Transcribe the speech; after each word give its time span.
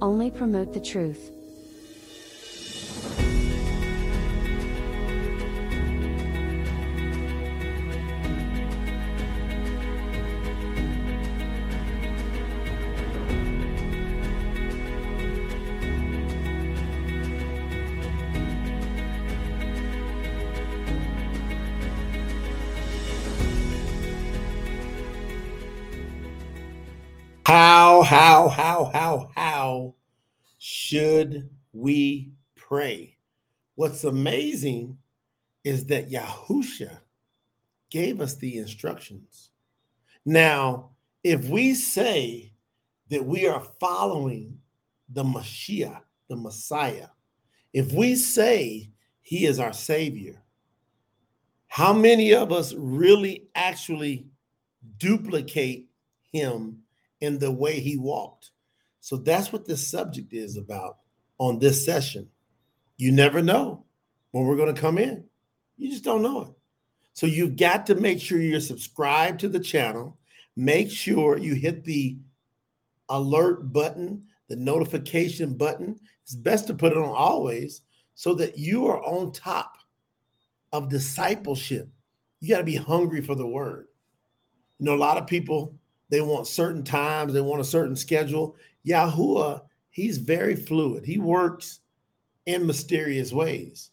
only 0.00 0.30
promote 0.30 0.72
the 0.72 0.80
truth. 0.80 1.30
How, 27.46 28.02
how, 28.02 28.48
how, 28.48 28.90
how, 28.94 29.29
should 30.90 31.48
we 31.72 32.32
pray? 32.56 33.16
What's 33.76 34.02
amazing 34.02 34.98
is 35.62 35.86
that 35.86 36.10
Yahusha 36.10 36.98
gave 37.90 38.20
us 38.20 38.34
the 38.34 38.58
instructions. 38.58 39.50
Now, 40.24 40.90
if 41.22 41.44
we 41.48 41.74
say 41.74 42.52
that 43.08 43.24
we 43.24 43.46
are 43.46 43.62
following 43.78 44.58
the 45.08 45.22
Mashiach, 45.22 46.00
the 46.28 46.36
Messiah, 46.36 47.08
if 47.72 47.92
we 47.92 48.16
say 48.16 48.90
he 49.20 49.46
is 49.46 49.60
our 49.60 49.72
Savior, 49.72 50.42
how 51.68 51.92
many 51.92 52.34
of 52.34 52.50
us 52.50 52.74
really 52.74 53.48
actually 53.54 54.26
duplicate 54.98 55.88
him 56.32 56.78
in 57.20 57.38
the 57.38 57.50
way 57.50 57.78
he 57.78 57.96
walked. 57.96 58.50
So 59.00 59.16
that's 59.16 59.52
what 59.52 59.66
this 59.66 59.86
subject 59.88 60.32
is 60.32 60.56
about 60.56 60.98
on 61.38 61.58
this 61.58 61.84
session. 61.84 62.28
You 62.96 63.12
never 63.12 63.42
know 63.42 63.84
when 64.30 64.44
we're 64.44 64.56
going 64.56 64.74
to 64.74 64.80
come 64.80 64.98
in. 64.98 65.24
You 65.76 65.90
just 65.90 66.04
don't 66.04 66.22
know 66.22 66.42
it. 66.42 66.48
So 67.14 67.26
you've 67.26 67.56
got 67.56 67.86
to 67.86 67.94
make 67.94 68.20
sure 68.20 68.40
you're 68.40 68.60
subscribed 68.60 69.40
to 69.40 69.48
the 69.48 69.60
channel. 69.60 70.18
Make 70.56 70.90
sure 70.90 71.38
you 71.38 71.54
hit 71.54 71.84
the 71.84 72.18
alert 73.08 73.72
button, 73.72 74.24
the 74.48 74.56
notification 74.56 75.56
button. 75.56 75.98
It's 76.22 76.34
best 76.34 76.66
to 76.66 76.74
put 76.74 76.92
it 76.92 76.98
on 76.98 77.08
always 77.08 77.82
so 78.14 78.34
that 78.34 78.58
you 78.58 78.86
are 78.86 79.02
on 79.02 79.32
top 79.32 79.78
of 80.72 80.90
discipleship. 80.90 81.88
You 82.40 82.50
got 82.50 82.58
to 82.58 82.64
be 82.64 82.76
hungry 82.76 83.22
for 83.22 83.34
the 83.34 83.46
word. 83.46 83.88
You 84.78 84.86
know, 84.86 84.94
a 84.94 84.96
lot 84.96 85.16
of 85.16 85.26
people 85.26 85.74
they 86.10 86.20
want 86.20 86.46
certain 86.46 86.82
times, 86.82 87.32
they 87.32 87.40
want 87.40 87.60
a 87.60 87.64
certain 87.64 87.96
schedule. 87.96 88.56
Yahuwah, 88.86 89.62
he's 89.90 90.18
very 90.18 90.56
fluid. 90.56 91.04
He 91.04 91.18
works 91.18 91.80
in 92.46 92.66
mysterious 92.66 93.32
ways. 93.32 93.90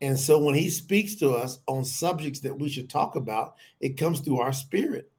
And 0.00 0.18
so 0.18 0.38
when 0.38 0.54
he 0.54 0.70
speaks 0.70 1.14
to 1.16 1.30
us 1.30 1.60
on 1.66 1.84
subjects 1.84 2.40
that 2.40 2.58
we 2.58 2.68
should 2.68 2.90
talk 2.90 3.16
about, 3.16 3.54
it 3.80 3.96
comes 3.96 4.20
through 4.20 4.40
our 4.40 4.52
spirit. 4.52 5.10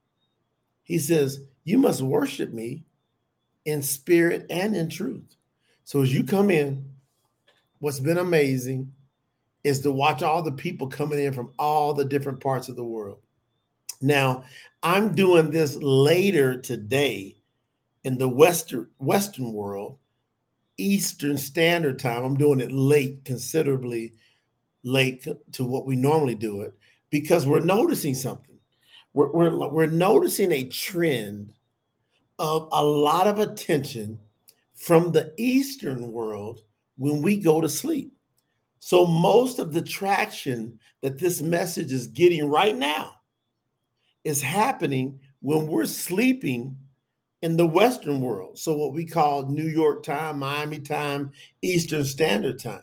He 0.84 1.00
says, 1.00 1.42
You 1.64 1.78
must 1.78 2.02
worship 2.02 2.54
me 2.54 2.86
in 3.66 3.82
spirit 3.82 4.46
and 4.50 4.76
in 4.76 4.90
truth. 4.90 5.36
So 5.84 6.02
as 6.02 6.14
you 6.14 6.24
come 6.24 6.52
in, 6.52 6.86
what's 7.80 8.00
been 8.00 8.20
amazing 8.20 8.92
is 9.64 9.80
to 9.82 9.92
watch 9.92 10.22
all 10.22 10.44
the 10.44 10.52
people 10.52 10.88
coming 10.88 11.20
in 11.20 11.34
from 11.34 11.52
all 11.58 11.94
the 11.94 12.06
different 12.06 12.40
parts 12.40 12.70
of 12.70 12.76
the 12.76 12.84
world. 12.84 13.20
Now, 14.02 14.44
I'm 14.84 15.16
doing 15.16 15.50
this 15.50 15.76
later 15.78 16.62
today 16.62 17.38
in 18.06 18.20
the 18.20 18.30
western 18.30 18.88
western 19.00 19.52
world, 19.52 19.98
Eastern 20.78 21.38
Standard 21.38 22.00
Time. 22.00 22.24
I'm 22.24 22.38
doing 22.38 22.62
it 22.62 22.72
late, 22.72 23.26
considerably 23.26 24.14
late 24.84 25.28
to 25.54 25.66
what 25.66 25.88
we 25.88 25.96
normally 25.96 26.36
do 26.36 26.62
it, 26.62 26.74
because 27.10 27.48
we're 27.48 27.60
noticing 27.60 28.14
something. 28.14 28.60
We're, 29.14 29.32
we're, 29.32 29.70
we're 29.70 29.88
noticing 29.88 30.52
a 30.52 30.66
trend 30.66 31.54
of 32.38 32.70
a 32.72 32.84
lot 32.84 33.28
of 33.28 33.40
attention 33.40 34.20
from 34.76 35.12
the 35.12 35.34
Eastern 35.38 36.12
world 36.12 36.62
when 36.98 37.22
we 37.22 37.38
go 37.38 37.60
to 37.60 37.70
sleep. 37.70 38.14
So 38.80 39.08
most 39.08 39.58
of 39.58 39.74
the 39.74 39.82
traction 39.82 40.80
that 41.02 41.18
this 41.18 41.42
message 41.42 41.92
is 41.92 42.08
getting 42.08 42.48
right 42.48 42.78
now 42.78 43.14
is 44.24 44.42
happening 44.42 45.20
when 45.40 45.66
we're 45.66 45.86
sleeping 45.86 46.78
in 47.42 47.58
the 47.58 47.68
Western 47.68 48.22
world. 48.22 48.58
So, 48.58 48.76
what 48.76 48.94
we 48.94 49.06
call 49.06 49.48
New 49.48 49.68
York 49.68 50.04
time, 50.04 50.40
Miami 50.40 50.80
time, 50.80 51.32
Eastern 51.62 52.04
Standard 52.04 52.60
Time. 52.60 52.82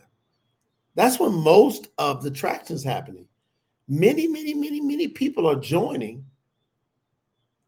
That's 0.95 1.19
when 1.19 1.33
most 1.33 1.87
of 1.97 2.23
the 2.23 2.31
traction 2.31 2.75
is 2.75 2.83
happening. 2.83 3.27
Many, 3.87 4.27
many, 4.27 4.53
many, 4.53 4.79
many 4.79 5.07
people 5.07 5.47
are 5.47 5.55
joining 5.55 6.25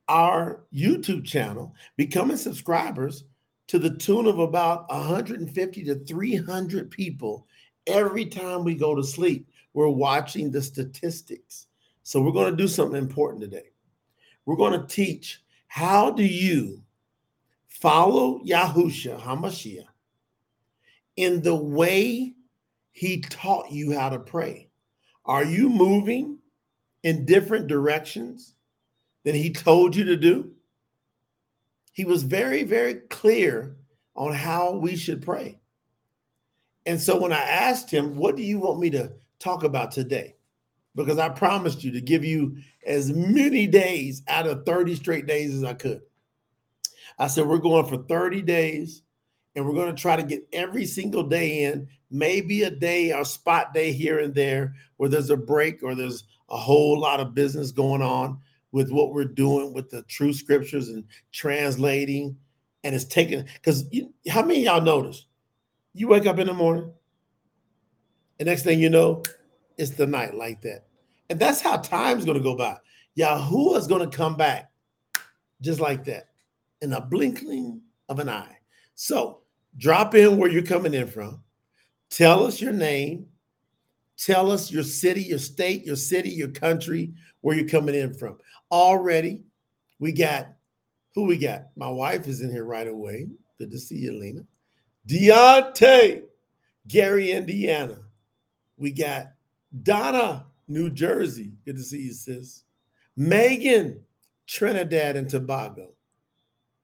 our 0.07 0.63
YouTube 0.73 1.25
channel, 1.25 1.73
becoming 1.97 2.37
subscribers 2.37 3.23
to 3.67 3.79
the 3.79 3.89
tune 3.89 4.27
of 4.27 4.39
about 4.39 4.89
150 4.91 5.83
to 5.83 5.95
300 5.95 6.91
people 6.91 7.47
every 7.87 8.25
time 8.25 8.63
we 8.63 8.75
go 8.75 8.95
to 8.95 9.03
sleep. 9.03 9.49
We're 9.73 9.89
watching 9.89 10.51
the 10.51 10.61
statistics. 10.61 11.67
So 12.03 12.21
we're 12.21 12.31
going 12.31 12.51
to 12.51 12.55
do 12.55 12.67
something 12.67 12.97
important 12.97 13.41
today. 13.41 13.71
We're 14.45 14.55
going 14.55 14.79
to 14.79 14.87
teach 14.87 15.41
how 15.75 16.09
do 16.09 16.23
you 16.23 16.81
follow 17.67 18.39
Yahusha 18.45 19.19
Hamashiach 19.19 19.83
in 21.17 21.41
the 21.41 21.53
way 21.53 22.33
he 22.93 23.19
taught 23.19 23.69
you 23.69 23.91
how 23.91 24.07
to 24.07 24.19
pray. 24.19 24.69
Are 25.25 25.43
you 25.43 25.67
moving 25.67 26.37
in 27.03 27.25
different 27.25 27.67
directions 27.67 28.55
than 29.25 29.35
he 29.35 29.51
told 29.51 29.97
you 29.97 30.05
to 30.05 30.15
do? 30.15 30.53
He 31.91 32.05
was 32.05 32.23
very, 32.23 32.63
very 32.63 32.93
clear 33.09 33.75
on 34.15 34.31
how 34.31 34.77
we 34.77 34.95
should 34.95 35.21
pray. 35.21 35.59
And 36.85 37.01
so 37.01 37.19
when 37.19 37.33
I 37.33 37.41
asked 37.41 37.91
him, 37.91 38.15
What 38.15 38.37
do 38.37 38.43
you 38.43 38.59
want 38.59 38.79
me 38.79 38.91
to 38.91 39.11
talk 39.39 39.65
about 39.65 39.91
today? 39.91 40.37
Because 40.95 41.17
I 41.17 41.29
promised 41.29 41.83
you 41.83 41.91
to 41.91 42.01
give 42.01 42.23
you 42.23 42.57
as 42.85 43.11
many 43.11 43.67
days 43.67 44.23
out 44.27 44.47
of 44.47 44.65
30 44.65 44.95
straight 44.95 45.27
days 45.27 45.53
as 45.53 45.63
I 45.63 45.73
could. 45.73 46.01
I 47.17 47.27
said, 47.27 47.47
we're 47.47 47.57
going 47.57 47.85
for 47.85 47.97
30 47.97 48.41
days 48.41 49.03
and 49.55 49.65
we're 49.65 49.73
going 49.73 49.93
to 49.93 50.01
try 50.01 50.15
to 50.15 50.23
get 50.23 50.47
every 50.51 50.85
single 50.85 51.23
day 51.23 51.63
in, 51.63 51.87
maybe 52.11 52.63
a 52.63 52.69
day 52.69 53.13
or 53.13 53.23
spot 53.25 53.73
day 53.73 53.91
here 53.91 54.19
and 54.19 54.33
there 54.33 54.73
where 54.97 55.09
there's 55.09 55.29
a 55.29 55.37
break 55.37 55.83
or 55.83 55.95
there's 55.95 56.25
a 56.49 56.57
whole 56.57 56.99
lot 56.99 57.19
of 57.19 57.33
business 57.33 57.71
going 57.71 58.01
on 58.01 58.39
with 58.71 58.91
what 58.91 59.13
we're 59.13 59.25
doing 59.25 59.73
with 59.73 59.89
the 59.89 60.01
true 60.03 60.33
scriptures 60.33 60.89
and 60.89 61.05
translating. 61.31 62.37
And 62.83 62.93
it's 62.93 63.05
taking, 63.05 63.45
because 63.53 63.85
how 64.29 64.43
many 64.43 64.65
y'all 64.65 64.81
notice? 64.81 65.25
You 65.93 66.09
wake 66.09 66.27
up 66.27 66.37
in 66.39 66.47
the 66.47 66.53
morning, 66.53 66.91
and 68.37 68.47
next 68.47 68.63
thing 68.63 68.79
you 68.79 68.89
know, 68.89 69.23
it's 69.77 69.91
the 69.91 70.05
night 70.05 70.35
like 70.35 70.61
that. 70.61 70.84
And 71.29 71.39
that's 71.39 71.61
how 71.61 71.77
time's 71.77 72.25
going 72.25 72.37
to 72.37 72.43
go 72.43 72.55
by. 72.55 72.77
Yahuwah 73.17 73.77
is 73.77 73.87
going 73.87 74.07
to 74.07 74.15
come 74.17 74.35
back 74.35 74.71
just 75.61 75.79
like 75.79 76.03
that 76.05 76.29
in 76.81 76.93
a 76.93 77.01
blinking 77.01 77.81
of 78.09 78.19
an 78.19 78.29
eye. 78.29 78.57
So 78.95 79.41
drop 79.77 80.15
in 80.15 80.37
where 80.37 80.49
you're 80.49 80.63
coming 80.63 80.93
in 80.93 81.07
from. 81.07 81.41
Tell 82.09 82.45
us 82.45 82.61
your 82.61 82.73
name. 82.73 83.27
Tell 84.17 84.51
us 84.51 84.71
your 84.71 84.83
city, 84.83 85.23
your 85.23 85.39
state, 85.39 85.85
your 85.85 85.95
city, 85.95 86.29
your 86.29 86.49
country, 86.49 87.13
where 87.41 87.55
you're 87.55 87.67
coming 87.67 87.95
in 87.95 88.13
from. 88.13 88.37
Already, 88.71 89.43
we 89.99 90.11
got 90.11 90.47
who 91.15 91.23
we 91.23 91.37
got? 91.37 91.67
My 91.77 91.89
wife 91.89 92.27
is 92.27 92.41
in 92.41 92.51
here 92.51 92.65
right 92.65 92.87
away. 92.87 93.29
Good 93.57 93.71
to 93.71 93.79
see 93.79 93.95
you, 93.95 94.19
Lena. 94.19 94.41
Deontay, 95.07 96.23
Gary, 96.87 97.31
Indiana. 97.31 97.99
We 98.77 98.91
got 98.91 99.31
Donna, 99.83 100.45
New 100.67 100.89
Jersey. 100.89 101.53
Good 101.65 101.77
to 101.77 101.83
see 101.83 102.03
you, 102.03 102.13
sis. 102.13 102.63
Megan, 103.15 104.01
Trinidad 104.47 105.15
and 105.15 105.29
Tobago. 105.29 105.89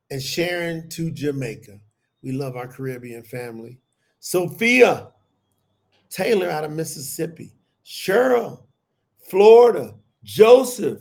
And 0.10 0.22
Sharon 0.22 0.90
to 0.90 1.12
Jamaica. 1.12 1.80
We 2.22 2.34
love 2.34 2.56
our 2.56 2.68
Caribbean 2.68 3.24
family. 3.24 3.80
Sophia, 4.20 5.08
Taylor 6.10 6.50
out 6.50 6.64
of 6.64 6.72
Mississippi. 6.72 7.54
Cheryl, 7.86 8.64
Florida. 9.30 9.96
Joseph, 10.24 11.00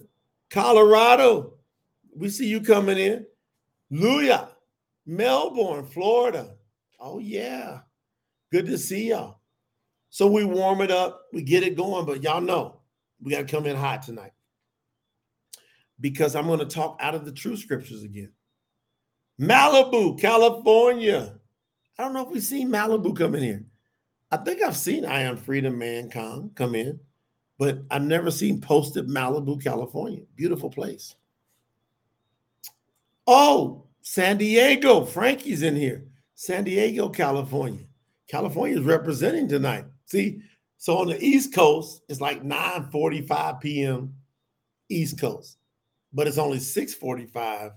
Colorado. 0.49 1.55
We 2.17 2.29
see 2.29 2.47
you 2.47 2.61
coming 2.61 2.99
in. 2.99 3.27
Luya, 3.93 4.49
Melbourne, 5.05 5.87
Florida. 5.87 6.55
Oh, 6.99 7.19
yeah. 7.19 7.81
Good 8.51 8.67
to 8.67 8.79
see 8.79 9.09
y'all. 9.11 9.40
So 10.11 10.27
we 10.27 10.45
warm 10.45 10.81
it 10.81 10.91
up, 10.91 11.27
we 11.33 11.43
get 11.43 11.63
it 11.63 11.77
going, 11.77 12.05
but 12.05 12.23
y'all 12.23 12.41
know 12.41 12.81
we 13.23 13.31
got 13.31 13.47
to 13.47 13.57
come 13.57 13.67
in 13.67 13.77
hot 13.77 14.03
tonight 14.03 14.33
because 16.01 16.35
I'm 16.35 16.47
going 16.47 16.59
to 16.59 16.65
talk 16.65 16.99
out 17.01 17.15
of 17.15 17.25
the 17.25 17.33
true 17.33 17.57
scriptures 17.57 18.03
again. 18.03 18.33
Malibu, 19.41 20.21
California. 20.21 21.35
I 21.99 22.03
don't 22.03 22.13
know 22.13 22.23
if 22.23 22.31
we've 22.31 22.43
seen 22.43 22.69
Malibu 22.69 23.17
come 23.17 23.35
in 23.35 23.43
here. 23.43 23.65
I 24.31 24.37
think 24.39 24.63
I've 24.63 24.77
seen 24.77 25.05
I 25.05 25.23
Am 25.23 25.37
Freedom 25.37 25.77
Mankind 25.77 26.53
come 26.55 26.75
in, 26.75 27.01
but 27.59 27.83
I've 27.91 28.03
never 28.03 28.31
seen 28.31 28.61
posted 28.61 29.09
Malibu, 29.09 29.63
California. 29.63 30.23
Beautiful 30.37 30.71
place. 30.71 31.15
Oh, 33.27 33.85
San 34.03 34.39
Diego. 34.39 35.05
Frankie's 35.05 35.63
in 35.63 35.77
here. 35.77 36.05
San 36.35 36.65
Diego, 36.65 37.09
California. 37.09 37.85
California 38.29 38.79
is 38.79 38.85
representing 38.85 39.49
tonight. 39.49 39.85
See, 40.11 40.43
so 40.77 40.99
on 40.99 41.07
the 41.07 41.25
East 41.25 41.55
Coast, 41.55 42.03
it's 42.09 42.21
like 42.21 42.43
9:45 42.43 43.61
p.m. 43.61 44.15
East 44.89 45.21
Coast, 45.21 45.59
but 46.13 46.27
it's 46.27 46.39
only 46.39 46.59
6:45 46.59 47.73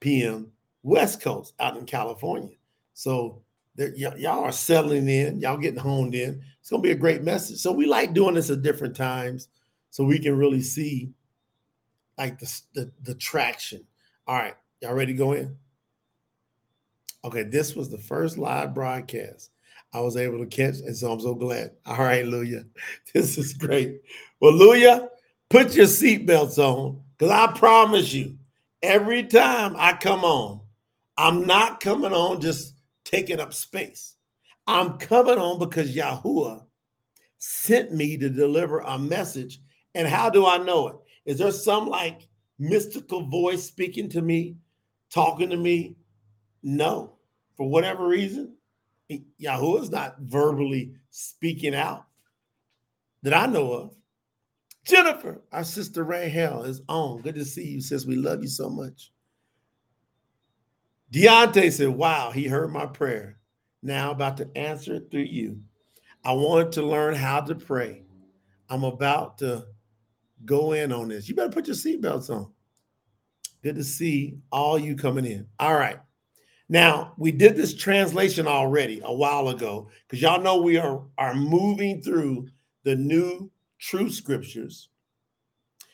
p.m. 0.00 0.52
West 0.82 1.22
Coast 1.22 1.54
out 1.58 1.78
in 1.78 1.86
California. 1.86 2.56
So 2.92 3.42
y- 3.78 3.92
y'all 3.96 4.44
are 4.44 4.52
settling 4.52 5.08
in, 5.08 5.40
y'all 5.40 5.56
getting 5.56 5.80
honed 5.80 6.14
in. 6.14 6.42
It's 6.60 6.68
gonna 6.68 6.82
be 6.82 6.90
a 6.90 6.94
great 6.94 7.22
message. 7.22 7.56
So 7.56 7.72
we 7.72 7.86
like 7.86 8.12
doing 8.12 8.34
this 8.34 8.50
at 8.50 8.60
different 8.60 8.94
times, 8.94 9.48
so 9.88 10.04
we 10.04 10.18
can 10.18 10.36
really 10.36 10.60
see 10.60 11.14
like 12.18 12.38
the 12.38 12.60
the, 12.74 12.92
the 13.02 13.14
traction. 13.14 13.82
All 14.26 14.36
right, 14.36 14.56
y'all 14.82 14.92
ready 14.92 15.14
to 15.14 15.18
go 15.18 15.32
in? 15.32 15.56
Okay, 17.24 17.44
this 17.44 17.74
was 17.74 17.88
the 17.88 17.96
first 17.96 18.36
live 18.36 18.74
broadcast 18.74 19.52
I 19.92 20.00
was 20.00 20.16
able 20.16 20.38
to 20.38 20.46
catch, 20.46 20.80
and 20.80 20.96
so 20.96 21.12
I'm 21.12 21.20
so 21.20 21.34
glad. 21.34 21.72
All 21.86 21.98
right, 21.98 22.24
Luya, 22.24 22.66
this 23.14 23.38
is 23.38 23.54
great. 23.54 24.00
Well, 24.40 24.52
Luya, 24.52 25.08
put 25.50 25.74
your 25.74 25.86
seatbelts 25.86 26.58
on, 26.58 27.02
because 27.16 27.32
I 27.32 27.58
promise 27.58 28.12
you, 28.12 28.36
every 28.82 29.24
time 29.24 29.74
I 29.76 29.94
come 29.94 30.24
on, 30.24 30.60
I'm 31.16 31.46
not 31.46 31.80
coming 31.80 32.12
on 32.12 32.40
just 32.40 32.74
taking 33.04 33.40
up 33.40 33.52
space. 33.52 34.14
I'm 34.66 34.98
coming 34.98 35.38
on 35.38 35.58
because 35.58 35.96
Yahuwah 35.96 36.62
sent 37.38 37.92
me 37.92 38.16
to 38.18 38.28
deliver 38.28 38.80
a 38.80 38.98
message. 38.98 39.60
And 39.94 40.06
how 40.06 40.28
do 40.28 40.46
I 40.46 40.58
know 40.58 40.88
it? 40.88 40.96
Is 41.24 41.38
there 41.38 41.50
some 41.50 41.88
like 41.88 42.28
mystical 42.58 43.26
voice 43.26 43.64
speaking 43.64 44.08
to 44.10 44.20
me, 44.20 44.56
talking 45.10 45.48
to 45.50 45.56
me? 45.56 45.96
No. 46.62 47.14
For 47.56 47.68
whatever 47.68 48.06
reason, 48.06 48.57
Yahuwah 49.10 49.82
is 49.82 49.90
not 49.90 50.18
verbally 50.20 50.92
speaking 51.10 51.74
out 51.74 52.06
that 53.22 53.34
I 53.34 53.46
know 53.46 53.72
of. 53.72 53.94
Jennifer, 54.84 55.42
our 55.52 55.64
sister 55.64 56.04
Rahel 56.04 56.64
is 56.64 56.82
on. 56.88 57.20
Good 57.20 57.34
to 57.34 57.44
see 57.44 57.66
you, 57.66 57.80
sis. 57.80 58.06
We 58.06 58.16
love 58.16 58.42
you 58.42 58.48
so 58.48 58.70
much. 58.70 59.12
Deontay 61.12 61.72
said, 61.72 61.88
Wow, 61.88 62.30
he 62.30 62.46
heard 62.46 62.70
my 62.72 62.86
prayer. 62.86 63.38
Now 63.82 64.10
about 64.10 64.36
to 64.38 64.48
answer 64.56 64.94
it 64.94 65.10
through 65.10 65.22
you. 65.22 65.60
I 66.24 66.32
wanted 66.32 66.72
to 66.72 66.82
learn 66.82 67.14
how 67.14 67.40
to 67.40 67.54
pray. 67.54 68.02
I'm 68.68 68.84
about 68.84 69.38
to 69.38 69.66
go 70.44 70.72
in 70.72 70.92
on 70.92 71.08
this. 71.08 71.28
You 71.28 71.34
better 71.34 71.52
put 71.52 71.66
your 71.66 71.76
seatbelts 71.76 72.30
on. 72.30 72.50
Good 73.62 73.76
to 73.76 73.84
see 73.84 74.38
all 74.52 74.78
you 74.78 74.94
coming 74.96 75.24
in. 75.24 75.46
All 75.58 75.74
right. 75.74 75.98
Now, 76.68 77.14
we 77.16 77.32
did 77.32 77.56
this 77.56 77.74
translation 77.74 78.46
already 78.46 79.00
a 79.04 79.12
while 79.12 79.48
ago 79.48 79.88
because 80.06 80.20
y'all 80.20 80.40
know 80.40 80.60
we 80.60 80.76
are, 80.76 81.02
are 81.16 81.34
moving 81.34 82.02
through 82.02 82.48
the 82.84 82.94
new 82.94 83.50
true 83.78 84.10
scriptures, 84.10 84.88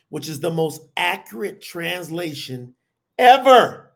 which 0.09 0.29
is 0.29 0.41
the 0.41 0.51
most 0.51 0.83
accurate 0.97 1.63
translation 1.63 2.75
ever. 3.19 3.93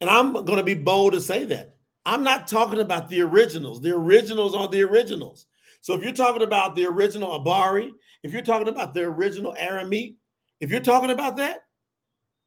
And 0.00 0.10
I'm 0.10 0.32
going 0.32 0.58
to 0.58 0.62
be 0.62 0.74
bold 0.74 1.14
to 1.14 1.20
say 1.20 1.44
that. 1.46 1.76
I'm 2.04 2.24
not 2.24 2.48
talking 2.48 2.80
about 2.80 3.08
the 3.08 3.22
originals. 3.22 3.80
The 3.80 3.94
originals 3.94 4.54
are 4.54 4.68
the 4.68 4.82
originals. 4.82 5.46
So 5.80 5.94
if 5.94 6.02
you're 6.02 6.12
talking 6.12 6.42
about 6.42 6.74
the 6.74 6.86
original 6.86 7.40
Abari, 7.40 7.92
if 8.22 8.32
you're 8.32 8.42
talking 8.42 8.68
about 8.68 8.94
the 8.94 9.02
original 9.02 9.54
Aramaic, 9.56 10.14
if 10.60 10.70
you're 10.70 10.80
talking 10.80 11.10
about 11.10 11.36
that, 11.38 11.64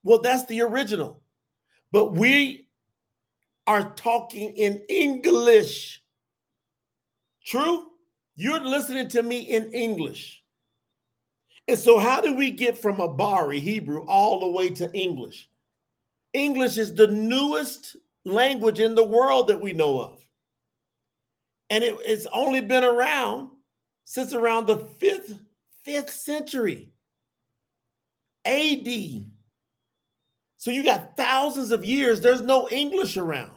well, 0.03 0.21
that's 0.21 0.45
the 0.45 0.61
original. 0.61 1.21
But 1.91 2.13
we 2.13 2.64
are 3.67 3.91
talking 3.95 4.55
in 4.55 4.83
English. 4.89 6.01
True? 7.45 7.87
You're 8.35 8.59
listening 8.59 9.07
to 9.09 9.23
me 9.23 9.39
in 9.39 9.71
English. 9.71 10.41
And 11.67 11.79
so, 11.79 11.97
how 11.97 12.21
do 12.21 12.35
we 12.35 12.51
get 12.51 12.77
from 12.77 12.97
Abari, 12.97 13.59
Hebrew, 13.59 14.05
all 14.05 14.39
the 14.39 14.49
way 14.49 14.69
to 14.69 14.91
English? 14.93 15.49
English 16.33 16.77
is 16.77 16.93
the 16.93 17.07
newest 17.07 17.95
language 18.23 18.79
in 18.79 18.93
the 18.93 19.03
world 19.03 19.47
that 19.47 19.61
we 19.61 19.73
know 19.73 19.99
of. 19.99 20.19
And 21.69 21.83
it, 21.83 21.95
it's 22.05 22.27
only 22.33 22.61
been 22.61 22.83
around 22.83 23.49
since 24.03 24.33
around 24.33 24.67
the 24.67 24.77
fifth, 24.77 25.39
fifth 25.83 26.11
century 26.11 26.89
AD. 28.45 28.87
So 30.57 30.71
you 30.71 30.83
got 30.83 31.17
thousands 31.17 31.71
of 31.71 31.85
years, 31.85 32.21
there's 32.21 32.41
no 32.41 32.67
English 32.69 33.17
around. 33.17 33.54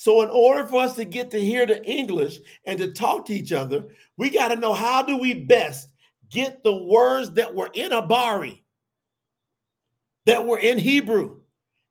So, 0.00 0.22
in 0.22 0.28
order 0.30 0.64
for 0.64 0.80
us 0.80 0.94
to 0.94 1.04
get 1.04 1.28
to 1.32 1.40
hear 1.40 1.66
the 1.66 1.84
English 1.84 2.38
and 2.64 2.78
to 2.78 2.92
talk 2.92 3.26
to 3.26 3.34
each 3.34 3.50
other, 3.50 3.84
we 4.16 4.30
got 4.30 4.54
to 4.54 4.56
know 4.56 4.72
how 4.72 5.02
do 5.02 5.18
we 5.18 5.34
best 5.34 5.88
get 6.30 6.62
the 6.62 6.72
words 6.72 7.32
that 7.32 7.52
were 7.52 7.68
in 7.74 7.90
Abari, 7.90 8.62
that 10.24 10.46
were 10.46 10.60
in 10.60 10.78
Hebrew. 10.78 11.40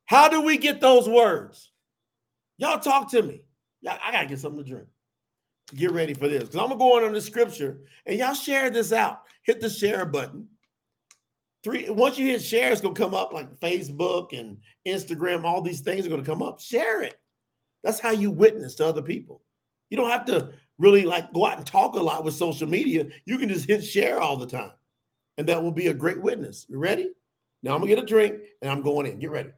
How 0.05 0.29
do 0.29 0.39
we 0.39 0.57
get 0.57 0.79
those 0.79 1.09
words? 1.09 1.73
Y'all 2.57 2.79
talk 2.79 3.11
to 3.11 3.21
me. 3.21 3.43
Y'all, 3.81 3.99
I 4.01 4.13
got 4.13 4.21
to 4.21 4.27
get 4.27 4.39
something 4.39 4.63
to 4.63 4.69
drink. 4.69 4.87
Get 5.75 5.91
ready 5.91 6.13
for 6.13 6.29
this 6.29 6.43
because 6.43 6.55
I'm 6.55 6.67
going 6.67 6.79
to 6.79 7.01
go 7.01 7.05
on 7.05 7.11
the 7.11 7.19
scripture 7.19 7.81
and 8.05 8.17
y'all 8.17 8.33
share 8.33 8.69
this 8.69 8.93
out. 8.93 9.23
Hit 9.43 9.59
the 9.59 9.69
share 9.69 10.05
button. 10.05 10.47
Three, 11.61 11.89
once 11.89 12.17
you 12.17 12.27
hit 12.27 12.41
share, 12.41 12.71
it's 12.71 12.79
going 12.79 12.95
to 12.95 13.01
come 13.01 13.13
up 13.13 13.33
like 13.33 13.59
Facebook 13.59 14.31
and 14.31 14.59
Instagram. 14.87 15.43
All 15.43 15.61
these 15.61 15.81
things 15.81 16.05
are 16.05 16.09
going 16.09 16.23
to 16.23 16.29
come 16.29 16.41
up. 16.41 16.61
Share 16.61 17.01
it. 17.01 17.19
That's 17.83 17.99
how 17.99 18.11
you 18.11 18.31
witness 18.31 18.75
to 18.75 18.85
other 18.85 19.01
people. 19.01 19.41
You 19.89 19.97
don't 19.97 20.09
have 20.09 20.25
to 20.25 20.51
really 20.77 21.03
like 21.03 21.31
go 21.33 21.45
out 21.45 21.57
and 21.57 21.65
talk 21.65 21.95
a 21.95 21.99
lot 21.99 22.23
with 22.23 22.33
social 22.33 22.67
media. 22.67 23.07
You 23.25 23.37
can 23.37 23.49
just 23.49 23.67
hit 23.67 23.83
share 23.83 24.19
all 24.19 24.37
the 24.37 24.47
time. 24.47 24.71
And 25.37 25.47
that 25.47 25.61
will 25.61 25.71
be 25.71 25.87
a 25.87 25.93
great 25.93 26.21
witness. 26.21 26.65
You 26.67 26.79
ready? 26.79 27.11
Now 27.63 27.73
I'm 27.73 27.81
gonna 27.81 27.93
get 27.93 28.03
a 28.03 28.05
drink 28.05 28.35
and 28.61 28.71
I'm 28.71 28.81
going 28.81 29.05
in. 29.05 29.19
Get 29.19 29.31
ready. 29.31 29.49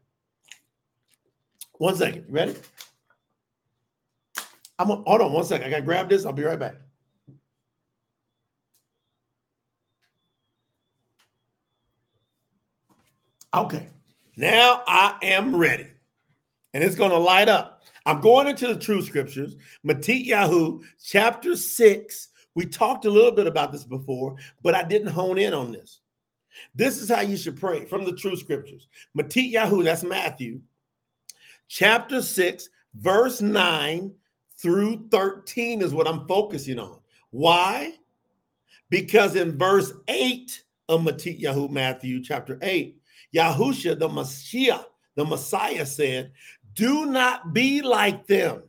One 1.74 1.96
second. 1.96 2.26
You 2.28 2.34
ready? 2.34 2.56
I'm 4.78 4.88
gonna, 4.88 5.04
hold 5.06 5.22
on 5.22 5.34
one 5.34 5.46
second. 5.46 5.68
I 5.68 5.70
gotta 5.70 5.82
grab 5.82 6.10
this. 6.10 6.26
I'll 6.26 6.34
be 6.34 6.44
right 6.44 6.60
back. 6.60 6.76
Okay. 13.54 13.88
Now 14.38 14.84
I 14.88 15.18
am 15.22 15.56
ready. 15.56 15.88
And 16.74 16.84
it's 16.84 16.96
gonna 16.96 17.18
light 17.18 17.50
up. 17.50 17.84
I'm 18.06 18.22
going 18.22 18.48
into 18.48 18.68
the 18.68 18.80
true 18.80 19.02
scriptures, 19.02 19.56
Mattityahu, 19.86 20.84
chapter 21.04 21.56
6. 21.56 22.28
We 22.56 22.66
talked 22.66 23.06
a 23.06 23.10
little 23.10 23.32
bit 23.32 23.48
about 23.48 23.72
this 23.72 23.84
before, 23.84 24.36
but 24.62 24.76
I 24.76 24.84
didn't 24.84 25.10
hone 25.10 25.38
in 25.38 25.54
on 25.54 25.72
this. 25.72 26.02
This 26.76 26.98
is 26.98 27.10
how 27.10 27.22
you 27.22 27.38
should 27.38 27.60
pray 27.60 27.86
from 27.86 28.06
the 28.06 28.14
true 28.14 28.36
scriptures. 28.36 28.88
Mattityahu, 29.18 29.84
that's 29.84 30.04
Matthew, 30.04 30.62
chapter 31.68 32.22
6, 32.22 32.70
verse 32.96 33.42
9 33.42 34.12
through 34.58 35.08
13 35.10 35.82
is 35.82 35.94
what 35.94 36.08
I'm 36.08 36.28
focusing 36.28 36.80
on. 36.80 37.00
Why? 37.32 37.94
Because 38.90 39.36
in 39.36 39.58
verse 39.58 39.94
8 40.08 40.64
of 40.90 41.02
Mattityahu, 41.02 41.70
Matthew 41.70 42.22
chapter 42.24 42.58
8, 42.62 43.00
Yahusha, 43.34 43.98
the 43.98 44.10
Messiah, 44.10 44.80
the 45.16 45.26
Messiah 45.26 45.86
said, 45.86 46.32
do 46.74 47.06
not 47.06 47.54
be 47.54 47.82
like 47.82 48.28
them. 48.28 48.64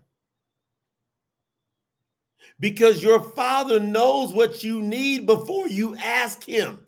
Because 2.58 3.02
your 3.02 3.20
father 3.20 3.80
knows 3.80 4.32
what 4.32 4.62
you 4.62 4.82
need 4.82 5.26
before 5.26 5.68
you 5.68 5.96
ask 5.96 6.44
him. 6.44 6.80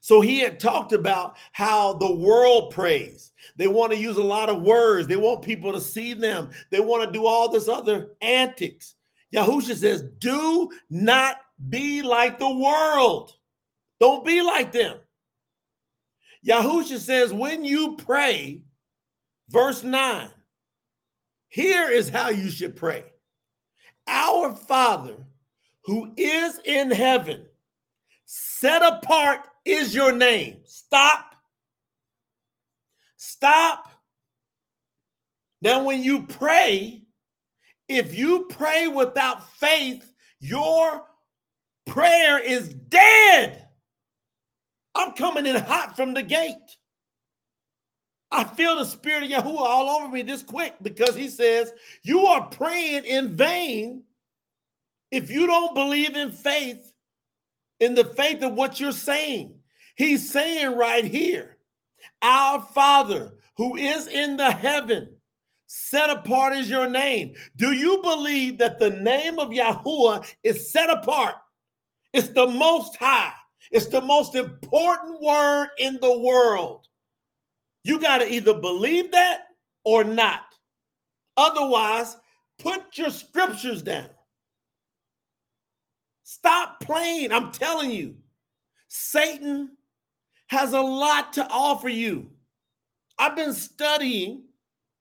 So 0.00 0.20
he 0.20 0.40
had 0.40 0.58
talked 0.58 0.92
about 0.92 1.36
how 1.52 1.94
the 1.94 2.12
world 2.12 2.72
prays. 2.72 3.32
They 3.56 3.68
want 3.68 3.92
to 3.92 3.98
use 3.98 4.16
a 4.16 4.22
lot 4.22 4.48
of 4.48 4.62
words. 4.62 5.06
They 5.06 5.16
want 5.16 5.42
people 5.42 5.72
to 5.72 5.80
see 5.80 6.12
them. 6.12 6.50
They 6.70 6.80
want 6.80 7.04
to 7.04 7.12
do 7.12 7.26
all 7.26 7.48
this 7.48 7.68
other 7.68 8.10
antics. 8.20 8.94
Yahusha 9.32 9.76
says, 9.76 10.02
do 10.18 10.70
not 10.90 11.38
be 11.68 12.02
like 12.02 12.38
the 12.38 12.52
world. 12.52 13.32
Don't 14.00 14.24
be 14.24 14.42
like 14.42 14.72
them. 14.72 14.98
Yahusha 16.46 16.98
says, 16.98 17.32
when 17.32 17.64
you 17.64 17.96
pray, 17.96 18.60
Verse 19.52 19.84
9. 19.84 20.28
Here 21.48 21.90
is 21.90 22.08
how 22.08 22.30
you 22.30 22.50
should 22.50 22.76
pray 22.76 23.04
Our 24.08 24.54
Father 24.54 25.16
who 25.84 26.12
is 26.16 26.58
in 26.64 26.90
heaven, 26.90 27.44
set 28.24 28.82
apart 28.82 29.40
is 29.64 29.94
your 29.94 30.12
name. 30.12 30.60
Stop. 30.64 31.34
Stop. 33.16 33.88
Now, 35.60 35.84
when 35.84 36.02
you 36.02 36.22
pray, 36.22 37.02
if 37.88 38.16
you 38.16 38.46
pray 38.48 38.88
without 38.88 39.52
faith, 39.58 40.12
your 40.40 41.04
prayer 41.86 42.38
is 42.38 42.68
dead. 42.68 43.66
I'm 44.94 45.12
coming 45.12 45.46
in 45.46 45.56
hot 45.56 45.96
from 45.96 46.14
the 46.14 46.22
gate. 46.22 46.56
I 48.32 48.44
feel 48.44 48.76
the 48.76 48.84
spirit 48.84 49.24
of 49.24 49.30
Yahuwah 49.30 49.60
all 49.60 49.90
over 49.90 50.08
me 50.08 50.22
this 50.22 50.42
quick 50.42 50.74
because 50.80 51.14
he 51.14 51.28
says, 51.28 51.72
You 52.02 52.26
are 52.26 52.46
praying 52.46 53.04
in 53.04 53.36
vain 53.36 54.04
if 55.10 55.30
you 55.30 55.46
don't 55.46 55.74
believe 55.74 56.16
in 56.16 56.32
faith, 56.32 56.92
in 57.78 57.94
the 57.94 58.04
faith 58.04 58.42
of 58.42 58.54
what 58.54 58.80
you're 58.80 58.92
saying. 58.92 59.54
He's 59.96 60.30
saying 60.30 60.76
right 60.76 61.04
here, 61.04 61.58
Our 62.22 62.62
Father 62.62 63.34
who 63.56 63.76
is 63.76 64.08
in 64.08 64.36
the 64.36 64.50
heaven, 64.50 65.08
set 65.66 66.10
apart 66.10 66.54
is 66.54 66.70
your 66.70 66.88
name. 66.88 67.34
Do 67.56 67.72
you 67.72 68.00
believe 68.02 68.58
that 68.58 68.78
the 68.78 68.90
name 68.90 69.38
of 69.38 69.50
Yahuwah 69.50 70.26
is 70.42 70.72
set 70.72 70.90
apart? 70.90 71.34
It's 72.12 72.28
the 72.28 72.46
most 72.46 72.96
high, 72.96 73.32
it's 73.70 73.86
the 73.86 74.00
most 74.00 74.34
important 74.34 75.20
word 75.20 75.68
in 75.78 75.98
the 76.00 76.18
world. 76.18 76.88
You 77.84 78.00
got 78.00 78.18
to 78.18 78.32
either 78.32 78.54
believe 78.54 79.10
that 79.12 79.42
or 79.84 80.04
not. 80.04 80.42
Otherwise, 81.36 82.16
put 82.58 82.96
your 82.96 83.10
scriptures 83.10 83.82
down. 83.82 84.08
Stop 86.22 86.80
playing. 86.80 87.32
I'm 87.32 87.50
telling 87.52 87.90
you, 87.90 88.16
Satan 88.88 89.76
has 90.48 90.72
a 90.72 90.80
lot 90.80 91.32
to 91.34 91.46
offer 91.48 91.88
you. 91.88 92.30
I've 93.18 93.36
been 93.36 93.54
studying 93.54 94.44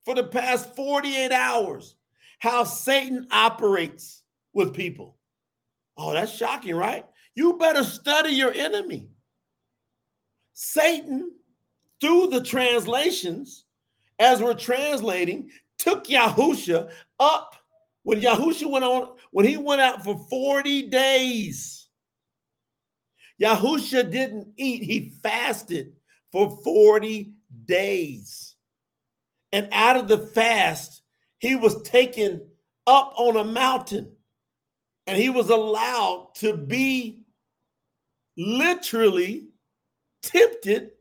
for 0.05 0.15
the 0.15 0.23
past 0.23 0.75
48 0.75 1.31
hours 1.31 1.95
how 2.39 2.63
Satan 2.63 3.27
operates 3.31 4.23
with 4.53 4.73
people. 4.73 5.17
Oh, 5.97 6.13
that's 6.13 6.31
shocking, 6.31 6.75
right? 6.75 7.05
You 7.35 7.57
better 7.57 7.83
study 7.83 8.31
your 8.31 8.53
enemy. 8.53 9.09
Satan 10.53 11.31
through 12.01 12.27
the 12.27 12.43
translations, 12.43 13.65
as 14.19 14.41
we're 14.41 14.55
translating, 14.55 15.49
took 15.77 16.05
Yahusha 16.05 16.91
up 17.19 17.55
when 18.03 18.19
Yahusha 18.19 18.69
went 18.69 18.83
on, 18.83 19.09
when 19.31 19.45
he 19.45 19.57
went 19.57 19.81
out 19.81 20.03
for 20.03 20.17
40 20.29 20.89
days. 20.89 21.87
Yahusha 23.41 24.11
didn't 24.11 24.47
eat, 24.57 24.83
he 24.83 25.13
fasted 25.23 25.93
for 26.31 26.59
40 26.63 27.31
days. 27.65 28.55
And 29.51 29.67
out 29.71 29.97
of 29.97 30.07
the 30.07 30.17
fast, 30.17 31.01
he 31.39 31.55
was 31.55 31.81
taken 31.83 32.41
up 32.87 33.13
on 33.17 33.37
a 33.37 33.43
mountain 33.43 34.11
and 35.07 35.17
he 35.17 35.29
was 35.29 35.49
allowed 35.49 36.29
to 36.35 36.55
be 36.55 37.23
literally 38.37 39.47
tempted 40.23 40.91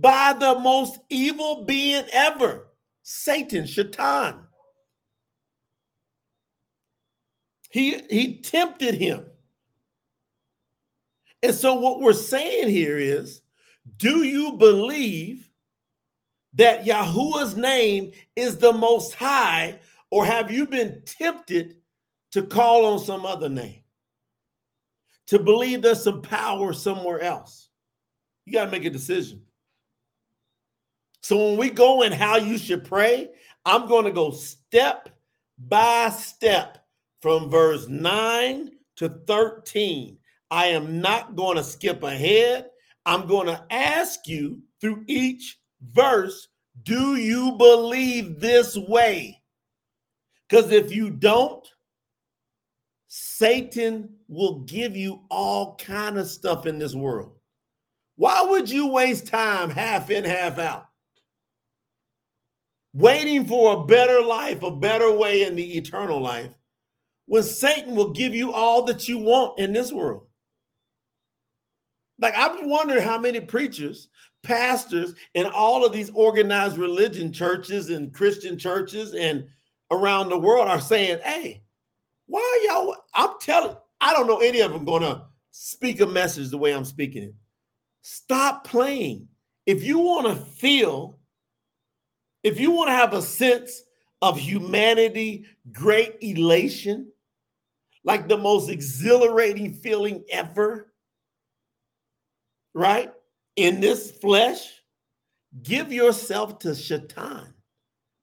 by 0.00 0.34
the 0.38 0.58
most 0.58 0.98
evil 1.10 1.64
being 1.64 2.04
ever, 2.12 2.68
Satan, 3.02 3.66
Shaitan. 3.66 4.40
He, 7.70 7.98
he 8.10 8.40
tempted 8.40 8.94
him. 8.94 9.24
And 11.42 11.54
so, 11.54 11.74
what 11.74 12.00
we're 12.00 12.12
saying 12.12 12.68
here 12.68 12.98
is 12.98 13.42
do 13.96 14.22
you 14.22 14.52
believe 14.52 15.50
that 16.54 16.84
Yahuwah's 16.84 17.56
name 17.56 18.12
is 18.36 18.58
the 18.58 18.72
most 18.72 19.14
high, 19.14 19.80
or 20.10 20.24
have 20.24 20.50
you 20.50 20.66
been 20.66 21.02
tempted 21.04 21.76
to 22.32 22.42
call 22.42 22.84
on 22.84 22.98
some 22.98 23.26
other 23.26 23.48
name? 23.48 23.82
To 25.28 25.38
believe 25.38 25.82
there's 25.82 26.04
some 26.04 26.22
power 26.22 26.72
somewhere 26.72 27.20
else? 27.20 27.70
You 28.44 28.52
got 28.52 28.66
to 28.66 28.70
make 28.70 28.84
a 28.84 28.90
decision. 28.90 29.42
So 31.22 31.50
when 31.50 31.58
we 31.58 31.70
go 31.70 32.02
in 32.02 32.12
how 32.12 32.36
you 32.36 32.58
should 32.58 32.84
pray, 32.84 33.30
I'm 33.64 33.86
going 33.86 34.04
to 34.04 34.12
go 34.12 34.32
step 34.32 35.08
by 35.58 36.10
step 36.10 36.84
from 37.20 37.48
verse 37.48 37.86
9 37.88 38.70
to 38.96 39.08
13. 39.26 40.18
I 40.50 40.66
am 40.66 41.00
not 41.00 41.36
going 41.36 41.56
to 41.56 41.64
skip 41.64 42.02
ahead. 42.02 42.66
I'm 43.06 43.26
going 43.26 43.46
to 43.46 43.64
ask 43.70 44.26
you 44.26 44.60
through 44.80 45.04
each 45.06 45.58
verse 45.92 46.48
do 46.84 47.16
you 47.16 47.52
believe 47.52 48.40
this 48.40 48.76
way? 48.76 49.40
Because 50.48 50.72
if 50.72 50.92
you 50.92 51.10
don't, 51.10 51.66
Satan 53.08 54.16
will 54.26 54.60
give 54.60 54.96
you 54.96 55.20
all 55.30 55.76
kind 55.76 56.18
of 56.18 56.26
stuff 56.28 56.66
in 56.66 56.78
this 56.78 56.94
world. 56.94 57.36
Why 58.16 58.42
would 58.42 58.70
you 58.70 58.88
waste 58.88 59.26
time 59.26 59.70
half 59.70 60.10
in, 60.10 60.24
half 60.24 60.58
out? 60.58 60.86
Waiting 62.94 63.46
for 63.46 63.74
a 63.74 63.84
better 63.84 64.20
life, 64.22 64.62
a 64.62 64.70
better 64.70 65.12
way 65.12 65.42
in 65.42 65.54
the 65.54 65.76
eternal 65.76 66.20
life, 66.20 66.50
when 67.26 67.42
Satan 67.42 67.94
will 67.94 68.12
give 68.12 68.34
you 68.34 68.52
all 68.52 68.82
that 68.84 69.08
you 69.08 69.18
want 69.18 69.58
in 69.58 69.72
this 69.72 69.92
world. 69.92 70.26
Like, 72.18 72.34
I'm 72.36 72.68
wondering 72.68 73.02
how 73.02 73.18
many 73.18 73.40
preachers, 73.40 74.08
pastors, 74.42 75.14
and 75.34 75.46
all 75.46 75.84
of 75.84 75.92
these 75.92 76.10
organized 76.10 76.76
religion 76.76 77.32
churches 77.32 77.90
and 77.90 78.12
Christian 78.12 78.58
churches 78.58 79.14
and 79.14 79.46
around 79.90 80.28
the 80.28 80.38
world 80.38 80.68
are 80.68 80.80
saying, 80.80 81.18
hey, 81.24 81.62
why 82.26 82.66
y'all? 82.66 82.96
I'm 83.14 83.30
telling, 83.40 83.76
I 84.00 84.12
don't 84.12 84.26
know 84.26 84.40
any 84.40 84.60
of 84.60 84.72
them 84.72 84.84
going 84.84 85.02
to 85.02 85.22
speak 85.50 86.00
a 86.00 86.06
message 86.06 86.50
the 86.50 86.58
way 86.58 86.74
I'm 86.74 86.84
speaking 86.84 87.24
it. 87.24 87.34
Stop 88.02 88.64
playing. 88.64 89.28
If 89.66 89.82
you 89.84 89.98
want 89.98 90.26
to 90.26 90.34
feel 90.34 91.18
if 92.42 92.58
you 92.58 92.70
want 92.70 92.88
to 92.88 92.94
have 92.94 93.14
a 93.14 93.22
sense 93.22 93.82
of 94.20 94.38
humanity, 94.38 95.44
great 95.72 96.16
elation, 96.20 97.10
like 98.04 98.28
the 98.28 98.36
most 98.36 98.68
exhilarating 98.68 99.72
feeling 99.72 100.24
ever, 100.30 100.92
right? 102.74 103.12
In 103.56 103.80
this 103.80 104.10
flesh, 104.10 104.82
give 105.62 105.92
yourself 105.92 106.58
to 106.60 106.74
Shaitan. 106.74 107.52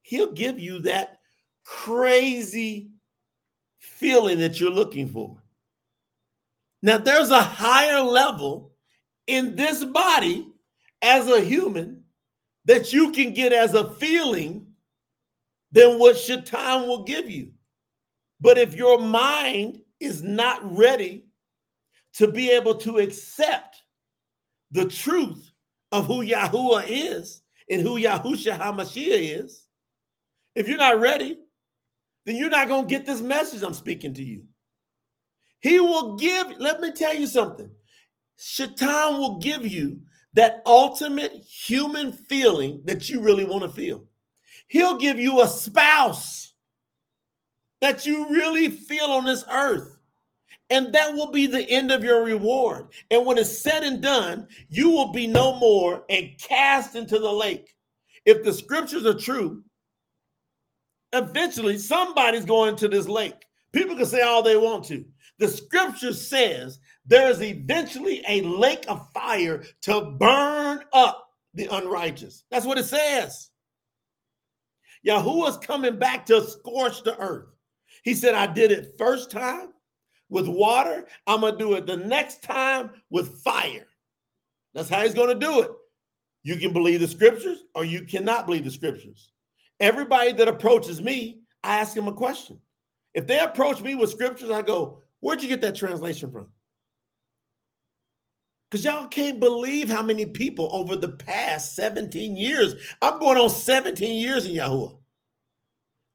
He'll 0.02 0.32
give 0.32 0.60
you 0.60 0.80
that 0.80 1.20
crazy 1.66 2.90
feeling 3.78 4.40
that 4.40 4.60
you're 4.60 4.72
looking 4.72 5.08
for. 5.08 5.42
Now, 6.82 6.98
there's 6.98 7.30
a 7.30 7.42
higher 7.42 8.02
level 8.02 8.72
in 9.28 9.56
this 9.56 9.84
body 9.84 10.48
as 11.02 11.28
a 11.28 11.42
human 11.42 11.99
that 12.66 12.94
you 12.94 13.12
can 13.12 13.34
get 13.34 13.54
as 13.54 13.74
a 13.74 13.90
feeling 13.92 14.68
than 15.72 16.00
what 16.00 16.18
Shaitan 16.18 16.88
will 16.88 17.04
give 17.04 17.30
you. 17.30 17.52
But 18.42 18.58
if 18.58 18.76
your 18.76 19.00
mind 19.00 19.82
is 20.00 20.24
not 20.24 20.60
ready 20.78 21.26
to 22.14 22.32
be 22.32 22.52
able 22.52 22.76
to 22.76 22.98
accept 23.00 23.84
the 24.72 24.86
truth 24.86 25.52
of 25.92 26.06
who 26.06 26.26
Yahuwah 26.26 26.86
is 26.88 27.42
and 27.70 27.82
who 27.82 28.00
Yahusha 28.00 28.58
HaMashiach 28.58 29.44
is, 29.44 29.66
if 30.56 30.68
you're 30.68 30.78
not 30.78 31.00
ready, 31.00 31.38
then 32.26 32.36
you're 32.36 32.50
not 32.50 32.68
going 32.68 32.84
to 32.84 32.90
get 32.90 33.06
this 33.06 33.22
message 33.22 33.64
I'm 33.64 33.74
speaking 33.74 34.14
to 34.16 34.24
you. 34.24 34.44
He 35.62 35.80
will 35.80 36.16
give, 36.16 36.60
let 36.60 36.80
me 36.80 36.92
tell 36.92 37.16
you 37.16 37.28
something. 37.28 37.70
Shaitan 38.38 39.18
will 39.18 39.40
give 39.40 39.66
you 39.66 40.00
that 40.34 40.62
ultimate 40.66 41.34
human 41.34 42.12
feeling 42.12 42.82
that 42.86 43.10
you 43.10 43.22
really 43.22 43.46
want 43.46 43.64
to 43.64 43.70
feel. 43.70 44.04
He'll 44.68 44.98
give 44.98 45.20
you 45.20 45.42
a 45.42 45.48
spouse 45.48 46.54
that 47.82 48.06
you 48.06 48.30
really 48.30 48.70
feel 48.70 49.06
on 49.06 49.26
this 49.26 49.44
earth. 49.52 49.98
And 50.70 50.94
that 50.94 51.14
will 51.16 51.32
be 51.32 51.48
the 51.48 51.68
end 51.68 51.92
of 51.92 52.04
your 52.04 52.24
reward. 52.24 52.90
And 53.10 53.26
when 53.26 53.40
it's 53.40 53.58
said 53.58 53.84
and 53.84 54.02
done, 54.02 54.48
you 54.70 54.92
will 54.92 55.12
be 55.12 55.26
no 55.26 55.56
more 55.56 56.04
and 56.10 56.38
cast 56.38 56.96
into 56.96 57.18
the 57.18 57.32
lake. 57.32 57.74
If 58.26 58.44
the 58.44 58.54
scriptures 58.54 59.06
are 59.06 59.18
true, 59.18 59.64
eventually 61.14 61.80
somebody's 61.80 62.46
going 62.46 62.76
to 62.76 62.88
this 62.88 63.08
lake. 63.08 63.46
People 63.72 63.96
can 63.96 64.06
say 64.06 64.22
all 64.22 64.44
they 64.44 64.58
want 64.58 64.86
to. 64.86 65.04
The 65.40 65.48
scripture 65.48 66.14
says 66.14 66.80
there 67.10 67.30
is 67.30 67.42
eventually 67.42 68.24
a 68.28 68.42
lake 68.42 68.86
of 68.88 69.12
fire 69.14 69.64
to 69.82 70.16
burn 70.20 70.82
up 70.94 71.28
the 71.56 71.66
unrighteous. 71.66 72.44
That's 72.52 72.66
what 72.66 72.78
it 72.78 72.86
says. 72.86 73.50
Yahuwah's 75.06 75.58
coming 75.58 75.98
back 75.98 76.26
to 76.28 76.48
scorch 76.48 77.04
the 77.04 77.18
earth. 77.18 77.48
He 78.04 78.14
said, 78.14 78.36
I 78.36 78.48
did 78.48 78.72
it 78.72 78.94
first 78.98 79.32
time 79.32 79.70
with 80.30 80.48
water. 80.48 81.08
I'm 81.26 81.42
going 81.42 81.54
to 81.54 81.60
do 81.60 81.74
it 81.74 81.88
the 81.88 81.98
next 81.98 82.44
time 82.44 82.92
with 83.10 83.42
fire. 83.42 83.88
That's 84.76 84.90
how 84.90 85.02
he's 85.02 85.16
going 85.16 85.30
to 85.30 85.46
do 85.46 85.62
it. 85.62 85.72
You 86.44 86.58
can 86.58 86.72
believe 86.72 87.00
the 87.00 87.08
scriptures 87.08 87.64
or 87.74 87.84
you 87.84 88.04
cannot 88.04 88.46
believe 88.46 88.64
the 88.66 88.72
scriptures. 88.72 89.32
everybody 89.80 90.32
that 90.34 90.48
approaches 90.48 91.02
me, 91.02 91.42
I 91.64 91.80
ask 91.80 91.96
them 91.96 92.08
a 92.08 92.14
question. 92.14 92.60
If 93.16 93.26
they 93.26 93.40
approach 93.40 93.82
me 93.82 93.96
with 93.96 94.12
scriptures, 94.12 94.52
I 94.52 94.62
go, 94.62 95.02
Where'd 95.22 95.42
you 95.42 95.50
get 95.50 95.62
that 95.62 95.76
translation 95.76 96.32
from? 96.32 96.48
Because 98.70 98.86
y'all 98.86 99.08
can't 99.08 99.40
believe 99.40 99.90
how 99.90 100.04
many 100.04 100.26
people 100.26 100.70
over 100.72 100.96
the 100.96 101.10
past 101.10 101.76
17 101.76 102.36
years, 102.36 102.76
I'm 103.02 103.20
going 103.20 103.38
on 103.38 103.50
17 103.50 104.22
years 104.22 104.46
in 104.46 104.54
Yahuwah. 104.54 104.98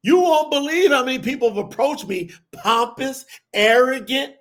You 0.03 0.19
won't 0.19 0.51
believe 0.51 0.91
how 0.91 1.03
many 1.03 1.19
people 1.19 1.49
have 1.49 1.57
approached 1.57 2.07
me 2.07 2.31
pompous, 2.53 3.25
arrogant, 3.53 4.35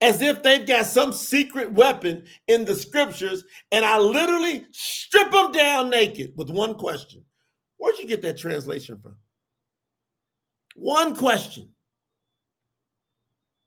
as 0.00 0.22
if 0.22 0.42
they've 0.42 0.66
got 0.66 0.86
some 0.86 1.12
secret 1.12 1.72
weapon 1.72 2.24
in 2.46 2.64
the 2.64 2.74
scriptures, 2.74 3.42
and 3.72 3.84
I 3.84 3.98
literally 3.98 4.66
strip 4.70 5.32
them 5.32 5.50
down 5.50 5.90
naked 5.90 6.34
with 6.36 6.50
one 6.50 6.74
question 6.74 7.24
Where'd 7.78 7.98
you 7.98 8.06
get 8.06 8.22
that 8.22 8.38
translation 8.38 8.98
from? 9.00 9.16
One 10.74 11.16
question. 11.16 11.70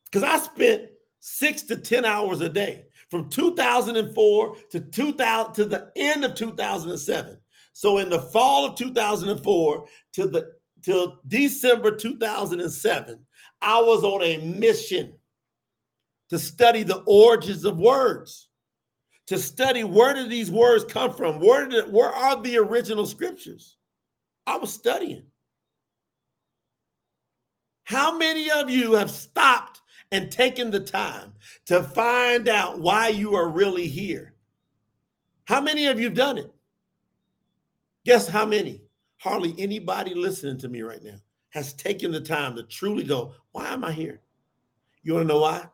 Because 0.06 0.24
I 0.24 0.38
spent 0.40 0.90
six 1.20 1.64
to 1.64 1.78
10 1.78 2.06
hours 2.06 2.42
a 2.42 2.50
day 2.50 2.86
from 3.12 3.30
2004 3.30 4.56
to 4.72 4.80
2000 4.80 5.54
to 5.54 5.66
the 5.66 5.92
end 5.98 6.24
of 6.24 6.34
2007. 6.34 7.38
So 7.74 7.98
in 7.98 8.10
the 8.10 8.22
fall 8.22 8.66
of 8.66 8.76
2004 8.78 9.86
to 10.14 10.28
the 10.28 10.52
till 10.82 11.20
December 11.28 11.96
2007, 11.96 13.20
I 13.62 13.80
was 13.82 14.04
on 14.04 14.24
a 14.24 14.38
mission 14.38 15.14
to 16.30 16.40
study 16.40 16.84
the 16.84 17.04
origins 17.06 17.66
of 17.66 17.78
words, 17.78 18.48
to 19.28 19.38
study 19.38 19.84
where 19.84 20.14
did 20.14 20.30
these 20.30 20.50
words 20.50 20.86
come 20.86 21.14
from? 21.14 21.40
Where 21.40 21.68
did 21.68 21.92
where 21.92 22.10
are 22.10 22.42
the 22.42 22.58
original 22.58 23.06
scriptures? 23.06 23.76
I 24.48 24.58
was 24.58 24.74
studying. 24.74 25.24
How 27.84 28.18
many 28.18 28.50
of 28.50 28.70
you 28.70 28.94
have 28.94 29.12
stopped 29.12 29.81
and 30.12 30.32
taking 30.32 30.72
the 30.72 30.80
time 30.80 31.34
to 31.66 31.84
find 31.84 32.50
out 32.50 32.80
why 32.80 33.08
you 33.08 33.36
are 33.36 33.50
really 33.50 33.88
here? 33.88 34.34
How 35.46 35.62
many 35.62 35.88
of 35.88 36.00
you 36.00 36.06
have 36.06 36.14
done 36.14 36.38
it? 36.38 36.52
Guess 38.06 38.28
how 38.28 38.46
many? 38.46 38.82
Hardly 39.18 39.54
anybody 39.58 40.14
listening 40.14 40.58
to 40.60 40.70
me 40.70 40.82
right 40.82 41.04
now 41.04 41.18
has 41.50 41.74
taken 41.74 42.12
the 42.12 42.22
time 42.22 42.56
to 42.56 42.64
truly 42.64 43.04
go, 43.04 43.34
why 43.52 43.68
am 43.68 43.84
I 43.84 43.92
here? 43.92 44.22
You 45.04 45.14
want 45.14 45.28
to 45.28 45.34
know 45.34 45.42
why? 45.42 45.68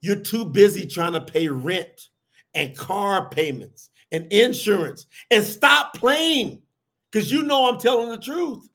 You're 0.00 0.16
too 0.16 0.44
busy 0.44 0.86
trying 0.86 1.12
to 1.12 1.20
pay 1.20 1.48
rent 1.48 2.08
and 2.54 2.76
car 2.76 3.28
payments 3.28 3.90
and 4.12 4.30
insurance 4.32 5.06
and 5.30 5.44
stop 5.44 5.94
playing 5.94 6.62
because 7.10 7.32
you 7.32 7.42
know 7.42 7.68
I'm 7.68 7.78
telling 7.80 8.10
the 8.10 8.18
truth. 8.18 8.68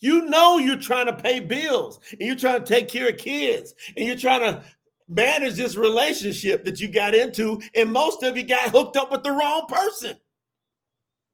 You 0.00 0.22
know 0.26 0.58
you're 0.58 0.76
trying 0.76 1.06
to 1.06 1.12
pay 1.12 1.40
bills 1.40 2.00
and 2.12 2.22
you're 2.22 2.36
trying 2.36 2.64
to 2.64 2.66
take 2.66 2.88
care 2.88 3.08
of 3.08 3.18
kids 3.18 3.74
and 3.96 4.06
you're 4.06 4.16
trying 4.16 4.40
to 4.40 4.64
manage 5.08 5.54
this 5.54 5.76
relationship 5.76 6.64
that 6.64 6.80
you 6.80 6.88
got 6.88 7.14
into, 7.14 7.60
and 7.74 7.92
most 7.92 8.22
of 8.22 8.36
you 8.36 8.44
got 8.44 8.70
hooked 8.70 8.96
up 8.96 9.10
with 9.10 9.24
the 9.24 9.30
wrong 9.30 9.66
person 9.68 10.16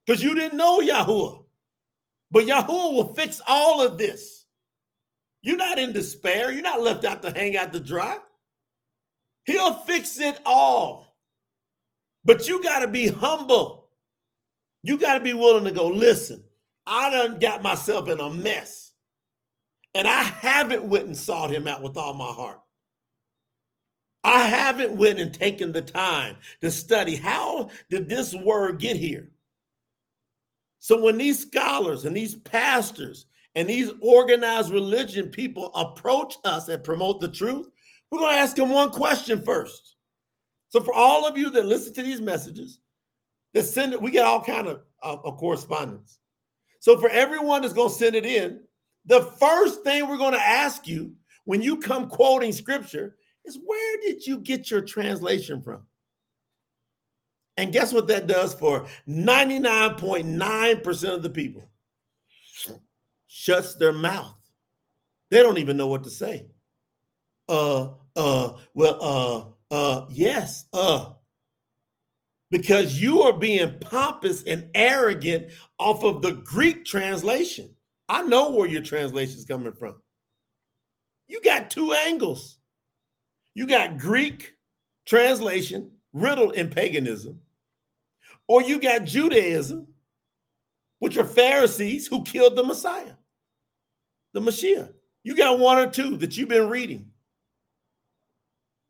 because 0.05 0.23
you 0.23 0.35
didn't 0.35 0.57
know 0.57 0.81
Yahuwah. 0.81 1.45
But 2.31 2.47
Yahuwah 2.47 2.95
will 2.95 3.15
fix 3.15 3.41
all 3.47 3.87
of 3.87 3.99
this. 3.99 4.47
You're 5.43 5.57
not 5.57 5.79
in 5.79 5.93
despair. 5.93 6.51
You're 6.51 6.63
not 6.63 6.81
left 6.81 7.05
out 7.05 7.23
to 7.23 7.31
hang 7.31 7.57
out 7.57 7.73
to 7.73 7.81
dry. 7.81 8.19
He'll 9.45 9.75
fix 9.75 10.19
it 10.19 10.41
all. 10.45 11.15
But 12.25 12.49
you 12.49 12.63
got 12.63 12.81
to 12.81 12.89
be 12.89 13.07
humble. 13.07 13.91
You 14.83 14.99
got 14.99 15.15
to 15.15 15.21
be 15.21 15.35
willing 15.35 15.65
to 15.65 15.71
go, 15.71 15.87
listen, 15.87 16.43
I 16.87 17.11
done 17.11 17.39
got 17.39 17.63
myself 17.63 18.09
in 18.09 18.21
a 18.21 18.31
mess. 18.31 18.93
And 19.95 20.07
I 20.07 20.23
haven't 20.23 20.85
went 20.85 21.07
and 21.07 21.17
sought 21.17 21.51
him 21.51 21.67
out 21.67 21.83
with 21.83 21.97
all 21.97 22.13
my 22.15 22.31
heart. 22.31 22.61
I 24.23 24.41
haven't 24.41 24.97
went 24.97 25.21
and 25.21 25.33
taken 25.33 25.73
the 25.73 25.83
time 25.83 26.37
to 26.61 26.71
study 26.71 27.17
how 27.17 27.71
did 27.89 28.09
this 28.09 28.35
word 28.35 28.79
get 28.81 28.97
here? 28.97 29.31
So 30.81 31.01
when 31.01 31.17
these 31.17 31.41
scholars 31.41 32.05
and 32.05 32.17
these 32.17 32.35
pastors 32.35 33.27
and 33.55 33.69
these 33.69 33.93
organized 34.01 34.71
religion 34.71 35.29
people 35.31 35.73
approach 35.75 36.35
us 36.45 36.69
and 36.69 36.85
promote 36.85 37.21
the 37.21 37.29
truth, 37.29 37.69
we're 38.11 38.19
going 38.19 38.35
to 38.35 38.41
ask 38.41 38.57
them 38.57 38.71
one 38.71 38.91
question 38.91 39.43
first. 39.43 39.97
So 40.69 40.81
for 40.81 40.93
all 40.93 41.27
of 41.27 41.39
you 41.39 41.51
that 41.51 41.65
listen 41.65 41.95
to 41.95 42.03
these 42.03 42.21
messages, 42.21 42.81
that 43.55 43.63
send 43.63 43.95
it, 43.95 44.03
we 44.03 44.11
get 44.11 44.27
all 44.27 44.43
kind 44.43 44.67
of, 44.67 44.83
uh, 45.03 45.17
of 45.25 45.39
correspondence. 45.39 46.19
So 46.87 46.97
for 46.97 47.09
everyone 47.09 47.63
that's 47.63 47.75
going 47.75 47.89
to 47.89 47.95
send 47.97 48.15
it 48.15 48.25
in, 48.25 48.61
the 49.07 49.23
first 49.41 49.83
thing 49.83 50.09
we're 50.09 50.19
going 50.19 50.35
to 50.35 50.41
ask 50.41 50.87
you 50.87 51.15
when 51.45 51.61
you 51.61 51.79
come 51.79 52.09
quoting 52.09 52.53
scripture 52.53 53.17
is 53.45 53.59
where 53.67 54.01
did 54.03 54.25
you 54.25 54.39
get 54.39 54.71
your 54.71 54.83
translation 54.83 55.61
from? 55.61 55.83
And 57.57 57.73
guess 57.73 57.93
what 57.93 58.07
that 58.07 58.29
does 58.29 58.55
for 58.55 58.87
99.9% 59.09 61.13
of 61.13 61.25
the 61.25 61.31
people? 61.31 61.69
Shuts 63.27 63.75
their 63.75 63.93
mouth. 63.93 64.37
They 65.33 65.43
don't 65.43 65.59
even 65.59 65.77
know 65.77 65.89
what 65.89 66.05
to 66.05 66.11
say. 66.11 66.47
Uh, 67.49 67.95
uh, 68.15 68.53
well, 68.75 68.99
uh, 69.03 69.47
uh, 69.75 70.07
yes, 70.09 70.67
uh. 70.73 71.15
Because 72.51 73.01
you 73.01 73.23
are 73.23 73.33
being 73.33 73.79
pompous 73.81 74.43
and 74.45 74.69
arrogant 74.75 75.49
off 75.79 76.05
of 76.05 76.23
the 76.23 76.33
Greek 76.33 76.85
translation. 76.85 77.71
I 78.09 78.23
know 78.23 78.51
where 78.51 78.69
your 78.69 78.83
translation 78.83 79.37
is 79.37 79.45
coming 79.45 79.73
from. 79.73 79.97
You 81.29 81.41
got 81.43 81.71
two 81.71 81.93
angles. 81.93 82.59
You 83.55 83.67
got 83.67 83.99
Greek 83.99 84.55
translation 85.07 85.91
riddled 86.13 86.55
in 86.55 86.69
paganism, 86.69 87.41
or 88.49 88.63
you 88.63 88.79
got 88.79 89.05
Judaism, 89.05 89.87
which 90.99 91.17
are 91.17 91.25
Pharisees 91.25 92.07
who 92.07 92.23
killed 92.23 92.57
the 92.57 92.65
Messiah, 92.65 93.15
the 94.35 94.41
Messiah. 94.41 94.89
You 95.25 95.35
got 95.35 95.59
one 95.59 95.79
or 95.79 95.89
two 95.89 96.17
that 96.19 96.37
you've 96.37 96.49
been 96.49 96.69
reading. 96.69 97.11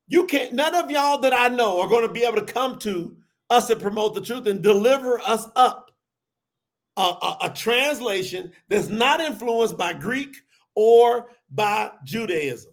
You 0.08 0.26
can't, 0.26 0.52
none 0.52 0.74
of 0.74 0.90
y'all 0.90 1.18
that 1.18 1.32
I 1.32 1.48
know 1.48 1.80
are 1.80 1.88
going 1.88 2.06
to 2.06 2.12
be 2.12 2.24
able 2.24 2.44
to 2.44 2.52
come 2.52 2.78
to 2.80 3.16
us 3.50 3.70
and 3.70 3.80
promote 3.80 4.14
the 4.14 4.20
truth 4.20 4.46
and 4.46 4.62
deliver 4.62 5.20
us 5.20 5.46
up 5.56 5.90
a, 6.96 7.00
a, 7.00 7.36
a 7.44 7.50
translation 7.50 8.52
that's 8.68 8.88
not 8.88 9.20
influenced 9.20 9.76
by 9.76 9.92
Greek 9.92 10.36
or 10.74 11.30
by 11.50 11.90
Judaism. 12.04 12.72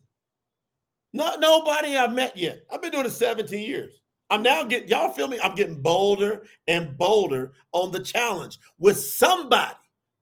Not 1.13 1.39
nobody 1.39 1.95
I've 1.95 2.13
met 2.13 2.35
yet. 2.35 2.63
I've 2.71 2.81
been 2.81 2.91
doing 2.91 3.05
it 3.05 3.11
17 3.11 3.59
years. 3.59 4.01
I'm 4.29 4.41
now 4.41 4.63
getting, 4.63 4.89
y'all 4.89 5.11
feel 5.11 5.27
me? 5.27 5.39
I'm 5.43 5.53
getting 5.53 5.79
bolder 5.81 6.43
and 6.67 6.97
bolder 6.97 7.53
on 7.71 7.91
the 7.91 7.99
challenge 7.99 8.57
with 8.79 8.97
somebody. 8.97 9.75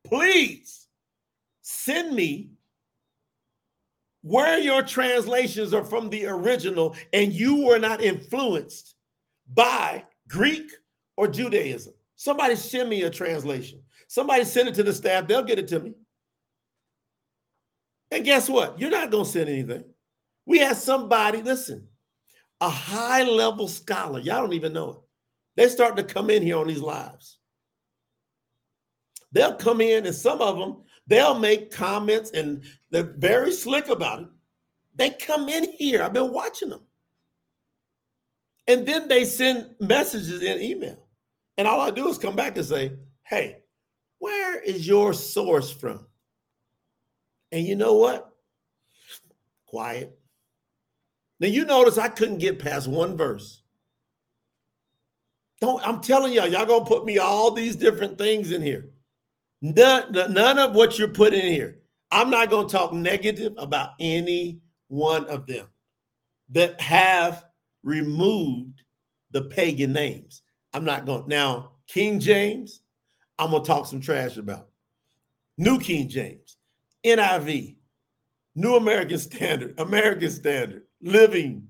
Please 0.05 0.87
send 1.61 2.13
me 2.13 2.49
where 4.23 4.59
your 4.59 4.83
translations 4.83 5.73
are 5.73 5.85
from 5.85 6.09
the 6.09 6.25
original 6.25 6.95
and 7.13 7.31
you 7.31 7.65
were 7.65 7.79
not 7.79 8.01
influenced 8.01 8.95
by 9.53 10.03
Greek 10.31 10.71
or 11.17 11.27
Judaism. 11.27 11.93
Somebody 12.15 12.55
send 12.55 12.89
me 12.89 13.03
a 13.03 13.09
translation. 13.09 13.81
Somebody 14.07 14.45
send 14.45 14.69
it 14.69 14.75
to 14.75 14.83
the 14.83 14.93
staff, 14.93 15.27
they'll 15.27 15.43
get 15.43 15.59
it 15.59 15.67
to 15.69 15.79
me. 15.79 15.93
And 18.11 18.25
guess 18.25 18.49
what? 18.49 18.79
You're 18.79 18.89
not 18.89 19.11
going 19.11 19.25
to 19.25 19.29
send 19.29 19.49
anything. 19.49 19.83
We 20.45 20.59
had 20.59 20.77
somebody, 20.77 21.41
listen, 21.41 21.87
a 22.59 22.69
high 22.69 23.23
level 23.23 23.67
scholar. 23.67 24.19
Y'all 24.19 24.41
don't 24.41 24.53
even 24.53 24.73
know 24.73 24.89
it. 24.89 24.97
They're 25.55 25.69
starting 25.69 26.05
to 26.05 26.13
come 26.13 26.29
in 26.29 26.41
here 26.41 26.57
on 26.57 26.67
these 26.67 26.81
lives. 26.81 27.37
They'll 29.31 29.55
come 29.55 29.79
in, 29.79 30.05
and 30.05 30.15
some 30.15 30.41
of 30.41 30.57
them, 30.57 30.83
they'll 31.07 31.39
make 31.39 31.71
comments, 31.71 32.31
and 32.31 32.63
they're 32.89 33.13
very 33.17 33.51
slick 33.51 33.87
about 33.87 34.23
it. 34.23 34.27
They 34.95 35.11
come 35.11 35.47
in 35.47 35.71
here. 35.71 36.03
I've 36.03 36.13
been 36.13 36.33
watching 36.33 36.69
them. 36.69 36.81
And 38.71 38.87
then 38.87 39.09
they 39.09 39.25
send 39.25 39.75
messages 39.81 40.41
in 40.41 40.61
email. 40.61 40.97
And 41.57 41.67
all 41.67 41.81
I 41.81 41.91
do 41.91 42.07
is 42.07 42.17
come 42.17 42.37
back 42.37 42.55
and 42.55 42.65
say, 42.65 42.93
hey, 43.23 43.57
where 44.19 44.61
is 44.61 44.87
your 44.87 45.11
source 45.11 45.69
from? 45.69 46.07
And 47.51 47.67
you 47.67 47.75
know 47.75 47.95
what? 47.95 48.33
Quiet. 49.65 50.17
Now 51.41 51.47
you 51.47 51.65
notice 51.65 51.97
I 51.97 52.07
couldn't 52.07 52.37
get 52.37 52.59
past 52.59 52.87
one 52.87 53.17
verse. 53.17 53.61
Don't 55.59 55.85
I'm 55.85 55.99
telling 55.99 56.31
y'all, 56.31 56.47
y'all 56.47 56.65
gonna 56.65 56.85
put 56.85 57.03
me 57.03 57.17
all 57.17 57.51
these 57.51 57.75
different 57.75 58.17
things 58.17 58.51
in 58.51 58.61
here. 58.61 58.89
None, 59.61 60.13
none 60.33 60.59
of 60.59 60.75
what 60.75 60.97
you're 60.97 61.09
putting 61.09 61.41
in 61.41 61.51
here. 61.51 61.79
I'm 62.09 62.29
not 62.29 62.49
gonna 62.49 62.69
talk 62.69 62.93
negative 62.93 63.53
about 63.57 63.89
any 63.99 64.61
one 64.87 65.25
of 65.25 65.45
them 65.45 65.67
that 66.51 66.79
have 66.79 67.43
removed 67.83 68.83
the 69.31 69.43
pagan 69.43 69.93
names. 69.93 70.43
I'm 70.73 70.85
not 70.85 71.05
going 71.05 71.27
now, 71.27 71.73
King 71.87 72.19
James, 72.19 72.81
I'm 73.37 73.51
gonna 73.51 73.63
talk 73.63 73.85
some 73.85 74.01
trash 74.01 74.37
about. 74.37 74.69
New 75.57 75.79
King 75.79 76.09
James, 76.09 76.57
NIV, 77.05 77.75
New 78.55 78.75
American 78.75 79.17
Standard, 79.17 79.79
American 79.79 80.29
Standard, 80.29 80.83
Living, 81.01 81.67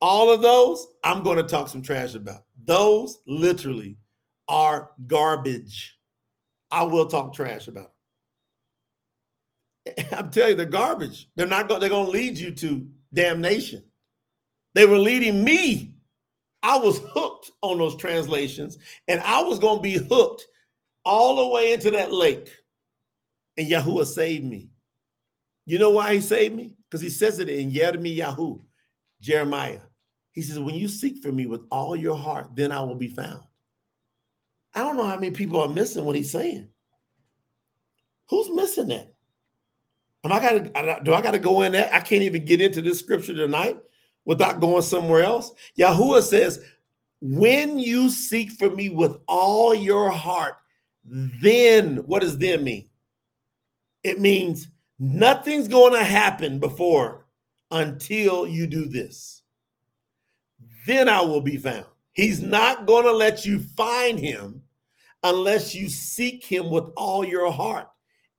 all 0.00 0.32
of 0.32 0.42
those, 0.42 0.86
I'm 1.04 1.22
going 1.22 1.36
to 1.36 1.42
talk 1.42 1.68
some 1.68 1.82
trash 1.82 2.14
about. 2.14 2.44
Those 2.64 3.18
literally 3.26 3.98
are 4.48 4.90
garbage. 5.06 5.98
I 6.70 6.84
will 6.84 7.06
talk 7.06 7.34
trash 7.34 7.68
about. 7.68 7.92
I'm 10.12 10.30
telling 10.30 10.50
you, 10.50 10.56
they're 10.56 10.66
garbage. 10.66 11.28
They're 11.36 11.46
not 11.46 11.68
going. 11.68 11.80
They're 11.80 11.90
going 11.90 12.06
to 12.06 12.12
lead 12.12 12.38
you 12.38 12.52
to 12.52 12.86
damnation. 13.12 13.84
They 14.74 14.86
were 14.86 14.98
leading 14.98 15.44
me. 15.44 15.94
I 16.62 16.78
was 16.78 17.00
hooked 17.12 17.50
on 17.62 17.78
those 17.78 17.96
translations, 17.96 18.78
and 19.08 19.20
I 19.20 19.42
was 19.42 19.58
going 19.58 19.78
to 19.78 19.82
be 19.82 19.94
hooked 19.94 20.46
all 21.04 21.36
the 21.36 21.54
way 21.54 21.72
into 21.72 21.90
that 21.92 22.12
lake. 22.12 22.50
And 23.56 23.66
Yahuwah 23.66 24.06
saved 24.06 24.44
me. 24.44 24.70
You 25.66 25.78
know 25.78 25.90
why 25.90 26.14
he 26.14 26.20
saved 26.20 26.54
me? 26.54 26.74
Because 26.88 27.00
he 27.00 27.08
says 27.08 27.38
it 27.38 27.48
in 27.48 27.70
Yirmiyahu, 27.70 28.60
Jeremiah. 29.20 29.80
He 30.32 30.42
says, 30.42 30.58
When 30.58 30.74
you 30.74 30.88
seek 30.88 31.22
for 31.22 31.32
me 31.32 31.46
with 31.46 31.62
all 31.70 31.96
your 31.96 32.16
heart, 32.16 32.50
then 32.54 32.72
I 32.72 32.80
will 32.80 32.94
be 32.94 33.08
found. 33.08 33.42
I 34.74 34.80
don't 34.80 34.96
know 34.96 35.06
how 35.06 35.16
many 35.16 35.32
people 35.32 35.60
are 35.60 35.68
missing 35.68 36.04
what 36.04 36.16
he's 36.16 36.30
saying. 36.30 36.68
Who's 38.28 38.50
missing 38.50 38.88
that? 38.88 39.12
Am 40.22 40.32
I 40.32 40.40
got 40.40 40.52
to 40.52 41.00
do 41.02 41.14
I 41.14 41.22
got 41.22 41.32
to 41.32 41.38
go 41.38 41.62
in 41.62 41.72
there? 41.72 41.90
I 41.92 42.00
can't 42.00 42.22
even 42.22 42.44
get 42.44 42.60
into 42.60 42.82
this 42.82 42.98
scripture 42.98 43.34
tonight 43.34 43.78
without 44.30 44.60
going 44.60 44.80
somewhere 44.80 45.24
else. 45.24 45.50
Yahuwah 45.76 46.22
says, 46.22 46.64
when 47.20 47.80
you 47.80 48.08
seek 48.08 48.52
for 48.52 48.70
me 48.70 48.88
with 48.88 49.16
all 49.26 49.74
your 49.74 50.08
heart, 50.08 50.54
then 51.04 51.96
what 52.06 52.22
does 52.22 52.38
then 52.38 52.62
mean? 52.62 52.88
It 54.04 54.20
means 54.20 54.68
nothing's 55.00 55.66
going 55.66 55.94
to 55.94 56.04
happen 56.04 56.60
before 56.60 57.26
until 57.72 58.46
you 58.46 58.68
do 58.68 58.84
this. 58.84 59.42
Then 60.86 61.08
I 61.08 61.22
will 61.22 61.40
be 61.40 61.56
found. 61.56 61.86
He's 62.12 62.40
not 62.40 62.86
going 62.86 63.06
to 63.06 63.12
let 63.12 63.44
you 63.44 63.58
find 63.58 64.16
him 64.16 64.62
unless 65.24 65.74
you 65.74 65.88
seek 65.88 66.44
him 66.44 66.70
with 66.70 66.84
all 66.96 67.24
your 67.24 67.50
heart. 67.50 67.88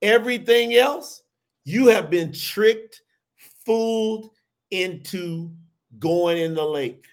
Everything 0.01 0.73
else, 0.73 1.23
you 1.65 1.87
have 1.87 2.09
been 2.09 2.31
tricked, 2.31 3.01
fooled 3.65 4.29
into 4.69 5.51
going 5.99 6.37
in 6.37 6.53
the 6.53 6.65
lake. 6.65 7.05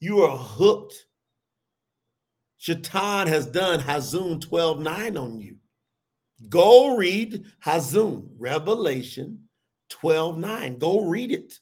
You 0.00 0.22
are 0.22 0.36
hooked. 0.36 1.06
Shaitan 2.58 3.26
has 3.26 3.46
done 3.46 3.80
Hazun 3.80 4.40
12 4.40 4.80
9 4.80 5.16
on 5.16 5.40
you. 5.40 5.56
Go 6.48 6.96
read 6.96 7.44
Hazun, 7.64 8.28
Revelation 8.38 9.40
12 9.90 10.38
9. 10.38 10.78
Go 10.78 11.04
read 11.06 11.32
it. 11.32 11.58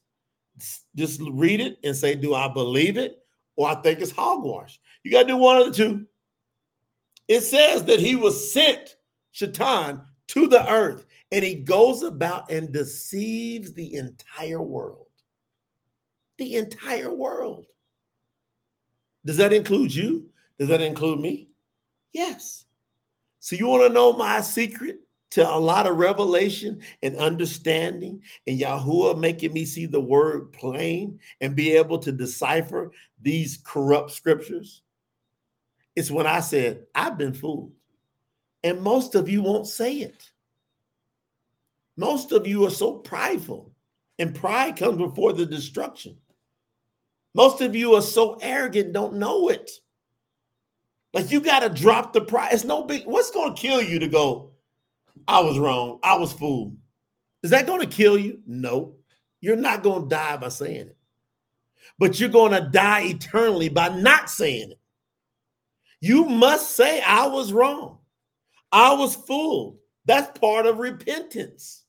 Just 0.94 1.20
read 1.32 1.60
it 1.60 1.78
and 1.82 1.96
say, 1.96 2.14
Do 2.14 2.34
I 2.34 2.48
believe 2.48 2.96
it? 2.96 3.18
Or 3.56 3.68
I 3.68 3.74
think 3.76 4.00
it's 4.00 4.10
hogwash. 4.10 4.80
You 5.02 5.10
got 5.10 5.22
to 5.22 5.28
do 5.28 5.36
one 5.36 5.58
of 5.58 5.66
the 5.66 5.72
two. 5.72 6.06
It 7.28 7.42
says 7.42 7.84
that 7.84 8.00
he 8.00 8.16
was 8.16 8.52
sent, 8.52 8.96
Shaitan, 9.32 10.02
to 10.28 10.48
the 10.48 10.68
earth, 10.70 11.06
and 11.30 11.44
he 11.44 11.54
goes 11.54 12.02
about 12.02 12.50
and 12.50 12.72
deceives 12.72 13.72
the 13.72 13.94
entire 13.94 14.62
world. 14.62 15.06
The 16.42 16.56
entire 16.56 17.14
world. 17.14 17.66
Does 19.24 19.36
that 19.36 19.52
include 19.52 19.94
you? 19.94 20.28
Does 20.58 20.66
that 20.70 20.80
include 20.80 21.20
me? 21.20 21.50
Yes. 22.12 22.64
So 23.38 23.54
you 23.54 23.68
want 23.68 23.84
to 23.84 23.94
know 23.94 24.12
my 24.12 24.40
secret 24.40 24.98
to 25.30 25.48
a 25.48 25.54
lot 25.56 25.86
of 25.86 25.98
revelation 25.98 26.80
and 27.00 27.14
understanding 27.14 28.22
and 28.48 28.58
Yahuwah 28.58 29.20
making 29.20 29.52
me 29.52 29.64
see 29.64 29.86
the 29.86 30.00
word 30.00 30.52
plain 30.52 31.20
and 31.40 31.54
be 31.54 31.76
able 31.76 32.00
to 32.00 32.10
decipher 32.10 32.90
these 33.20 33.60
corrupt 33.62 34.10
scriptures? 34.10 34.82
It's 35.94 36.10
when 36.10 36.26
I 36.26 36.40
said, 36.40 36.86
I've 36.92 37.16
been 37.16 37.34
fooled. 37.34 37.70
And 38.64 38.82
most 38.82 39.14
of 39.14 39.28
you 39.28 39.42
won't 39.42 39.68
say 39.68 39.98
it. 39.98 40.28
Most 41.96 42.32
of 42.32 42.48
you 42.48 42.66
are 42.66 42.70
so 42.70 42.94
prideful, 42.94 43.70
and 44.18 44.34
pride 44.34 44.76
comes 44.76 44.98
before 44.98 45.32
the 45.32 45.46
destruction. 45.46 46.16
Most 47.34 47.60
of 47.60 47.74
you 47.74 47.94
are 47.94 48.02
so 48.02 48.38
arrogant, 48.42 48.92
don't 48.92 49.14
know 49.14 49.48
it. 49.48 49.70
Like 51.12 51.30
you 51.30 51.40
got 51.40 51.60
to 51.60 51.68
drop 51.68 52.12
the 52.12 52.20
pride. 52.20 52.52
It's 52.52 52.64
no 52.64 52.84
big. 52.84 53.04
What's 53.04 53.30
going 53.30 53.54
to 53.54 53.60
kill 53.60 53.82
you 53.82 53.98
to 53.98 54.08
go? 54.08 54.52
I 55.28 55.40
was 55.40 55.58
wrong. 55.58 55.98
I 56.02 56.16
was 56.16 56.32
fooled. 56.32 56.76
Is 57.42 57.50
that 57.50 57.66
going 57.66 57.80
to 57.80 57.86
kill 57.86 58.18
you? 58.18 58.40
No. 58.46 58.94
You're 59.40 59.56
not 59.56 59.82
going 59.82 60.04
to 60.04 60.08
die 60.08 60.36
by 60.36 60.48
saying 60.48 60.88
it. 60.88 60.96
But 61.98 62.18
you're 62.18 62.28
going 62.28 62.52
to 62.52 62.70
die 62.70 63.04
eternally 63.04 63.68
by 63.68 63.88
not 63.88 64.30
saying 64.30 64.72
it. 64.72 64.78
You 66.00 66.24
must 66.24 66.74
say, 66.74 67.00
I 67.00 67.26
was 67.26 67.52
wrong. 67.52 67.98
I 68.70 68.94
was 68.94 69.14
fooled. 69.14 69.78
That's 70.04 70.38
part 70.38 70.66
of 70.66 70.78
repentance. 70.78 71.84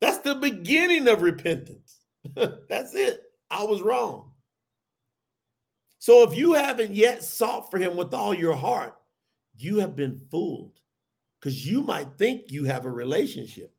That's 0.00 0.18
the 0.18 0.34
beginning 0.34 1.08
of 1.08 1.22
repentance. 1.22 2.00
That's 2.34 2.94
it. 2.94 3.20
I 3.50 3.64
was 3.64 3.82
wrong. 3.82 4.32
So 5.98 6.22
if 6.22 6.36
you 6.36 6.52
haven't 6.52 6.94
yet 6.94 7.24
sought 7.24 7.70
for 7.70 7.78
him 7.78 7.96
with 7.96 8.14
all 8.14 8.34
your 8.34 8.54
heart, 8.54 8.94
you 9.56 9.78
have 9.78 9.96
been 9.96 10.20
fooled 10.30 10.78
because 11.40 11.66
you 11.66 11.82
might 11.82 12.18
think 12.18 12.50
you 12.50 12.64
have 12.64 12.84
a 12.84 12.90
relationship. 12.90 13.72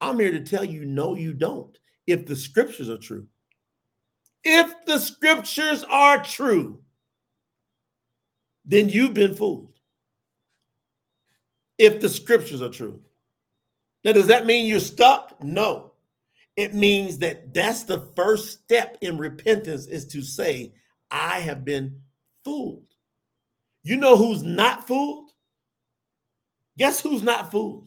I'm 0.00 0.18
here 0.18 0.30
to 0.30 0.40
tell 0.40 0.64
you, 0.64 0.84
no, 0.84 1.16
you 1.16 1.32
don't, 1.32 1.76
if 2.06 2.26
the 2.26 2.36
scriptures 2.36 2.88
are 2.88 2.98
true. 2.98 3.26
If 4.44 4.72
the 4.86 4.98
scriptures 4.98 5.84
are 5.84 6.22
true, 6.22 6.80
then 8.64 8.88
you've 8.88 9.14
been 9.14 9.34
fooled. 9.34 9.78
If 11.78 12.00
the 12.00 12.08
scriptures 12.08 12.62
are 12.62 12.68
true. 12.68 13.00
Now, 14.04 14.12
does 14.12 14.28
that 14.28 14.46
mean 14.46 14.66
you're 14.66 14.80
stuck? 14.80 15.42
No. 15.42 15.87
It 16.58 16.74
means 16.74 17.18
that 17.18 17.54
that's 17.54 17.84
the 17.84 18.10
first 18.16 18.50
step 18.64 18.98
in 19.00 19.16
repentance 19.16 19.86
is 19.86 20.08
to 20.08 20.20
say, 20.20 20.72
I 21.08 21.38
have 21.38 21.64
been 21.64 22.00
fooled. 22.44 22.82
You 23.84 23.96
know 23.96 24.16
who's 24.16 24.42
not 24.42 24.84
fooled? 24.84 25.30
Guess 26.76 27.00
who's 27.00 27.22
not 27.22 27.52
fooled? 27.52 27.86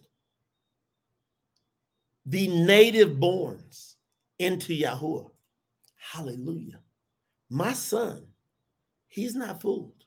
The 2.26 2.48
native 2.48 3.18
borns 3.18 3.96
into 4.40 4.72
Yahuwah. 4.72 5.32
Hallelujah. 5.98 6.80
My 7.50 7.74
son, 7.74 8.26
he's 9.10 9.36
not 9.36 9.62
fooled. 9.62 10.06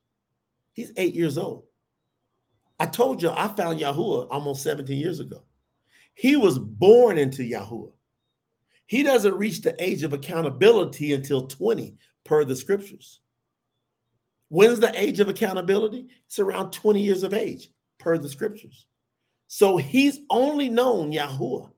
He's 0.72 0.90
eight 0.96 1.14
years 1.14 1.37
old. 1.37 1.64
I 2.81 2.87
told 2.87 3.20
you 3.20 3.29
I 3.29 3.48
found 3.48 3.79
Yahuwah 3.79 4.29
almost 4.31 4.62
17 4.62 4.98
years 4.98 5.20
ago. 5.20 5.42
He 6.14 6.37
was 6.37 6.59
born 6.59 7.18
into 7.18 7.42
Yahuwah. 7.42 7.94
He 8.87 9.03
doesn't 9.03 9.35
reach 9.35 9.62
the 9.62 9.75
age 9.83 10.03
of 10.03 10.12
accountability 10.12 11.12
until 11.12 11.47
20 11.47 11.97
per 12.25 12.44
the 12.44 12.57
scriptures. 12.57 13.20
When's 14.49 14.81
the 14.81 14.92
age 15.01 15.20
of 15.20 15.29
accountability? 15.29 16.09
It's 16.27 16.38
around 16.38 16.73
20 16.73 17.01
years 17.01 17.23
of 17.23 17.35
age 17.35 17.70
per 17.99 18.18
the 18.18 18.29
scriptures. 18.29 18.87
So 19.49 19.77
he's 19.77 20.20
only 20.31 20.68
known 20.68 21.12
Yahuwah. 21.12 21.70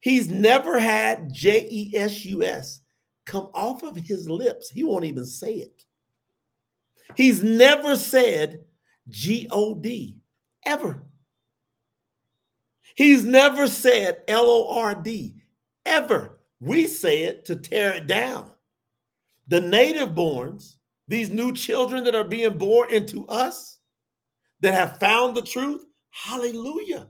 He's 0.00 0.28
never 0.28 0.78
had 0.78 1.32
J 1.32 1.66
E 1.70 1.92
S 1.96 2.24
U 2.24 2.42
S 2.42 2.80
come 3.24 3.48
off 3.54 3.82
of 3.82 3.96
his 3.96 4.28
lips. 4.28 4.68
He 4.68 4.84
won't 4.84 5.04
even 5.04 5.24
say 5.24 5.54
it. 5.54 5.84
He's 7.16 7.42
never 7.42 7.96
said 7.96 8.64
G 9.08 9.46
O 9.50 9.74
D 9.74 10.16
ever. 10.66 11.02
He's 12.94 13.24
never 13.24 13.68
said 13.68 14.22
L 14.28 14.44
O 14.46 14.78
R 14.78 14.94
D 14.94 15.41
ever. 15.86 16.38
We 16.60 16.86
say 16.86 17.24
it 17.24 17.44
to 17.46 17.56
tear 17.56 17.92
it 17.92 18.06
down. 18.06 18.50
The 19.48 19.60
native 19.60 20.10
borns, 20.10 20.76
these 21.08 21.30
new 21.30 21.52
children 21.52 22.04
that 22.04 22.14
are 22.14 22.24
being 22.24 22.56
born 22.56 22.92
into 22.92 23.26
us, 23.26 23.78
that 24.60 24.74
have 24.74 24.98
found 24.98 25.36
the 25.36 25.42
truth, 25.42 25.84
hallelujah. 26.10 27.08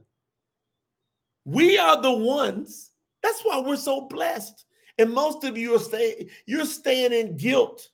We 1.44 1.76
are 1.78 2.00
the 2.00 2.12
ones. 2.12 2.90
That's 3.22 3.42
why 3.42 3.60
we're 3.60 3.76
so 3.76 4.02
blessed. 4.08 4.64
And 4.98 5.12
most 5.12 5.44
of 5.44 5.56
you 5.58 5.74
are 5.74 5.80
staying, 5.80 6.30
you're 6.46 6.64
staying 6.64 7.12
in 7.12 7.36
guilt. 7.36 7.88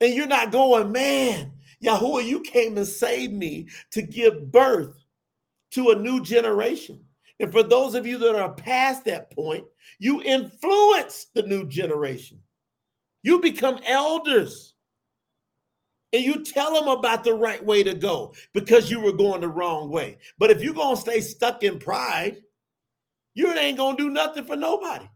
And 0.00 0.12
you're 0.12 0.26
not 0.26 0.50
going, 0.50 0.90
man, 0.90 1.52
Yahuwah, 1.82 2.24
you 2.24 2.40
came 2.40 2.76
and 2.76 2.86
saved 2.86 3.32
me 3.32 3.68
to 3.92 4.02
give 4.02 4.50
birth 4.50 4.96
to 5.72 5.90
a 5.90 5.96
new 5.96 6.22
generation. 6.22 7.03
And 7.40 7.50
for 7.50 7.62
those 7.62 7.94
of 7.94 8.06
you 8.06 8.18
that 8.18 8.36
are 8.36 8.52
past 8.52 9.04
that 9.04 9.30
point, 9.32 9.64
you 9.98 10.22
influence 10.22 11.26
the 11.34 11.42
new 11.42 11.66
generation. 11.66 12.38
You 13.22 13.40
become 13.40 13.80
elders 13.86 14.74
and 16.12 16.22
you 16.22 16.44
tell 16.44 16.72
them 16.72 16.86
about 16.86 17.24
the 17.24 17.34
right 17.34 17.64
way 17.64 17.82
to 17.82 17.94
go 17.94 18.34
because 18.52 18.88
you 18.88 19.00
were 19.00 19.12
going 19.12 19.40
the 19.40 19.48
wrong 19.48 19.90
way. 19.90 20.18
But 20.38 20.52
if 20.52 20.62
you're 20.62 20.74
going 20.74 20.94
to 20.94 21.00
stay 21.00 21.20
stuck 21.20 21.64
in 21.64 21.80
pride, 21.80 22.36
you 23.34 23.52
ain't 23.52 23.78
going 23.78 23.96
to 23.96 24.02
do 24.04 24.10
nothing 24.10 24.44
for 24.44 24.54
nobody. 24.54 25.08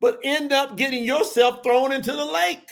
But 0.00 0.18
end 0.24 0.52
up 0.52 0.76
getting 0.76 1.04
yourself 1.04 1.62
thrown 1.62 1.92
into 1.92 2.10
the 2.10 2.24
lake. 2.24 2.68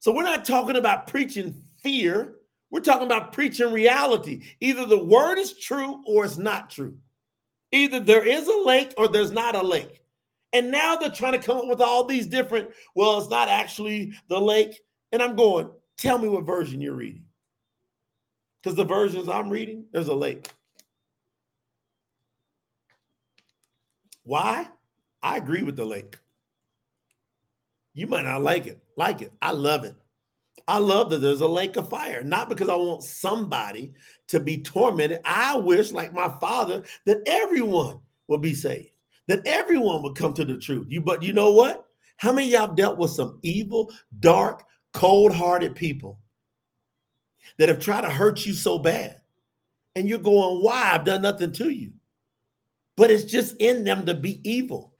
So 0.00 0.12
we're 0.12 0.24
not 0.24 0.44
talking 0.44 0.76
about 0.76 1.06
preaching 1.06 1.62
fear. 1.82 2.35
We're 2.76 2.82
talking 2.82 3.06
about 3.06 3.32
preaching 3.32 3.72
reality. 3.72 4.42
Either 4.60 4.84
the 4.84 5.02
word 5.02 5.38
is 5.38 5.58
true 5.58 6.02
or 6.06 6.26
it's 6.26 6.36
not 6.36 6.68
true. 6.68 6.98
Either 7.72 8.00
there 8.00 8.22
is 8.22 8.46
a 8.46 8.62
lake 8.66 8.92
or 8.98 9.08
there's 9.08 9.32
not 9.32 9.54
a 9.54 9.62
lake. 9.62 10.02
And 10.52 10.70
now 10.70 10.94
they're 10.94 11.08
trying 11.08 11.32
to 11.32 11.38
come 11.38 11.56
up 11.56 11.68
with 11.68 11.80
all 11.80 12.04
these 12.04 12.26
different, 12.26 12.68
well, 12.94 13.18
it's 13.18 13.30
not 13.30 13.48
actually 13.48 14.12
the 14.28 14.38
lake. 14.38 14.78
And 15.10 15.22
I'm 15.22 15.36
going, 15.36 15.70
tell 15.96 16.18
me 16.18 16.28
what 16.28 16.44
version 16.44 16.82
you're 16.82 16.92
reading. 16.92 17.24
Because 18.62 18.76
the 18.76 18.84
versions 18.84 19.26
I'm 19.26 19.48
reading, 19.48 19.86
there's 19.90 20.08
a 20.08 20.14
lake. 20.14 20.50
Why? 24.24 24.68
I 25.22 25.38
agree 25.38 25.62
with 25.62 25.76
the 25.76 25.86
lake. 25.86 26.18
You 27.94 28.06
might 28.06 28.26
not 28.26 28.42
like 28.42 28.66
it. 28.66 28.82
Like 28.98 29.22
it. 29.22 29.32
I 29.40 29.52
love 29.52 29.84
it. 29.84 29.96
I 30.68 30.78
love 30.78 31.10
that 31.10 31.18
there's 31.18 31.42
a 31.42 31.48
lake 31.48 31.76
of 31.76 31.88
fire, 31.88 32.22
not 32.22 32.48
because 32.48 32.68
I 32.68 32.74
want 32.74 33.02
somebody 33.04 33.92
to 34.28 34.40
be 34.40 34.62
tormented. 34.62 35.20
I 35.24 35.56
wish, 35.56 35.92
like 35.92 36.12
my 36.12 36.28
father, 36.40 36.82
that 37.04 37.22
everyone 37.26 38.00
would 38.26 38.40
be 38.40 38.54
saved 38.54 38.90
that 39.26 39.46
everyone 39.46 40.02
would 40.02 40.16
come 40.16 40.32
to 40.34 40.44
the 40.44 40.56
truth. 40.56 40.86
You 40.88 41.00
but 41.00 41.22
you 41.22 41.32
know 41.32 41.52
what? 41.52 41.84
How 42.16 42.32
many 42.32 42.50
y'all 42.50 42.74
dealt 42.74 42.98
with 42.98 43.10
some 43.10 43.38
evil, 43.42 43.92
dark, 44.20 44.64
cold-hearted 44.92 45.74
people 45.74 46.18
that 47.58 47.68
have 47.68 47.80
tried 47.80 48.02
to 48.02 48.10
hurt 48.10 48.46
you 48.46 48.54
so 48.54 48.78
bad? 48.78 49.20
And 49.94 50.08
you're 50.08 50.18
going, 50.18 50.62
why? 50.62 50.92
I've 50.92 51.04
done 51.04 51.22
nothing 51.22 51.52
to 51.52 51.70
you. 51.70 51.92
But 52.96 53.10
it's 53.10 53.24
just 53.24 53.56
in 53.58 53.84
them 53.84 54.06
to 54.06 54.14
be 54.14 54.40
evil. 54.48 54.94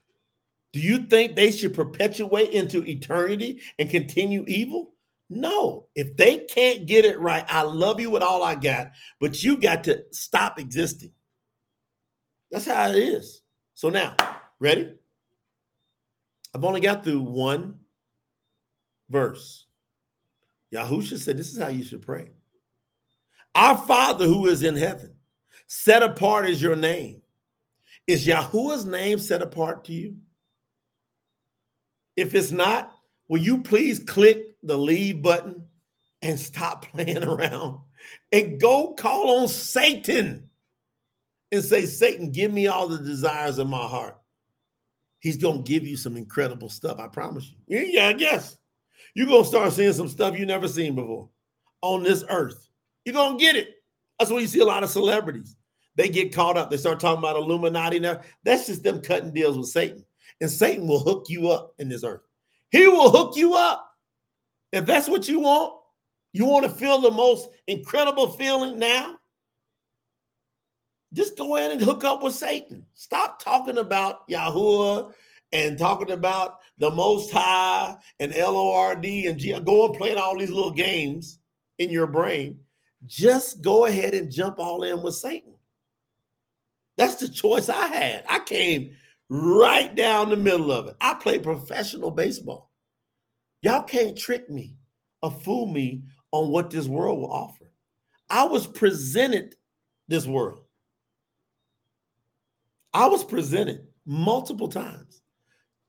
Do 0.72 0.80
you 0.80 0.98
think 1.06 1.36
they 1.36 1.50
should 1.50 1.72
perpetuate 1.72 2.50
into 2.50 2.86
eternity 2.86 3.62
and 3.78 3.88
continue 3.88 4.44
evil? 4.46 4.92
No. 5.28 5.88
If 5.94 6.16
they 6.16 6.38
can't 6.38 6.86
get 6.86 7.04
it 7.04 7.18
right, 7.18 7.44
I 7.48 7.62
love 7.62 8.00
you 8.00 8.10
with 8.10 8.22
all 8.22 8.42
I 8.42 8.54
got, 8.54 8.92
but 9.20 9.42
you 9.42 9.56
got 9.56 9.84
to 9.84 10.04
stop 10.12 10.58
existing. 10.58 11.12
That's 12.50 12.66
how 12.66 12.90
it 12.90 12.96
is. 12.96 13.42
So 13.74 13.90
now, 13.90 14.14
ready? 14.60 14.92
I've 16.54 16.64
only 16.64 16.80
got 16.80 17.04
through 17.04 17.20
one 17.20 17.80
verse. 19.10 19.66
Yahusha 20.72 21.18
said, 21.18 21.36
This 21.36 21.52
is 21.52 21.58
how 21.58 21.68
you 21.68 21.84
should 21.84 22.02
pray. 22.02 22.30
Our 23.54 23.76
Father 23.76 24.26
who 24.26 24.46
is 24.46 24.62
in 24.62 24.76
heaven, 24.76 25.14
set 25.66 26.02
apart 26.02 26.48
is 26.48 26.62
your 26.62 26.76
name. 26.76 27.22
Is 28.06 28.26
Yahuwah's 28.26 28.84
name 28.84 29.18
set 29.18 29.42
apart 29.42 29.84
to 29.86 29.92
you? 29.92 30.16
If 32.16 32.34
it's 32.34 32.52
not, 32.52 32.92
will 33.28 33.40
you 33.40 33.62
please 33.62 33.98
click 33.98 34.55
the 34.66 34.76
leave 34.76 35.22
button 35.22 35.64
and 36.22 36.38
stop 36.38 36.86
playing 36.92 37.24
around 37.24 37.80
and 38.32 38.60
go 38.60 38.94
call 38.94 39.40
on 39.40 39.48
Satan? 39.48 40.46
and 41.52 41.64
say, 41.64 41.86
Satan, 41.86 42.30
give 42.30 42.52
me 42.52 42.66
all 42.66 42.88
the 42.88 42.98
desires 42.98 43.58
of 43.58 43.68
my 43.68 43.86
heart. 43.86 44.16
He's 45.20 45.36
going 45.36 45.64
to 45.64 45.70
give 45.70 45.86
you 45.86 45.96
some 45.96 46.16
incredible 46.16 46.68
stuff. 46.68 46.98
I 46.98 47.08
promise 47.08 47.50
you. 47.66 47.78
Yeah, 47.78 48.08
I 48.08 48.12
guess. 48.12 48.56
You're 49.14 49.26
going 49.26 49.42
to 49.42 49.48
start 49.48 49.72
seeing 49.72 49.92
some 49.92 50.08
stuff 50.08 50.38
you 50.38 50.46
never 50.46 50.68
seen 50.68 50.94
before 50.94 51.30
on 51.82 52.02
this 52.02 52.24
earth. 52.28 52.68
You're 53.04 53.14
going 53.14 53.38
to 53.38 53.44
get 53.44 53.56
it. 53.56 53.68
That's 54.18 54.30
why 54.30 54.40
you 54.40 54.46
see 54.46 54.60
a 54.60 54.64
lot 54.64 54.82
of 54.82 54.90
celebrities. 54.90 55.56
They 55.96 56.08
get 56.08 56.34
caught 56.34 56.58
up. 56.58 56.70
They 56.70 56.76
start 56.76 57.00
talking 57.00 57.18
about 57.18 57.36
Illuminati 57.36 57.98
now. 57.98 58.20
That's 58.44 58.66
just 58.66 58.82
them 58.82 59.00
cutting 59.00 59.32
deals 59.32 59.56
with 59.56 59.68
Satan. 59.68 60.04
And 60.40 60.50
Satan 60.50 60.86
will 60.86 61.00
hook 61.00 61.26
you 61.28 61.50
up 61.50 61.74
in 61.78 61.88
this 61.88 62.04
earth. 62.04 62.20
He 62.70 62.86
will 62.86 63.10
hook 63.10 63.36
you 63.36 63.54
up. 63.54 63.85
If 64.72 64.86
that's 64.86 65.08
what 65.08 65.28
you 65.28 65.40
want, 65.40 65.74
you 66.32 66.44
want 66.44 66.64
to 66.64 66.70
feel 66.70 67.00
the 67.00 67.10
most 67.10 67.48
incredible 67.66 68.32
feeling 68.32 68.78
now, 68.78 69.16
just 71.12 71.38
go 71.38 71.56
in 71.56 71.70
and 71.70 71.80
hook 71.80 72.04
up 72.04 72.22
with 72.22 72.34
Satan. 72.34 72.84
Stop 72.94 73.42
talking 73.42 73.78
about 73.78 74.28
Yahuwah 74.28 75.12
and 75.52 75.78
talking 75.78 76.10
about 76.10 76.58
the 76.78 76.90
Most 76.90 77.30
High 77.30 77.96
and 78.20 78.34
L 78.34 78.56
O 78.56 78.72
R 78.74 78.96
D 78.96 79.26
and 79.26 79.38
G. 79.38 79.58
Go 79.60 79.86
and 79.86 79.96
play 79.96 80.14
all 80.14 80.36
these 80.38 80.50
little 80.50 80.72
games 80.72 81.38
in 81.78 81.90
your 81.90 82.06
brain. 82.06 82.58
Just 83.06 83.62
go 83.62 83.86
ahead 83.86 84.14
and 84.14 84.30
jump 84.30 84.58
all 84.58 84.82
in 84.82 85.02
with 85.02 85.14
Satan. 85.14 85.54
That's 86.98 87.16
the 87.16 87.28
choice 87.28 87.68
I 87.68 87.86
had. 87.86 88.24
I 88.28 88.40
came 88.40 88.96
right 89.28 89.94
down 89.94 90.30
the 90.30 90.36
middle 90.36 90.72
of 90.72 90.88
it. 90.88 90.96
I 91.00 91.14
played 91.14 91.42
professional 91.42 92.10
baseball. 92.10 92.65
Y'all 93.62 93.82
can't 93.82 94.16
trick 94.16 94.48
me 94.50 94.76
or 95.22 95.30
fool 95.30 95.66
me 95.66 96.02
on 96.32 96.50
what 96.50 96.70
this 96.70 96.86
world 96.86 97.18
will 97.18 97.32
offer. 97.32 97.72
I 98.28 98.44
was 98.44 98.66
presented 98.66 99.54
this 100.08 100.26
world. 100.26 100.60
I 102.92 103.06
was 103.06 103.24
presented 103.24 103.86
multiple 104.04 104.68
times. 104.68 105.20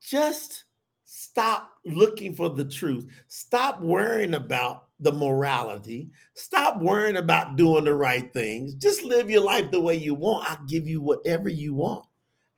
Just 0.02 0.66
stop 1.06 1.72
looking 1.86 2.36
for 2.36 2.50
the 2.50 2.66
truth. 2.66 3.08
Stop 3.28 3.82
worrying 3.82 4.34
about 4.34 4.88
the 5.00 5.12
morality. 5.12 6.10
Stop 6.34 6.82
worrying 6.82 7.18
about 7.18 7.56
doing 7.56 7.86
the 7.86 7.94
right 7.94 8.32
things. 8.34 8.74
Just 8.76 9.04
live 9.04 9.30
your 9.30 9.44
life 9.44 9.72
the 9.72 9.80
way 9.80 9.96
you 9.96 10.14
want. 10.14 10.50
I'll 10.50 10.66
give 10.66 10.88
you 10.88 11.02
whatever 11.02 11.50
you 11.50 11.74
want. 11.74 12.06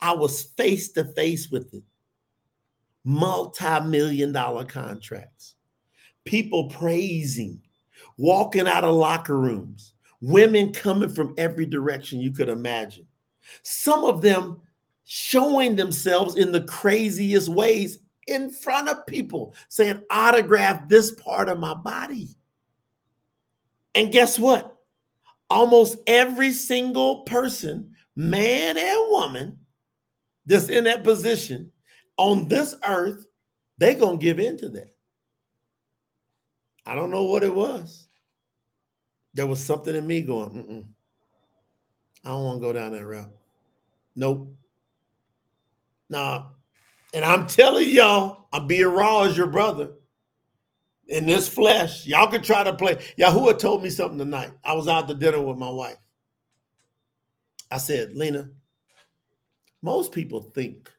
I 0.01 0.13
was 0.13 0.43
face 0.57 0.91
to 0.93 1.05
face 1.13 1.49
with 1.49 1.73
it. 1.73 1.83
Multi 3.05 3.79
million 3.81 4.31
dollar 4.31 4.65
contracts, 4.65 5.55
people 6.25 6.69
praising, 6.69 7.61
walking 8.17 8.67
out 8.67 8.83
of 8.83 8.93
locker 8.93 9.37
rooms, 9.37 9.93
women 10.21 10.73
coming 10.73 11.09
from 11.09 11.33
every 11.37 11.65
direction 11.65 12.19
you 12.19 12.31
could 12.31 12.49
imagine 12.49 13.05
some 13.63 14.03
of 14.03 14.21
them 14.21 14.61
showing 15.05 15.75
themselves 15.75 16.35
in 16.35 16.51
the 16.51 16.61
craziest 16.61 17.49
ways 17.49 17.99
in 18.27 18.51
front 18.51 18.89
of 18.89 19.05
people, 19.07 19.55
saying, 19.69 20.01
autograph 20.11 20.87
this 20.87 21.11
part 21.11 21.49
of 21.49 21.59
my 21.59 21.73
body. 21.73 22.29
And 23.95 24.11
guess 24.11 24.37
what? 24.37 24.75
Almost 25.49 25.97
every 26.05 26.51
single 26.51 27.21
person, 27.23 27.95
man 28.15 28.77
and 28.77 29.09
woman, 29.09 29.57
that's 30.45 30.69
in 30.69 30.83
that 30.83 31.03
position 31.03 31.71
on 32.19 32.49
this 32.49 32.75
earth, 32.85 33.25
they're 33.77 33.95
to 33.95 34.17
give 34.17 34.39
in 34.39 34.57
to 34.57 34.67
that. 34.69 34.93
I 36.85 36.93
don't 36.93 37.11
know 37.11 37.23
what 37.23 37.43
it 37.43 37.55
was. 37.55 38.09
There 39.33 39.47
was 39.47 39.63
something 39.63 39.95
in 39.95 40.05
me 40.05 40.21
going, 40.21 40.85
I 42.25 42.29
don't 42.29 42.43
want 42.43 42.57
to 42.57 42.67
go 42.67 42.73
down 42.73 42.91
that 42.91 43.05
route. 43.05 43.31
Nope. 44.17 44.53
Nah. 46.09 46.47
And 47.13 47.23
I'm 47.23 47.47
telling 47.47 47.87
y'all, 47.89 48.47
I'm 48.51 48.67
being 48.67 48.87
raw 48.87 49.21
as 49.21 49.37
your 49.37 49.47
brother 49.47 49.91
in 51.07 51.25
this 51.25 51.47
flesh. 51.47 52.05
Y'all 52.05 52.27
can 52.27 52.41
try 52.41 52.65
to 52.65 52.73
play. 52.73 52.95
Yahuwah 53.17 53.57
told 53.57 53.81
me 53.81 53.89
something 53.89 54.19
tonight. 54.19 54.51
I 54.63 54.73
was 54.73 54.89
out 54.89 55.07
to 55.07 55.13
dinner 55.13 55.41
with 55.41 55.57
my 55.57 55.69
wife. 55.69 55.97
I 57.71 57.77
said, 57.77 58.13
Lena, 58.13 58.49
most 59.81 60.11
people 60.11 60.41
think 60.41 60.91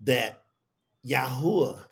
that 0.00 0.44
Yahuwah 1.06 1.84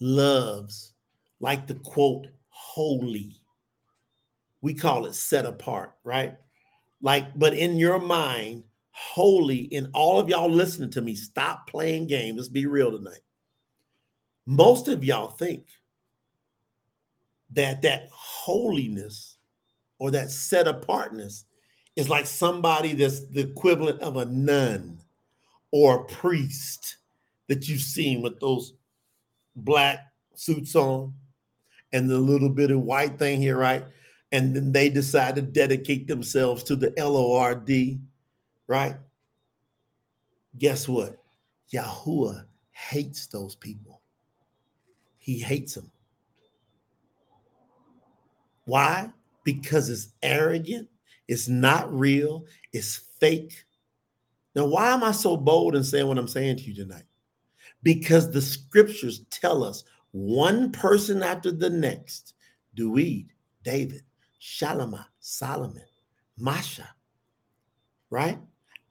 loves, 0.00 0.92
like 1.40 1.66
the 1.66 1.74
quote, 1.74 2.28
holy. 2.48 3.40
We 4.62 4.74
call 4.74 5.06
it 5.06 5.14
set 5.14 5.46
apart, 5.46 5.94
right? 6.04 6.36
Like, 7.00 7.38
but 7.38 7.54
in 7.54 7.76
your 7.76 8.00
mind, 8.00 8.64
holy 8.96 9.58
in 9.58 9.90
all 9.92 10.18
of 10.18 10.30
y'all 10.30 10.50
listening 10.50 10.90
to 10.90 11.02
me. 11.02 11.14
Stop 11.14 11.68
playing 11.68 12.06
games. 12.06 12.38
Let's 12.38 12.48
be 12.48 12.64
real 12.64 12.90
tonight. 12.90 13.20
Most 14.46 14.88
of 14.88 15.04
y'all 15.04 15.28
think 15.28 15.66
that 17.50 17.82
that 17.82 18.08
holiness 18.10 19.36
or 19.98 20.10
that 20.12 20.30
set 20.30 20.66
apartness 20.66 21.44
is 21.94 22.08
like 22.08 22.26
somebody 22.26 22.94
that's 22.94 23.26
the 23.26 23.40
equivalent 23.40 24.00
of 24.00 24.16
a 24.16 24.24
nun 24.24 24.98
or 25.76 26.00
a 26.00 26.04
priest 26.04 26.96
that 27.48 27.68
you've 27.68 27.80
seen 27.80 28.22
with 28.22 28.38
those 28.40 28.74
black 29.54 30.12
suits 30.34 30.74
on 30.74 31.12
and 31.92 32.08
the 32.08 32.18
little 32.18 32.48
bit 32.48 32.70
of 32.70 32.80
white 32.80 33.18
thing 33.18 33.40
here, 33.40 33.56
right? 33.56 33.84
And 34.32 34.54
then 34.54 34.72
they 34.72 34.88
decide 34.88 35.36
to 35.36 35.42
dedicate 35.42 36.08
themselves 36.08 36.62
to 36.64 36.76
the 36.76 36.92
L 36.98 37.16
O 37.16 37.36
R 37.36 37.54
D 37.54 38.00
right? 38.66 38.96
Guess 40.58 40.88
what? 40.88 41.16
Yahuwah 41.72 42.44
hates 42.72 43.26
those 43.26 43.54
people. 43.54 44.00
He 45.18 45.38
hates 45.38 45.74
them. 45.74 45.90
Why? 48.64 49.10
Because 49.44 49.88
it's 49.90 50.08
arrogant, 50.22 50.88
it's 51.28 51.48
not 51.48 51.92
real, 51.92 52.46
it's 52.72 52.96
fake. 53.20 53.64
Now, 54.56 54.64
why 54.64 54.90
am 54.90 55.04
I 55.04 55.12
so 55.12 55.36
bold 55.36 55.76
in 55.76 55.84
saying 55.84 56.06
what 56.06 56.16
I'm 56.16 56.26
saying 56.26 56.56
to 56.56 56.62
you 56.62 56.74
tonight? 56.74 57.04
Because 57.82 58.30
the 58.30 58.40
scriptures 58.40 59.20
tell 59.30 59.62
us 59.62 59.84
one 60.12 60.72
person 60.72 61.22
after 61.22 61.52
the 61.52 61.68
next 61.68 62.32
Duid, 62.74 63.26
David, 63.62 64.00
Shalomah, 64.40 65.04
Solomon, 65.20 65.84
Masha, 66.38 66.88
right? 68.08 68.38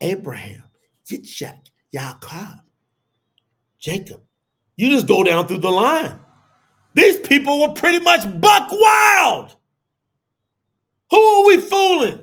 Abraham, 0.02 0.64
Yitzhak, 1.10 1.58
Yaakov, 1.92 2.62
Jacob. 3.80 4.22
You 4.78 4.92
just 4.92 5.08
go 5.08 5.24
down 5.24 5.48
through 5.48 5.60
the 5.60 5.72
line. 5.72 6.20
These 6.94 7.22
people 7.22 7.62
were 7.62 7.74
pretty 7.74 8.02
much 8.02 8.22
buck 8.40 8.70
wild. 8.72 9.56
Who 11.10 11.18
are 11.18 11.48
we 11.48 11.58
fooling? 11.58 12.20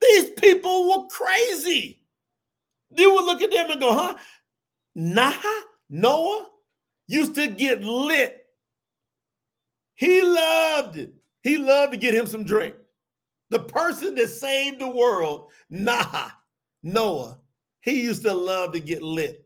These 0.00 0.30
people 0.30 0.88
were 0.88 1.08
crazy. 1.08 1.98
You 2.96 3.14
would 3.14 3.24
look 3.24 3.42
at 3.42 3.50
them 3.50 3.70
and 3.70 3.80
go, 3.80 3.92
huh? 3.94 4.14
Nah, 4.94 5.34
Noah 5.88 6.46
used 7.06 7.34
to 7.36 7.46
get 7.46 7.82
lit. 7.82 8.38
He 9.94 10.22
loved 10.22 10.96
it. 10.96 11.12
He 11.42 11.58
loved 11.58 11.92
to 11.92 11.98
get 11.98 12.14
him 12.14 12.26
some 12.26 12.44
drink. 12.44 12.74
The 13.50 13.60
person 13.60 14.14
that 14.14 14.28
saved 14.28 14.80
the 14.80 14.88
world, 14.88 15.50
nah, 15.68 16.30
Noah, 16.82 17.38
he 17.80 18.02
used 18.02 18.22
to 18.22 18.32
love 18.32 18.72
to 18.72 18.80
get 18.80 19.02
lit. 19.02 19.44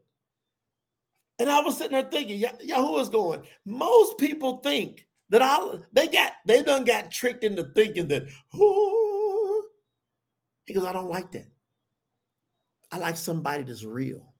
And 1.38 1.50
I 1.50 1.60
was 1.60 1.76
sitting 1.76 1.92
there 1.92 2.08
thinking, 2.10 2.40
Yahuwah's 2.64 3.08
going, 3.08 3.42
most 3.64 4.16
people 4.18 4.58
think 4.58 5.06
that 5.28 5.42
I 5.42 5.58
they 5.92 6.06
got 6.06 6.32
they 6.46 6.62
done 6.62 6.84
got 6.84 7.10
tricked 7.10 7.44
into 7.44 7.64
thinking 7.74 8.08
that, 8.08 8.26
he 10.64 10.74
goes, 10.74 10.84
I 10.84 10.92
don't 10.92 11.10
like 11.10 11.32
that. 11.32 11.48
I 12.92 12.98
like 12.98 13.16
somebody 13.16 13.64
that's 13.64 13.84
real. 13.84 14.32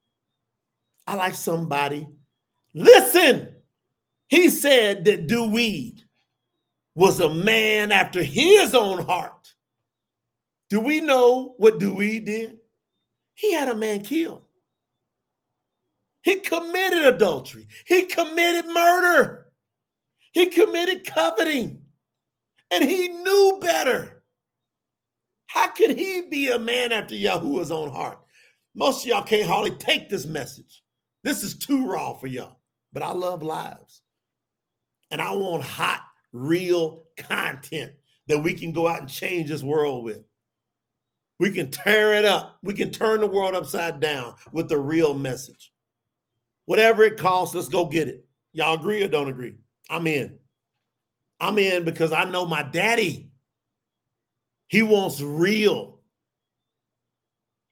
I 1.07 1.15
like 1.15 1.35
somebody. 1.35 2.07
Listen, 2.75 3.55
he 4.29 4.49
said 4.49 5.05
that 5.05 5.27
Duweed 5.27 6.01
was 6.95 7.21
a 7.21 7.33
man 7.33 7.93
after 7.93 8.23
his 8.23 8.75
own 8.75 9.05
heart. 9.05 9.33
Do 10.71 10.81
we 10.81 11.01
know 11.01 11.55
what 11.59 11.79
Duweed 11.79 12.27
did? 12.27 12.59
He 13.35 13.53
had 13.53 13.69
a 13.69 13.75
man 13.75 14.01
killed. 14.03 14.43
He 16.23 16.37
committed 16.37 17.05
adultery. 17.05 17.69
He 17.87 18.07
committed 18.07 18.67
murder. 18.67 19.47
He 20.33 20.47
committed 20.47 21.07
coveting. 21.07 21.83
And 22.73 22.83
he 22.83 23.09
knew 23.09 23.59
better. 23.61 24.25
How 25.47 25.69
could 25.69 25.97
he 25.97 26.23
be 26.23 26.51
a 26.51 26.59
man 26.59 26.91
after 26.91 27.15
Yahuwah's 27.15 27.71
own 27.71 27.93
heart? 27.93 28.19
Most 28.77 29.05
of 29.05 29.09
y'all 29.09 29.23
can't 29.23 29.49
hardly 29.49 29.71
take 29.71 30.11
this 30.11 30.27
message. 30.27 30.83
This 31.25 31.43
is 31.43 31.57
too 31.57 31.87
raw 31.87 32.13
for 32.13 32.27
y'all. 32.27 32.61
But 32.93 33.03
I 33.03 33.13
love 33.13 33.43
lives. 33.43 34.03
And 35.11 35.21
I 35.21 35.33
want 35.33 35.65
hot, 35.65 36.03
real 36.33 37.05
content 37.17 37.93
that 38.27 38.39
we 38.39 38.53
can 38.53 38.73
go 38.73 38.87
out 38.87 39.01
and 39.01 39.09
change 39.09 39.49
this 39.49 39.63
world 39.63 40.05
with. 40.05 40.23
We 41.39 41.51
can 41.53 41.71
tear 41.71 42.15
it 42.15 42.27
up. 42.27 42.59
We 42.63 42.75
can 42.75 42.91
turn 42.91 43.21
the 43.21 43.27
world 43.27 43.55
upside 43.55 43.99
down 43.99 44.35
with 44.53 44.69
the 44.69 44.79
real 44.79 45.15
message. 45.15 45.73
Whatever 46.67 47.05
it 47.05 47.17
costs, 47.17 47.55
let's 47.55 47.69
go 47.69 47.87
get 47.87 48.09
it. 48.09 48.27
Y'all 48.53 48.75
agree 48.75 49.03
or 49.03 49.09
don't 49.09 49.29
agree? 49.29 49.55
I'm 49.89 50.07
in. 50.07 50.39
I'm 51.41 51.59
in 51.59 51.85
because 51.85 52.13
I 52.13 52.25
know 52.25 52.45
my 52.45 52.63
daddy. 52.63 53.31
He 54.69 54.83
wants 54.83 55.21
real. 55.21 55.96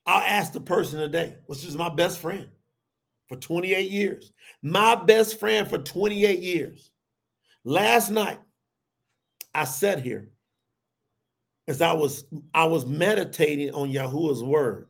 I'll 0.07 0.23
ask 0.23 0.53
the 0.53 0.61
person 0.61 1.01
today, 1.01 1.37
which 1.47 1.65
is 1.65 1.77
my 1.77 1.89
best 1.89 2.19
friend 2.19 2.49
for 3.29 3.37
28 3.37 3.91
years. 3.91 4.33
My 4.63 4.95
best 4.95 5.41
friend 5.41 5.69
for 5.69 5.79
28 5.79 6.41
years. 6.41 6.91
Last 7.65 8.11
night, 8.11 8.41
I 9.55 9.65
sat 9.65 10.03
here 10.03 10.31
as 11.67 11.81
I 11.81 11.93
was 11.93 12.25
I 12.53 12.65
was 12.65 12.85
meditating 12.87 13.71
on 13.71 13.91
Yahuwah's 13.91 14.43
word. 14.43 14.89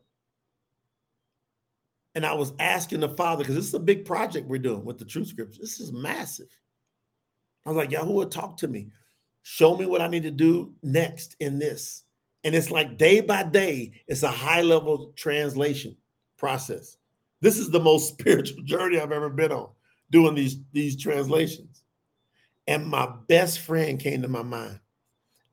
And 2.17 2.25
I 2.25 2.33
was 2.33 2.53
asking 2.61 3.01
the 3.01 3.09
Father, 3.09 3.43
because 3.43 3.57
this 3.57 3.67
is 3.67 3.75
a 3.75 3.81
big 3.81 4.05
project 4.05 4.47
we're 4.47 4.59
doing 4.59 4.85
with 4.85 4.99
the 4.99 5.05
True 5.05 5.25
Scripture. 5.25 5.61
This 5.61 5.81
is 5.81 5.93
massive. 5.93 6.47
I 7.67 7.71
was 7.71 7.77
like, 7.77 7.91
Yahuwah, 7.91 8.31
talk 8.31 8.57
to 8.59 8.69
me. 8.69 8.91
Show 9.43 9.77
me 9.77 9.87
what 9.87 10.01
I 10.01 10.07
need 10.07 10.23
to 10.23 10.31
do 10.31 10.75
next 10.83 11.35
in 11.41 11.59
this. 11.59 12.05
And 12.45 12.55
it's 12.55 12.71
like 12.71 12.99
day 12.99 13.21
by 13.21 13.43
day, 13.43 13.93
it's 14.07 14.23
a 14.23 14.31
high 14.31 14.61
level 14.61 15.13
translation 15.17 15.97
process. 16.37 16.99
This 17.41 17.59
is 17.59 17.71
the 17.71 17.81
most 17.81 18.09
spiritual 18.19 18.63
journey 18.63 19.01
I've 19.01 19.13
ever 19.13 19.31
been 19.31 19.53
on 19.53 19.71
doing 20.11 20.35
these, 20.35 20.59
these 20.73 21.01
translations. 21.01 21.83
And 22.67 22.87
my 22.87 23.09
best 23.29 23.61
friend 23.61 23.99
came 23.99 24.23
to 24.23 24.29
my 24.29 24.43
mind. 24.43 24.79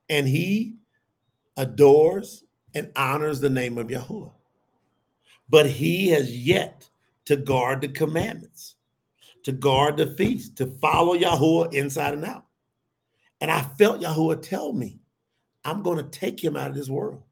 And 0.08 0.28
he 0.28 0.76
adores 1.56 2.44
and 2.74 2.90
honors 2.96 3.40
the 3.40 3.50
name 3.50 3.78
of 3.78 3.88
Yahuwah. 3.88 4.32
But 5.48 5.66
he 5.66 6.08
has 6.08 6.34
yet 6.34 6.88
to 7.26 7.36
guard 7.36 7.82
the 7.82 7.88
commandments, 7.88 8.76
to 9.44 9.52
guard 9.52 9.96
the 9.96 10.06
feast, 10.14 10.56
to 10.56 10.66
follow 10.66 11.16
Yahuwah 11.16 11.74
inside 11.74 12.14
and 12.14 12.24
out. 12.24 12.46
And 13.40 13.50
I 13.50 13.62
felt 13.62 14.00
Yahuwah 14.00 14.42
tell 14.42 14.72
me, 14.72 15.01
I'm 15.64 15.82
going 15.82 15.98
to 15.98 16.18
take 16.18 16.42
him 16.42 16.56
out 16.56 16.70
of 16.70 16.76
this 16.76 16.88
world. 16.88 17.22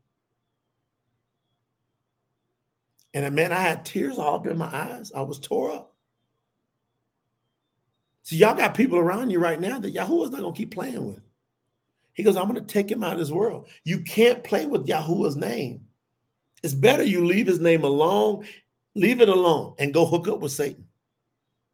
And 3.13 3.25
uh, 3.25 3.31
man, 3.31 3.53
I 3.53 3.61
had 3.61 3.85
tears 3.85 4.19
all 4.19 4.37
up 4.37 4.47
in 4.47 4.57
my 4.57 4.73
eyes. 4.73 5.11
I 5.15 5.23
was 5.23 5.41
tore 5.41 5.73
up. 5.73 5.95
So 8.23 8.37
y'all 8.37 8.55
got 8.55 8.75
people 8.75 8.99
around 8.99 9.31
you 9.31 9.41
right 9.41 9.61
now 9.61 9.81
that 9.81 9.93
Yahuwah's 9.93 10.31
not 10.31 10.43
going 10.43 10.55
to 10.55 10.59
keep 10.59 10.71
playing 10.71 11.05
with. 11.07 11.21
He 12.13 12.23
goes, 12.23 12.37
I'm 12.37 12.49
going 12.49 12.65
to 12.65 12.73
take 12.73 12.91
him 12.91 13.03
out 13.03 13.15
of 13.15 13.19
this 13.19 13.31
world. 13.31 13.69
You 13.85 14.01
can't 14.01 14.45
play 14.45 14.67
with 14.67 14.87
Yahuwah's 14.87 15.37
name. 15.37 15.87
It's 16.63 16.75
better 16.75 17.03
you 17.03 17.25
leave 17.25 17.47
his 17.47 17.59
name 17.59 17.83
alone, 17.83 18.47
leave 18.95 19.21
it 19.21 19.29
alone, 19.29 19.75
and 19.79 19.95
go 19.95 20.05
hook 20.05 20.29
up 20.29 20.41
with 20.41 20.53
Satan 20.53 20.85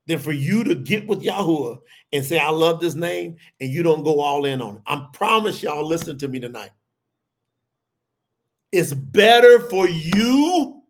than 0.07 0.19
for 0.19 0.33
you 0.33 0.65
to 0.65 0.75
get 0.75 1.07
with 1.07 1.23
Yahuwah 1.23 1.79
and 2.13 2.25
say, 2.25 2.39
I 2.39 2.51
love 2.51 2.81
this 2.81 2.95
name, 2.95 3.37
and 3.61 3.71
you 3.71 3.83
don't 3.83 4.05
go 4.05 4.21
all 4.21 4.45
in 4.45 4.63
on 4.63 4.77
it. 4.77 4.83
I 4.87 5.07
promise 5.13 5.63
y'all, 5.63 5.87
listen 5.87 6.17
to 6.19 6.29
me 6.29 6.39
tonight. 6.41 6.71
It's 8.73 8.95
better 8.95 9.61
for 9.69 9.89
you 9.89 10.83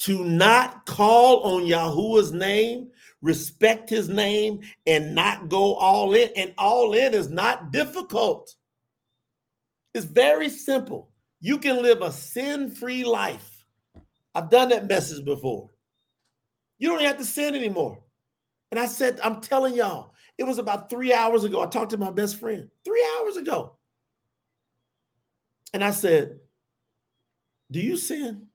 to 0.00 0.24
not 0.24 0.86
call 0.86 1.42
on 1.42 1.62
Yahuwah's 1.62 2.32
name, 2.32 2.88
respect 3.20 3.88
his 3.88 4.08
name, 4.08 4.60
and 4.86 5.14
not 5.14 5.48
go 5.48 5.74
all 5.74 6.14
in. 6.14 6.30
And 6.36 6.54
all 6.58 6.94
in 6.94 7.14
is 7.14 7.28
not 7.28 7.70
difficult. 7.70 8.54
It's 9.94 10.06
very 10.06 10.48
simple. 10.48 11.10
You 11.40 11.58
can 11.58 11.82
live 11.82 12.02
a 12.02 12.12
sin 12.12 12.70
free 12.70 13.04
life. 13.04 13.64
I've 14.34 14.50
done 14.50 14.70
that 14.70 14.88
message 14.88 15.24
before. 15.24 15.70
You 16.78 16.88
don't 16.88 17.02
have 17.02 17.18
to 17.18 17.24
sin 17.24 17.54
anymore. 17.54 18.02
And 18.72 18.80
I 18.80 18.86
said, 18.86 19.20
I'm 19.22 19.42
telling 19.42 19.74
y'all, 19.74 20.14
it 20.38 20.44
was 20.44 20.56
about 20.56 20.88
three 20.88 21.12
hours 21.12 21.44
ago. 21.44 21.60
I 21.60 21.66
talked 21.66 21.90
to 21.90 21.98
my 21.98 22.10
best 22.10 22.40
friend 22.40 22.70
three 22.86 23.06
hours 23.20 23.36
ago. 23.36 23.76
And 25.74 25.84
I 25.84 25.90
said, 25.90 26.40
Do 27.70 27.80
you 27.80 27.98
sin? 27.98 28.46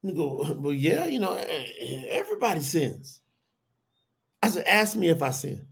He 0.00 0.14
go, 0.14 0.56
Well, 0.58 0.72
yeah, 0.72 1.04
you 1.04 1.20
know, 1.20 1.34
everybody 2.08 2.60
sins. 2.60 3.20
I 4.42 4.48
said, 4.48 4.66
Ask 4.66 4.96
me 4.96 5.10
if 5.10 5.22
I 5.22 5.32
sin. 5.32 5.66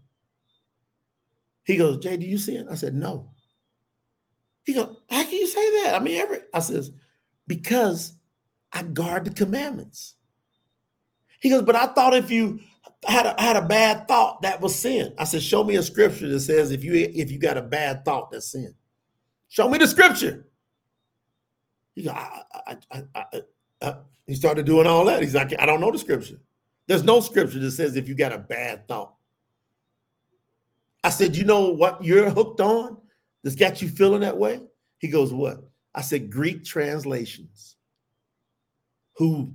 He 1.63 1.75
goes, 1.75 1.97
Jay, 1.97 2.17
do 2.17 2.25
you 2.25 2.37
sin? 2.37 2.67
I 2.69 2.75
said, 2.75 2.93
No. 2.93 3.31
He 4.63 4.75
goes, 4.75 4.95
How 5.09 5.23
can 5.23 5.33
you 5.33 5.47
say 5.47 5.83
that? 5.83 5.95
I 5.95 6.03
mean, 6.03 6.21
every 6.21 6.37
I 6.53 6.59
says, 6.59 6.91
Because 7.47 8.13
I 8.71 8.83
guard 8.83 9.25
the 9.25 9.31
commandments. 9.31 10.13
He 11.39 11.49
goes, 11.49 11.63
But 11.63 11.75
I 11.75 11.87
thought 11.87 12.13
if 12.13 12.29
you 12.29 12.59
had 13.07 13.25
a, 13.25 13.41
had 13.41 13.55
a 13.55 13.61
bad 13.61 14.07
thought, 14.07 14.41
that 14.41 14.59
was 14.61 14.75
sin. 14.75 15.13
I 15.17 15.23
said, 15.23 15.41
Show 15.41 15.63
me 15.63 15.75
a 15.77 15.83
scripture 15.83 16.27
that 16.27 16.39
says 16.41 16.71
if 16.71 16.83
you 16.83 16.93
if 16.93 17.31
you 17.31 17.39
got 17.39 17.57
a 17.57 17.61
bad 17.61 18.03
thought, 18.03 18.31
that's 18.31 18.51
sin. 18.51 18.73
Show 19.49 19.69
me 19.69 19.77
the 19.77 19.87
scripture. 19.87 20.47
He 21.95 22.03
goes, 22.03 22.13
I, 22.13 22.41
I, 22.67 22.77
I, 22.91 23.03
I, 23.15 23.41
uh, 23.81 23.93
he 24.27 24.35
started 24.35 24.65
doing 24.65 24.85
all 24.85 25.05
that. 25.05 25.21
He's 25.21 25.33
like, 25.33 25.59
I 25.59 25.65
don't 25.65 25.79
know 25.79 25.91
the 25.91 25.97
scripture. 25.97 26.39
There's 26.85 27.03
no 27.03 27.21
scripture 27.21 27.59
that 27.59 27.71
says 27.71 27.95
if 27.95 28.07
you 28.07 28.15
got 28.15 28.33
a 28.33 28.37
bad 28.37 28.87
thought. 28.87 29.13
I 31.03 31.09
said, 31.09 31.35
you 31.35 31.45
know 31.45 31.69
what 31.69 32.03
you're 32.03 32.29
hooked 32.29 32.59
on 32.59 32.97
that's 33.43 33.55
got 33.55 33.81
you 33.81 33.87
feeling 33.87 34.21
that 34.21 34.37
way? 34.37 34.61
He 34.99 35.07
goes, 35.07 35.33
what? 35.33 35.63
I 35.95 36.01
said, 36.01 36.29
Greek 36.29 36.65
translations 36.65 37.77
who 39.15 39.53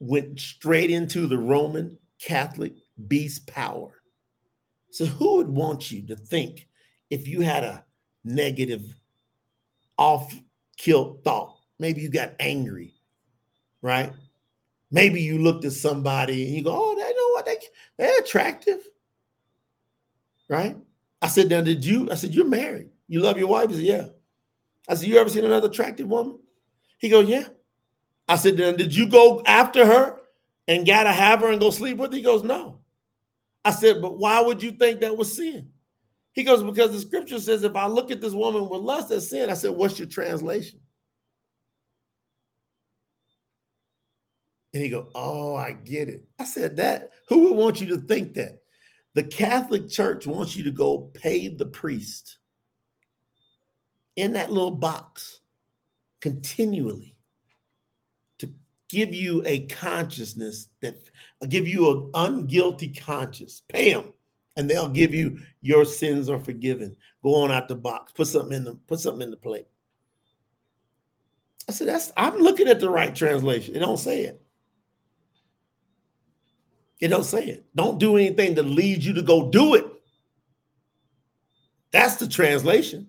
went 0.00 0.40
straight 0.40 0.90
into 0.90 1.26
the 1.26 1.38
Roman 1.38 1.98
Catholic 2.20 2.74
beast 3.08 3.46
power. 3.46 4.02
So 4.90 5.04
who 5.06 5.36
would 5.36 5.48
want 5.48 5.90
you 5.90 6.06
to 6.06 6.16
think 6.16 6.68
if 7.10 7.28
you 7.28 7.40
had 7.40 7.64
a 7.64 7.84
negative, 8.24 8.94
off 9.98 10.34
kill 10.76 11.20
thought. 11.24 11.56
Maybe 11.78 12.00
you 12.00 12.08
got 12.08 12.34
angry, 12.40 12.94
right? 13.82 14.12
Maybe 14.90 15.20
you 15.20 15.38
looked 15.38 15.64
at 15.64 15.72
somebody 15.72 16.46
and 16.46 16.54
you 16.54 16.62
go, 16.62 16.72
"Oh, 16.74 16.94
they 16.94 17.02
know 17.02 17.28
what 17.32 17.46
they 17.46 17.58
they're 17.96 18.20
attractive," 18.20 18.86
right? 20.48 20.76
I 21.20 21.28
said, 21.28 21.48
"Now, 21.48 21.60
did 21.60 21.84
you?" 21.84 22.10
I 22.10 22.14
said, 22.14 22.34
"You're 22.34 22.46
married. 22.46 22.90
You 23.08 23.20
love 23.20 23.38
your 23.38 23.48
wife." 23.48 23.70
He 23.70 23.76
said, 23.76 23.84
"Yeah." 23.84 24.08
I 24.88 24.94
said, 24.94 25.08
"You 25.08 25.18
ever 25.18 25.28
seen 25.28 25.44
another 25.44 25.68
attractive 25.68 26.08
woman?" 26.08 26.38
He 26.98 27.08
goes, 27.08 27.28
"Yeah." 27.28 27.48
I 28.28 28.36
said, 28.36 28.56
"Then 28.56 28.76
did 28.76 28.94
you 28.94 29.08
go 29.08 29.42
after 29.46 29.84
her 29.84 30.15
and 30.68 30.86
gotta 30.86 31.12
have 31.12 31.40
her 31.40 31.50
and 31.50 31.60
go 31.60 31.70
sleep 31.70 31.98
with 31.98 32.10
her?" 32.12 32.16
He 32.16 32.22
goes, 32.22 32.42
"No." 32.42 32.80
I 33.64 33.70
said, 33.70 34.00
"But 34.00 34.18
why 34.18 34.40
would 34.40 34.62
you 34.62 34.72
think 34.72 35.00
that 35.00 35.16
was 35.16 35.36
sin?" 35.36 35.72
He 36.32 36.44
goes, 36.44 36.62
"Because 36.62 36.92
the 36.92 37.00
scripture 37.00 37.40
says 37.40 37.64
if 37.64 37.74
I 37.74 37.86
look 37.86 38.10
at 38.10 38.20
this 38.20 38.34
woman 38.34 38.68
with 38.68 38.80
lust, 38.80 39.08
that's 39.08 39.28
sin." 39.28 39.50
I 39.50 39.54
said, 39.54 39.70
"What's 39.70 39.98
your 39.98 40.08
translation?" 40.08 40.80
And 44.74 44.82
he 44.82 44.90
go, 44.90 45.10
"Oh, 45.14 45.54
I 45.54 45.72
get 45.72 46.10
it." 46.10 46.28
I 46.38 46.44
said 46.44 46.76
that. 46.76 47.10
Who 47.28 47.44
would 47.44 47.56
want 47.56 47.80
you 47.80 47.86
to 47.88 47.98
think 47.98 48.34
that? 48.34 48.62
The 49.14 49.24
Catholic 49.24 49.88
Church 49.88 50.26
wants 50.26 50.54
you 50.54 50.64
to 50.64 50.70
go 50.70 51.10
pay 51.14 51.48
the 51.48 51.64
priest 51.64 52.36
in 54.16 54.34
that 54.34 54.52
little 54.52 54.70
box 54.70 55.40
continually 56.20 57.15
give 58.88 59.14
you 59.14 59.42
a 59.46 59.66
consciousness 59.66 60.68
that 60.80 60.96
uh, 61.42 61.46
give 61.46 61.66
you 61.66 61.90
an 61.90 62.10
unguilty 62.12 62.98
conscience. 62.98 63.62
Pay 63.68 63.92
them, 63.92 64.12
and 64.56 64.68
they'll 64.68 64.88
give 64.88 65.14
you 65.14 65.38
your 65.60 65.84
sins 65.84 66.28
are 66.28 66.40
forgiven. 66.40 66.96
Go 67.22 67.34
on 67.34 67.50
out 67.50 67.68
the 67.68 67.74
box. 67.74 68.12
Put 68.12 68.28
something 68.28 68.56
in 68.56 68.64
the 68.64 68.74
put 68.86 69.00
something 69.00 69.22
in 69.22 69.30
the 69.30 69.36
plate. 69.36 69.66
I 71.68 71.72
said, 71.72 71.88
that's 71.88 72.12
I'm 72.16 72.36
looking 72.38 72.68
at 72.68 72.80
the 72.80 72.90
right 72.90 73.14
translation. 73.14 73.74
It 73.74 73.80
don't 73.80 73.98
say 73.98 74.22
it. 74.22 74.40
It 77.00 77.08
don't 77.08 77.24
say 77.24 77.44
it. 77.44 77.66
Don't 77.74 77.98
do 77.98 78.16
anything 78.16 78.54
to 78.54 78.62
lead 78.62 79.02
you 79.02 79.12
to 79.14 79.22
go 79.22 79.50
do 79.50 79.74
it. 79.74 79.84
That's 81.90 82.16
the 82.16 82.28
translation. 82.28 83.08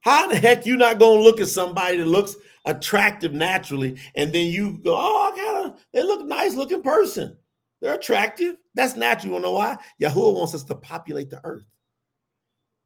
How 0.00 0.28
the 0.28 0.36
heck 0.36 0.64
you 0.64 0.76
not 0.76 0.98
gonna 0.98 1.20
look 1.20 1.40
at 1.40 1.48
somebody 1.48 1.98
that 1.98 2.06
looks 2.06 2.36
attractive 2.64 3.32
naturally, 3.32 3.98
and 4.14 4.32
then 4.32 4.46
you 4.46 4.78
go, 4.84 4.94
oh, 4.96 5.32
I 5.32 5.36
gotta, 5.36 5.76
they 5.92 6.02
look 6.02 6.26
nice 6.26 6.54
looking 6.54 6.82
person. 6.82 7.36
They're 7.80 7.94
attractive. 7.94 8.56
That's 8.74 8.96
natural. 8.96 9.34
You 9.34 9.40
know 9.40 9.52
why? 9.52 9.78
Yahuwah 10.00 10.34
wants 10.34 10.54
us 10.54 10.64
to 10.64 10.74
populate 10.74 11.30
the 11.30 11.40
earth. 11.44 11.64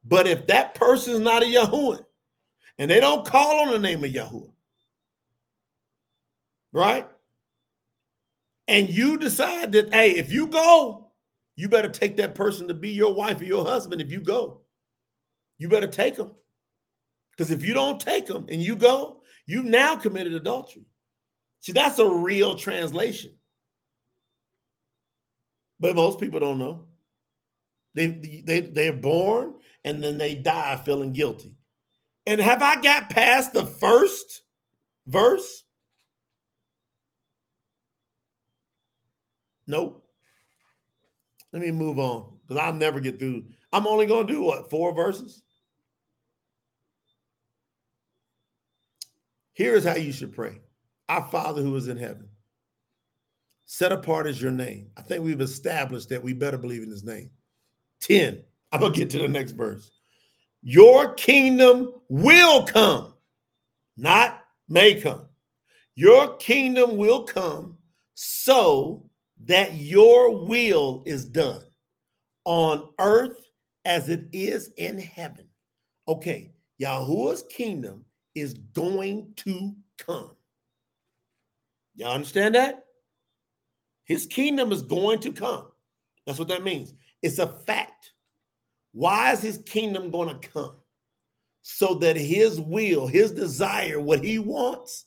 But 0.04 0.26
if 0.26 0.46
that 0.46 0.74
person's 0.74 1.20
not 1.20 1.42
a 1.42 1.46
Yahuwah, 1.46 2.04
and 2.78 2.90
they 2.90 3.00
don't 3.00 3.26
call 3.26 3.60
on 3.60 3.72
the 3.72 3.78
name 3.78 4.04
of 4.04 4.10
Yahuwah, 4.10 4.52
right? 6.72 7.08
and 8.68 8.88
you 8.88 9.18
decide 9.18 9.72
that, 9.72 9.92
hey, 9.92 10.12
if 10.12 10.32
you 10.32 10.46
go, 10.46 11.10
you 11.56 11.68
better 11.68 11.88
take 11.88 12.16
that 12.16 12.34
person 12.34 12.66
to 12.68 12.74
be 12.74 12.90
your 12.90 13.14
wife 13.14 13.40
or 13.40 13.44
your 13.44 13.64
husband. 13.64 14.00
If 14.00 14.10
you 14.10 14.20
go, 14.20 14.62
you 15.58 15.68
better 15.68 15.86
take 15.86 16.16
them. 16.16 16.32
Because 17.30 17.50
if 17.50 17.64
you 17.64 17.74
don't 17.74 18.00
take 18.00 18.26
them 18.26 18.46
and 18.48 18.62
you 18.62 18.76
go, 18.76 19.22
you've 19.46 19.64
now 19.64 19.96
committed 19.96 20.34
adultery. 20.34 20.86
See, 21.60 21.72
that's 21.72 21.98
a 21.98 22.08
real 22.08 22.56
translation. 22.56 23.32
But 25.80 25.96
most 25.96 26.20
people 26.20 26.40
don't 26.40 26.58
know. 26.58 26.86
They, 27.94 28.42
they, 28.44 28.60
they're 28.60 28.92
born 28.92 29.54
and 29.84 30.02
then 30.02 30.18
they 30.18 30.34
die 30.34 30.80
feeling 30.84 31.12
guilty. 31.12 31.56
And 32.26 32.40
have 32.40 32.62
I 32.62 32.80
got 32.80 33.10
past 33.10 33.52
the 33.52 33.66
first 33.66 34.42
verse? 35.06 35.64
Nope. 39.66 40.04
Let 41.52 41.62
me 41.62 41.70
move 41.70 41.98
on 41.98 42.38
because 42.42 42.60
I'll 42.62 42.72
never 42.72 42.98
get 42.98 43.18
through. 43.18 43.44
I'm 43.72 43.86
only 43.86 44.06
going 44.06 44.26
to 44.26 44.32
do 44.32 44.42
what? 44.42 44.70
Four 44.70 44.92
verses? 44.92 45.43
Here's 49.54 49.84
how 49.84 49.94
you 49.94 50.12
should 50.12 50.34
pray 50.34 50.60
Our 51.08 51.24
Father 51.30 51.62
who 51.62 51.74
is 51.76 51.88
in 51.88 51.96
heaven, 51.96 52.28
set 53.64 53.92
apart 53.92 54.26
is 54.26 54.42
your 54.42 54.50
name. 54.50 54.90
I 54.96 55.02
think 55.02 55.24
we've 55.24 55.40
established 55.40 56.08
that 56.10 56.22
we 56.22 56.32
better 56.32 56.58
believe 56.58 56.82
in 56.82 56.90
his 56.90 57.04
name. 57.04 57.30
10. 58.00 58.42
I'm 58.72 58.80
going 58.80 58.92
to 58.92 58.98
get 58.98 59.10
to 59.10 59.18
the 59.18 59.28
next 59.28 59.52
verse. 59.52 59.90
Your 60.62 61.14
kingdom 61.14 61.92
will 62.08 62.64
come, 62.64 63.14
not 63.96 64.42
may 64.68 65.00
come. 65.00 65.26
Your 65.94 66.36
kingdom 66.36 66.96
will 66.96 67.22
come 67.22 67.78
so 68.14 69.08
that 69.44 69.74
your 69.74 70.44
will 70.44 71.02
is 71.06 71.24
done 71.24 71.62
on 72.44 72.88
earth 72.98 73.38
as 73.84 74.08
it 74.08 74.26
is 74.32 74.70
in 74.76 74.98
heaven. 74.98 75.46
Okay, 76.08 76.52
Yahuwah's 76.78 77.44
kingdom 77.48 78.04
is 78.34 78.54
going 78.54 79.32
to 79.36 79.74
come. 79.98 80.30
Y'all 81.96 82.12
understand 82.12 82.54
that? 82.54 82.84
His 84.04 84.26
kingdom 84.26 84.72
is 84.72 84.82
going 84.82 85.20
to 85.20 85.32
come. 85.32 85.68
That's 86.26 86.38
what 86.38 86.48
that 86.48 86.64
means. 86.64 86.94
It's 87.22 87.38
a 87.38 87.46
fact. 87.46 88.12
Why 88.92 89.32
is 89.32 89.40
his 89.40 89.58
kingdom 89.58 90.10
going 90.10 90.28
to 90.28 90.48
come? 90.48 90.76
So 91.62 91.94
that 91.94 92.16
his 92.16 92.60
will, 92.60 93.06
his 93.06 93.32
desire, 93.32 93.98
what 94.00 94.22
he 94.22 94.38
wants 94.38 95.06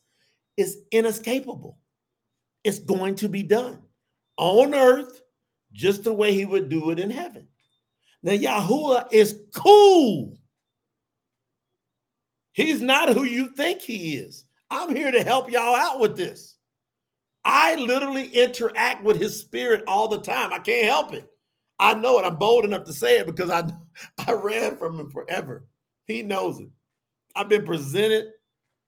is 0.56 0.80
inescapable. 0.92 1.78
It's 2.64 2.80
going 2.80 3.16
to 3.16 3.30
be 3.30 3.44
done 3.44 3.82
on 4.38 4.74
earth 4.74 5.22
just 5.74 6.04
the 6.04 6.14
way 6.14 6.34
he 6.34 6.46
would 6.46 6.70
do 6.70 6.90
it 6.90 7.00
in 7.00 7.12
heaven. 7.12 7.48
Now, 8.24 8.32
Yahuwah 8.34 9.08
is 9.12 9.40
cool. 9.54 10.37
He's 12.58 12.82
not 12.82 13.10
who 13.10 13.24
you 13.24 13.50
think 13.50 13.82
he 13.82 14.16
is. 14.16 14.44
I'm 14.72 14.96
here 14.96 15.12
to 15.12 15.22
help 15.22 15.52
y'all 15.52 15.76
out 15.76 16.00
with 16.00 16.18
this. 16.18 16.56
I 17.46 17.76
literally 17.76 18.30
interact 18.30 19.04
with 19.04 19.22
his 19.22 19.40
spirit 19.40 19.84
all 19.86 20.08
the 20.08 20.20
time. 20.20 20.52
I 20.52 20.58
can't 20.58 20.88
help 20.88 21.14
it. 21.14 21.30
I 21.78 21.94
know 21.94 22.18
it. 22.18 22.26
I'm 22.26 22.38
bold 22.38 22.66
enough 22.66 22.84
to 22.86 22.94
say 22.94 23.20
it 23.20 23.28
because 23.28 23.52
I, 23.52 23.70
I 24.28 24.32
ran 24.32 24.76
from 24.76 25.00
him 25.00 25.12
forever. 25.12 25.68
He 26.08 26.24
knows 26.24 26.60
it. 26.60 26.70
I've 27.36 27.48
been 27.48 27.64
presented, 27.64 28.32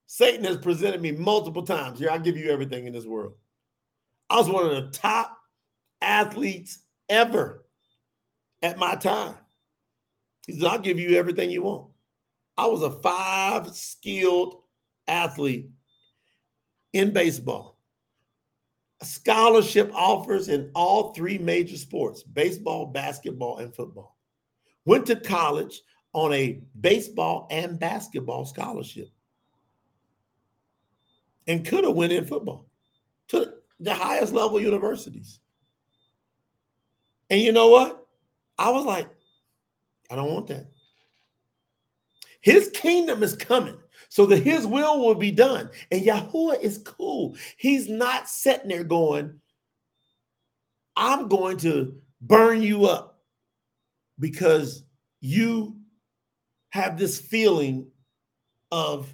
Satan 0.08 0.44
has 0.46 0.56
presented 0.56 1.00
me 1.00 1.12
multiple 1.12 1.62
times. 1.62 2.00
Here, 2.00 2.10
I'll 2.10 2.18
give 2.18 2.36
you 2.36 2.50
everything 2.50 2.88
in 2.88 2.92
this 2.92 3.06
world. 3.06 3.34
I 4.28 4.36
was 4.36 4.48
one 4.48 4.66
of 4.66 4.72
the 4.72 4.90
top 4.98 5.38
athletes 6.00 6.80
ever 7.08 7.64
at 8.62 8.78
my 8.78 8.96
time. 8.96 9.36
He 10.48 10.54
said, 10.54 10.64
I'll 10.64 10.80
give 10.80 10.98
you 10.98 11.16
everything 11.16 11.52
you 11.52 11.62
want. 11.62 11.89
I 12.56 12.66
was 12.66 12.82
a 12.82 12.90
five 12.90 13.74
skilled 13.74 14.62
athlete 15.06 15.68
in 16.92 17.12
baseball. 17.12 17.78
Scholarship 19.02 19.90
offers 19.94 20.48
in 20.48 20.70
all 20.74 21.14
three 21.14 21.38
major 21.38 21.76
sports 21.76 22.22
baseball, 22.22 22.86
basketball, 22.86 23.58
and 23.58 23.74
football. 23.74 24.18
Went 24.84 25.06
to 25.06 25.16
college 25.16 25.80
on 26.12 26.32
a 26.32 26.60
baseball 26.80 27.46
and 27.50 27.78
basketball 27.78 28.44
scholarship 28.44 29.08
and 31.46 31.66
could 31.66 31.84
have 31.84 31.94
went 31.94 32.12
in 32.12 32.26
football 32.26 32.68
to 33.28 33.54
the 33.78 33.94
highest 33.94 34.32
level 34.32 34.60
universities. 34.60 35.40
And 37.30 37.40
you 37.40 37.52
know 37.52 37.68
what? 37.68 38.06
I 38.58 38.70
was 38.70 38.84
like, 38.84 39.08
I 40.10 40.16
don't 40.16 40.32
want 40.32 40.48
that. 40.48 40.66
His 42.40 42.70
kingdom 42.70 43.22
is 43.22 43.36
coming 43.36 43.78
so 44.08 44.26
that 44.26 44.42
his 44.42 44.66
will 44.66 45.00
will 45.00 45.14
be 45.14 45.30
done. 45.30 45.70
And 45.90 46.02
Yahuwah 46.02 46.60
is 46.60 46.78
cool. 46.78 47.36
He's 47.56 47.88
not 47.88 48.28
sitting 48.28 48.68
there 48.68 48.84
going, 48.84 49.40
I'm 50.96 51.28
going 51.28 51.58
to 51.58 51.94
burn 52.20 52.62
you 52.62 52.86
up 52.86 53.20
because 54.18 54.84
you 55.20 55.76
have 56.70 56.98
this 56.98 57.20
feeling 57.20 57.86
of 58.70 59.12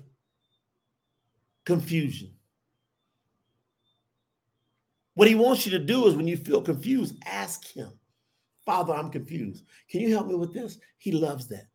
confusion. 1.65 2.33
What 5.15 5.29
he 5.29 5.35
wants 5.35 5.65
you 5.65 5.73
to 5.73 5.85
do 5.85 6.07
is 6.07 6.15
when 6.15 6.29
you 6.29 6.37
feel 6.37 6.61
confused, 6.61 7.17
ask 7.25 7.67
him. 7.67 7.91
Father, 8.65 8.95
I'm 8.95 9.11
confused. 9.11 9.65
Can 9.91 10.01
you 10.01 10.11
help 10.11 10.27
me 10.27 10.35
with 10.35 10.53
this? 10.53 10.79
He 10.99 11.13
loves 11.13 11.47
that. 11.49 11.67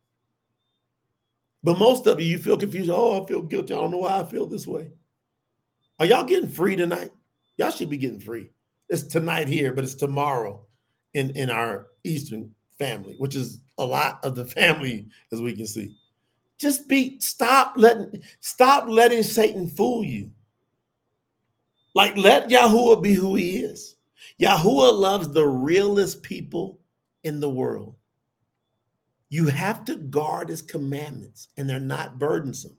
But 1.62 1.78
most 1.78 2.06
of 2.06 2.20
you, 2.20 2.26
you 2.26 2.38
feel 2.38 2.56
confused. 2.56 2.90
Oh, 2.90 3.22
I 3.22 3.26
feel 3.26 3.42
guilty. 3.42 3.74
I 3.74 3.76
don't 3.76 3.92
know 3.92 3.98
why 3.98 4.20
I 4.20 4.24
feel 4.24 4.46
this 4.46 4.66
way. 4.66 4.90
Are 5.98 6.06
y'all 6.06 6.24
getting 6.24 6.48
free 6.48 6.74
tonight? 6.74 7.10
Y'all 7.56 7.70
should 7.70 7.90
be 7.90 7.96
getting 7.96 8.20
free. 8.20 8.50
It's 8.88 9.04
tonight 9.04 9.48
here, 9.48 9.72
but 9.72 9.84
it's 9.84 9.94
tomorrow 9.94 10.66
in, 11.14 11.30
in 11.30 11.50
our 11.50 11.88
Eastern 12.04 12.52
family, 12.78 13.14
which 13.18 13.36
is 13.36 13.60
a 13.78 13.84
lot 13.84 14.24
of 14.24 14.34
the 14.34 14.44
family, 14.58 15.08
as 15.30 15.40
we 15.40 15.54
can 15.54 15.66
see. 15.66 15.96
Just 16.58 16.88
be 16.88 17.18
stop 17.18 17.74
letting 17.76 18.22
stop 18.40 18.88
letting 18.88 19.22
Satan 19.22 19.68
fool 19.68 20.04
you. 20.04 20.30
Like 21.94 22.16
let 22.16 22.48
Yahuwah 22.48 23.02
be 23.02 23.14
who 23.14 23.34
he 23.34 23.58
is. 23.58 23.96
Yahuwah 24.40 24.96
loves 24.96 25.28
the 25.28 25.46
realest 25.46 26.22
people 26.22 26.80
in 27.24 27.40
the 27.40 27.50
world. 27.50 27.96
You 29.32 29.46
have 29.46 29.86
to 29.86 29.96
guard 29.96 30.50
his 30.50 30.60
commandments, 30.60 31.48
and 31.56 31.66
they're 31.66 31.80
not 31.80 32.18
burdensome. 32.18 32.76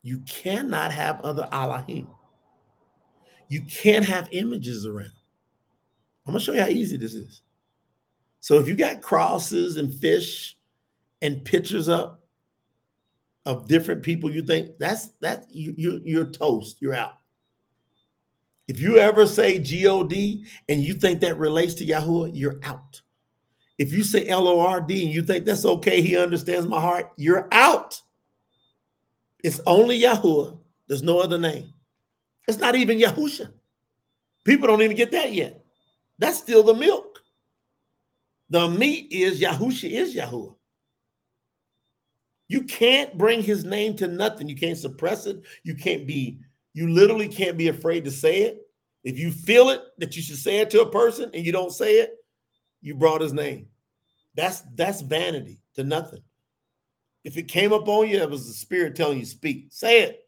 You 0.00 0.20
cannot 0.28 0.92
have 0.92 1.20
other 1.22 1.48
Allahim. 1.50 2.06
You 3.48 3.62
can't 3.62 4.04
have 4.04 4.28
images 4.30 4.86
around. 4.86 5.10
I'm 6.24 6.34
gonna 6.34 6.38
show 6.38 6.52
you 6.52 6.60
how 6.60 6.68
easy 6.68 6.96
this 6.96 7.14
is. 7.14 7.42
So 8.38 8.60
if 8.60 8.68
you 8.68 8.76
got 8.76 9.02
crosses 9.02 9.76
and 9.76 9.92
fish 9.92 10.56
and 11.20 11.44
pictures 11.44 11.88
up 11.88 12.22
of 13.44 13.66
different 13.66 14.04
people, 14.04 14.30
you 14.30 14.42
think 14.42 14.78
that's 14.78 15.08
that 15.20 15.46
you, 15.50 15.74
you 15.76 16.00
you're 16.04 16.26
toast. 16.26 16.76
You're 16.80 16.94
out. 16.94 17.18
If 18.68 18.78
you 18.78 18.98
ever 18.98 19.26
say 19.26 19.58
God 19.58 20.12
and 20.12 20.80
you 20.80 20.94
think 20.94 21.18
that 21.22 21.38
relates 21.38 21.74
to 21.74 21.84
Yahuwah, 21.84 22.30
you're 22.32 22.60
out. 22.62 23.00
If 23.78 23.92
you 23.92 24.04
say 24.04 24.28
L 24.28 24.46
O 24.46 24.60
R 24.60 24.80
D 24.80 25.04
and 25.04 25.12
you 25.12 25.22
think 25.22 25.44
that's 25.44 25.64
okay, 25.64 26.00
he 26.00 26.16
understands 26.16 26.66
my 26.66 26.80
heart, 26.80 27.10
you're 27.16 27.48
out. 27.52 28.00
It's 29.42 29.60
only 29.66 30.00
Yahuwah. 30.00 30.58
There's 30.88 31.02
no 31.02 31.18
other 31.18 31.38
name. 31.38 31.72
It's 32.46 32.58
not 32.58 32.76
even 32.76 32.98
Yahusha. 32.98 33.50
People 34.44 34.68
don't 34.68 34.82
even 34.82 34.96
get 34.96 35.12
that 35.12 35.32
yet. 35.32 35.64
That's 36.18 36.38
still 36.38 36.62
the 36.62 36.74
milk. 36.74 37.20
The 38.50 38.68
meat 38.68 39.08
is 39.10 39.40
Yahusha 39.40 39.90
is 39.90 40.14
Yahuwah. 40.14 40.54
You 42.48 42.62
can't 42.62 43.16
bring 43.16 43.42
his 43.42 43.64
name 43.64 43.96
to 43.96 44.06
nothing. 44.06 44.48
You 44.48 44.56
can't 44.56 44.78
suppress 44.78 45.26
it. 45.26 45.42
You 45.62 45.74
can't 45.74 46.06
be, 46.06 46.38
you 46.74 46.90
literally 46.90 47.28
can't 47.28 47.56
be 47.56 47.68
afraid 47.68 48.04
to 48.04 48.10
say 48.10 48.42
it. 48.42 48.60
If 49.02 49.18
you 49.18 49.32
feel 49.32 49.70
it 49.70 49.80
that 49.98 50.14
you 50.14 50.22
should 50.22 50.36
say 50.36 50.58
it 50.58 50.70
to 50.70 50.82
a 50.82 50.90
person 50.90 51.30
and 51.34 51.44
you 51.44 51.52
don't 51.52 51.72
say 51.72 51.94
it, 51.94 52.16
you 52.84 52.94
brought 52.94 53.22
his 53.22 53.32
name. 53.32 53.66
That's 54.36 54.60
that's 54.74 55.00
vanity 55.00 55.62
to 55.74 55.84
nothing. 55.84 56.22
If 57.24 57.38
it 57.38 57.48
came 57.48 57.72
up 57.72 57.88
on 57.88 58.08
you, 58.08 58.18
it 58.18 58.30
was 58.30 58.46
the 58.46 58.52
spirit 58.52 58.94
telling 58.94 59.18
you 59.18 59.24
speak. 59.24 59.68
Say 59.70 60.02
it. 60.02 60.20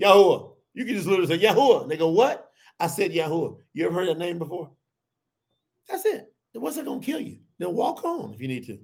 Yahuwah. 0.00 0.52
You 0.74 0.84
can 0.84 0.94
just 0.94 1.08
literally 1.08 1.36
say 1.36 1.44
Yahuwah. 1.44 1.82
And 1.82 1.90
they 1.90 1.96
go, 1.96 2.10
What? 2.10 2.50
I 2.78 2.86
said 2.86 3.10
Yahuwah. 3.10 3.58
You 3.72 3.86
ever 3.86 3.94
heard 3.94 4.08
that 4.08 4.18
name 4.18 4.38
before? 4.38 4.70
That's 5.88 6.04
it. 6.04 6.32
It 6.54 6.58
wasn't 6.58 6.86
gonna 6.86 7.00
kill 7.00 7.20
you. 7.20 7.38
Then 7.58 7.74
walk 7.74 8.04
on 8.04 8.32
if 8.32 8.40
you 8.40 8.46
need 8.46 8.66
to. 8.66 8.78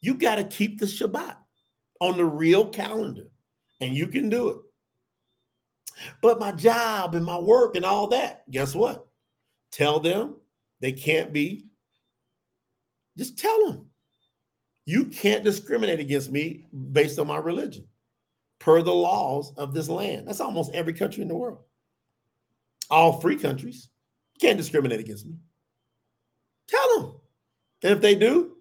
You 0.00 0.14
got 0.14 0.36
to 0.36 0.44
keep 0.44 0.78
the 0.78 0.86
Shabbat 0.86 1.36
on 2.00 2.16
the 2.16 2.24
real 2.24 2.68
calendar, 2.68 3.26
and 3.80 3.94
you 3.94 4.06
can 4.06 4.28
do 4.28 4.48
it. 4.50 4.56
But 6.22 6.38
my 6.38 6.52
job 6.52 7.14
and 7.16 7.24
my 7.24 7.38
work 7.38 7.74
and 7.74 7.84
all 7.84 8.06
that, 8.08 8.48
guess 8.50 8.74
what? 8.74 9.06
Tell 9.72 9.98
them 9.98 10.36
they 10.80 10.92
can't 10.92 11.32
be. 11.32 11.66
Just 13.16 13.38
tell 13.38 13.66
them 13.66 13.86
you 14.84 15.06
can't 15.06 15.44
discriminate 15.44 16.00
against 16.00 16.30
me 16.30 16.66
based 16.92 17.18
on 17.18 17.26
my 17.26 17.38
religion 17.38 17.86
per 18.58 18.82
the 18.82 18.94
laws 18.94 19.52
of 19.56 19.74
this 19.74 19.88
land. 19.88 20.28
That's 20.28 20.40
almost 20.40 20.72
every 20.72 20.92
country 20.92 21.22
in 21.22 21.28
the 21.28 21.36
world. 21.36 21.58
All 22.90 23.20
free 23.20 23.36
countries. 23.36 23.88
Can't 24.40 24.58
discriminate 24.58 25.00
against 25.00 25.26
me. 25.26 25.36
Tell 26.68 27.00
them. 27.00 27.12
And 27.82 27.92
if 27.92 28.00
they 28.00 28.14
do, 28.14 28.56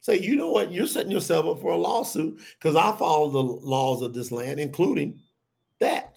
say, 0.00 0.18
you 0.18 0.36
know 0.36 0.50
what, 0.50 0.72
you're 0.72 0.86
setting 0.86 1.12
yourself 1.12 1.46
up 1.46 1.60
for 1.60 1.72
a 1.72 1.76
lawsuit 1.76 2.40
because 2.58 2.76
I 2.76 2.94
follow 2.96 3.30
the 3.30 3.38
laws 3.38 4.02
of 4.02 4.14
this 4.14 4.32
land, 4.32 4.58
including 4.58 5.20
that. 5.80 6.14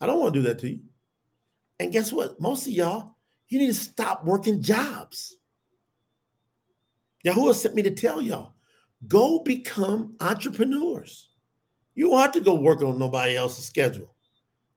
I 0.00 0.06
don't 0.06 0.20
want 0.20 0.34
to 0.34 0.40
do 0.40 0.48
that 0.48 0.58
to 0.60 0.70
you. 0.70 0.80
And 1.78 1.92
guess 1.92 2.12
what? 2.12 2.40
Most 2.40 2.66
of 2.66 2.72
y'all, 2.72 3.16
you 3.48 3.58
need 3.58 3.66
to 3.66 3.74
stop 3.74 4.24
working 4.24 4.62
jobs. 4.62 5.36
Yahuwah 7.24 7.54
sent 7.54 7.74
me 7.74 7.82
to 7.82 7.90
tell 7.90 8.20
y'all 8.22 8.54
go 9.06 9.40
become 9.40 10.14
entrepreneurs. 10.20 11.28
You 11.94 12.16
have 12.16 12.32
to 12.32 12.40
go 12.40 12.54
work 12.54 12.82
on 12.82 12.98
nobody 12.98 13.36
else's 13.36 13.66
schedule. 13.66 14.14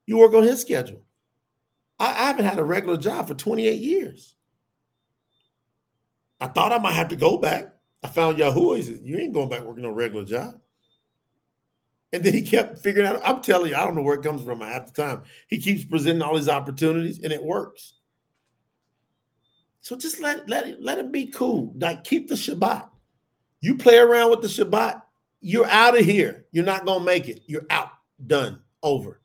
You 0.05 0.17
work 0.17 0.33
on 0.33 0.43
his 0.43 0.61
schedule. 0.61 1.01
I, 1.99 2.07
I 2.07 2.27
haven't 2.27 2.45
had 2.45 2.59
a 2.59 2.63
regular 2.63 2.97
job 2.97 3.27
for 3.27 3.33
28 3.33 3.79
years. 3.79 4.35
I 6.41 6.47
thought 6.47 6.73
I 6.73 6.79
might 6.79 6.93
have 6.93 7.09
to 7.09 7.15
go 7.15 7.37
back. 7.37 7.73
I 8.03 8.07
found 8.07 8.37
Yahuwah. 8.37 8.77
He 8.77 8.83
said, 8.83 8.99
You 9.03 9.17
ain't 9.17 9.33
going 9.33 9.49
back 9.49 9.63
working 9.63 9.85
on 9.85 9.91
a 9.91 9.95
regular 9.95 10.25
job. 10.25 10.55
And 12.11 12.23
then 12.23 12.33
he 12.33 12.41
kept 12.41 12.79
figuring 12.79 13.07
out. 13.07 13.21
I'm 13.23 13.41
telling 13.41 13.71
you, 13.71 13.75
I 13.75 13.85
don't 13.85 13.95
know 13.95 14.01
where 14.01 14.15
it 14.15 14.23
comes 14.23 14.43
from 14.43 14.61
at 14.61 14.87
the 14.87 15.01
time. 15.01 15.23
He 15.47 15.57
keeps 15.57 15.83
presenting 15.85 16.21
all 16.21 16.35
these 16.35 16.49
opportunities 16.49 17.23
and 17.23 17.31
it 17.31 17.43
works. 17.43 17.95
So 19.83 19.97
just 19.97 20.21
let 20.21 20.47
let 20.47 20.65
it 20.65 20.81
let 20.81 20.97
it 20.97 21.11
be 21.11 21.27
cool. 21.27 21.73
Like 21.77 22.05
keep 22.05 22.29
the 22.29 22.35
Shabbat. 22.35 22.87
You 23.59 23.77
play 23.77 23.97
around 23.97 24.31
with 24.31 24.41
the 24.41 24.47
Shabbat, 24.47 25.01
you're 25.41 25.67
out 25.67 25.99
of 25.99 26.05
here. 26.05 26.45
You're 26.53 26.63
not 26.63 26.85
gonna 26.85 27.03
make 27.03 27.27
it. 27.27 27.41
You're 27.47 27.65
out. 27.69 27.89
Done. 28.25 28.61
Over. 28.81 29.19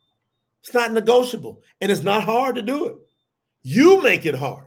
It's 0.65 0.75
not 0.75 0.93
negotiable, 0.93 1.63
and 1.81 1.93
it's 1.93 2.03
not 2.03 2.25
hard 2.25 2.57
to 2.57 2.63
do 2.63 2.87
it. 2.87 2.97
You 3.63 4.03
make 4.03 4.27
it 4.27 4.35
hard. 4.35 4.67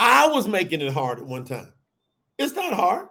I 0.00 0.26
was 0.26 0.48
making 0.48 0.80
it 0.80 0.92
hard 0.92 1.20
at 1.20 1.26
one 1.26 1.44
time. 1.44 1.72
It's 2.36 2.54
not 2.54 2.72
hard. 2.72 3.06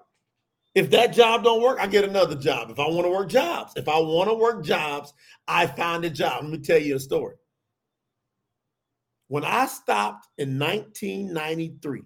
If 0.75 0.89
that 0.91 1.13
job 1.13 1.45
don't 1.45 1.61
work, 1.61 1.79
I 1.79 1.87
get 1.87 2.03
another 2.03 2.35
job. 2.35 2.69
If 2.69 2.79
I 2.79 2.87
want 2.87 3.05
to 3.05 3.11
work 3.11 3.29
jobs, 3.29 3.73
if 3.77 3.87
I 3.87 3.97
want 3.97 4.29
to 4.29 4.33
work 4.33 4.65
jobs, 4.65 5.13
I 5.47 5.67
find 5.67 6.03
a 6.03 6.09
job. 6.09 6.43
Let 6.43 6.51
me 6.51 6.57
tell 6.57 6.79
you 6.79 6.97
a 6.97 6.99
story. 6.99 7.35
When 9.27 9.43
I 9.43 9.65
stopped 9.65 10.27
in 10.37 10.59
1993, 10.59 12.01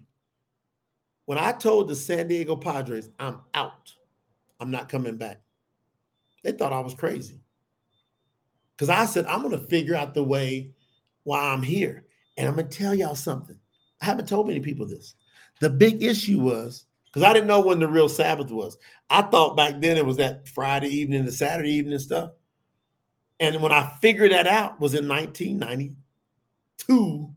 when 1.26 1.38
I 1.38 1.52
told 1.52 1.88
the 1.88 1.96
San 1.96 2.28
Diego 2.28 2.56
Padres, 2.56 3.10
I'm 3.18 3.40
out, 3.54 3.92
I'm 4.60 4.70
not 4.70 4.88
coming 4.88 5.16
back, 5.16 5.40
they 6.42 6.52
thought 6.52 6.72
I 6.72 6.80
was 6.80 6.94
crazy. 6.94 7.40
Because 8.74 8.88
I 8.88 9.04
said, 9.06 9.26
I'm 9.26 9.42
going 9.42 9.58
to 9.58 9.66
figure 9.66 9.96
out 9.96 10.14
the 10.14 10.22
way 10.22 10.70
why 11.24 11.52
I'm 11.52 11.62
here. 11.62 12.04
And 12.36 12.46
I'm 12.48 12.54
going 12.54 12.68
to 12.68 12.78
tell 12.78 12.94
y'all 12.94 13.16
something. 13.16 13.58
I 14.00 14.06
haven't 14.06 14.28
told 14.28 14.46
many 14.46 14.60
people 14.60 14.86
this. 14.86 15.16
The 15.60 15.68
big 15.68 16.02
issue 16.02 16.38
was 16.38 16.86
because 17.06 17.22
I 17.24 17.32
didn't 17.32 17.48
know 17.48 17.60
when 17.60 17.80
the 17.80 17.88
real 17.88 18.08
Sabbath 18.08 18.50
was. 18.50 18.78
I 19.10 19.22
thought 19.22 19.56
back 19.56 19.80
then 19.80 19.96
it 19.96 20.06
was 20.06 20.18
that 20.18 20.48
Friday 20.48 20.88
evening, 20.88 21.24
the 21.24 21.32
Saturday 21.32 21.72
evening 21.72 21.98
stuff. 21.98 22.30
And 23.40 23.60
when 23.60 23.72
I 23.72 23.92
figured 24.00 24.32
that 24.32 24.46
out 24.46 24.80
was 24.80 24.94
in 24.94 25.06
1992, 26.86 27.34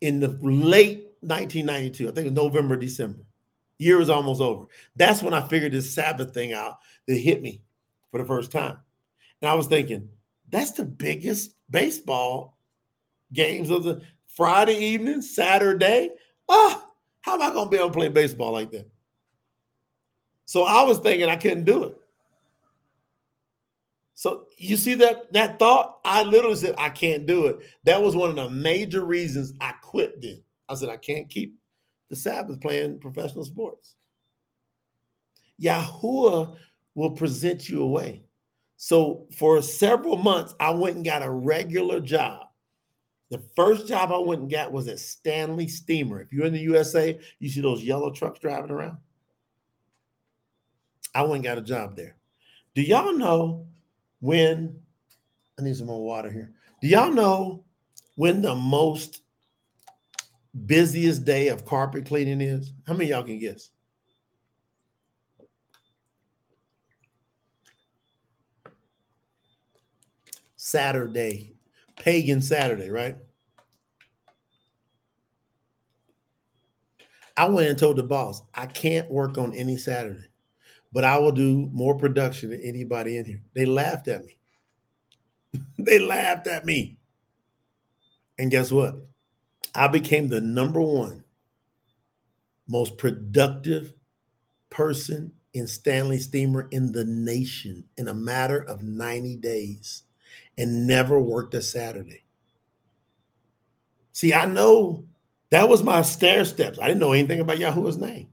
in 0.00 0.20
the 0.20 0.28
late 0.42 1.08
1992, 1.20 2.08
I 2.08 2.12
think 2.12 2.18
it 2.18 2.30
was 2.30 2.32
November, 2.32 2.76
December. 2.76 3.24
Year 3.78 3.98
was 3.98 4.10
almost 4.10 4.40
over. 4.40 4.66
That's 4.96 5.22
when 5.22 5.34
I 5.34 5.46
figured 5.46 5.72
this 5.72 5.92
Sabbath 5.92 6.34
thing 6.34 6.52
out 6.52 6.78
that 7.06 7.16
hit 7.16 7.42
me 7.42 7.62
for 8.10 8.18
the 8.18 8.26
first 8.26 8.50
time. 8.50 8.76
And 9.40 9.48
I 9.48 9.54
was 9.54 9.66
thinking, 9.66 10.08
that's 10.50 10.72
the 10.72 10.84
biggest 10.84 11.54
baseball 11.70 12.58
games 13.32 13.70
of 13.70 13.84
the 13.84 14.02
Friday 14.26 14.76
evening, 14.78 15.22
Saturday. 15.22 16.10
Ah, 16.48 16.86
how 17.20 17.34
am 17.34 17.42
I 17.42 17.50
going 17.50 17.66
to 17.66 17.70
be 17.70 17.76
able 17.76 17.88
to 17.88 17.94
play 17.94 18.08
baseball 18.08 18.52
like 18.52 18.70
that? 18.72 18.88
So 20.44 20.64
I 20.64 20.82
was 20.82 20.98
thinking 20.98 21.28
I 21.28 21.36
couldn't 21.36 21.64
do 21.64 21.84
it. 21.84 21.97
So 24.18 24.46
you 24.56 24.76
see 24.76 24.94
that 24.94 25.32
that 25.32 25.60
thought? 25.60 26.00
I 26.04 26.24
literally 26.24 26.56
said 26.56 26.74
I 26.76 26.88
can't 26.88 27.24
do 27.24 27.46
it. 27.46 27.60
That 27.84 28.02
was 28.02 28.16
one 28.16 28.28
of 28.28 28.34
the 28.34 28.50
major 28.50 29.04
reasons 29.04 29.52
I 29.60 29.70
quit 29.80 30.20
then. 30.20 30.42
I 30.68 30.74
said 30.74 30.88
I 30.88 30.96
can't 30.96 31.30
keep 31.30 31.56
the 32.10 32.16
Sabbath 32.16 32.60
playing 32.60 32.98
professional 32.98 33.44
sports. 33.44 33.94
Yahuwah 35.62 36.56
will 36.96 37.12
present 37.12 37.68
you 37.68 37.80
away. 37.80 38.24
So 38.76 39.28
for 39.36 39.62
several 39.62 40.16
months, 40.16 40.52
I 40.58 40.70
went 40.70 40.96
and 40.96 41.04
got 41.04 41.22
a 41.22 41.30
regular 41.30 42.00
job. 42.00 42.48
The 43.30 43.40
first 43.54 43.86
job 43.86 44.10
I 44.10 44.18
went 44.18 44.40
and 44.40 44.50
got 44.50 44.72
was 44.72 44.88
at 44.88 44.98
Stanley 44.98 45.68
Steamer. 45.68 46.20
If 46.22 46.32
you're 46.32 46.46
in 46.46 46.52
the 46.52 46.58
USA, 46.58 47.16
you 47.38 47.48
see 47.48 47.60
those 47.60 47.84
yellow 47.84 48.10
trucks 48.10 48.40
driving 48.40 48.72
around. 48.72 48.98
I 51.14 51.22
went 51.22 51.34
and 51.34 51.44
got 51.44 51.58
a 51.58 51.62
job 51.62 51.94
there. 51.94 52.16
Do 52.74 52.82
y'all 52.82 53.16
know 53.16 53.68
when? 54.20 54.80
I 55.58 55.62
need 55.62 55.76
some 55.76 55.86
more 55.86 56.04
water 56.04 56.30
here. 56.30 56.52
Do 56.80 56.88
y'all 56.88 57.12
know 57.12 57.64
when 58.14 58.42
the 58.42 58.54
most 58.54 59.22
busiest 60.66 61.24
day 61.24 61.48
of 61.48 61.64
carpet 61.64 62.06
cleaning 62.06 62.40
is? 62.40 62.72
How 62.86 62.94
many 62.94 63.10
y'all 63.10 63.24
can 63.24 63.38
guess? 63.38 63.70
Saturday 70.56 71.58
pagan 71.98 72.40
Saturday, 72.40 72.90
right? 72.90 73.16
I 77.36 77.48
went 77.48 77.68
and 77.68 77.78
told 77.78 77.96
the 77.96 78.02
boss, 78.02 78.42
I 78.54 78.66
can't 78.66 79.08
work 79.10 79.38
on 79.38 79.54
any 79.54 79.76
Saturday, 79.76 80.26
but 80.92 81.04
I 81.04 81.18
will 81.18 81.32
do 81.32 81.68
more 81.72 81.96
production 81.96 82.50
than 82.50 82.60
anybody 82.62 83.16
in 83.16 83.24
here. 83.24 83.42
They 83.54 83.66
laughed 83.66 84.08
at 84.08 84.24
me. 84.24 84.36
they 85.78 85.98
laughed 85.98 86.46
at 86.46 86.64
me. 86.64 86.98
And 88.38 88.50
guess 88.50 88.70
what? 88.70 88.94
I 89.74 89.88
became 89.88 90.28
the 90.28 90.40
number 90.40 90.80
one 90.80 91.24
most 92.68 92.98
productive 92.98 93.94
person 94.70 95.32
in 95.54 95.66
Stanley 95.66 96.18
Steamer 96.18 96.68
in 96.70 96.92
the 96.92 97.04
nation 97.04 97.84
in 97.96 98.08
a 98.08 98.14
matter 98.14 98.58
of 98.58 98.82
90 98.82 99.36
days 99.36 100.02
and 100.56 100.86
never 100.86 101.18
worked 101.18 101.54
a 101.54 101.62
Saturday. 101.62 102.24
See, 104.12 104.34
I 104.34 104.44
know 104.46 105.04
that 105.50 105.68
was 105.68 105.82
my 105.82 106.02
stair 106.02 106.44
steps. 106.44 106.78
I 106.78 106.88
didn't 106.88 107.00
know 107.00 107.12
anything 107.12 107.40
about 107.40 107.58
Yahuwah's 107.58 107.98
name. 107.98 108.28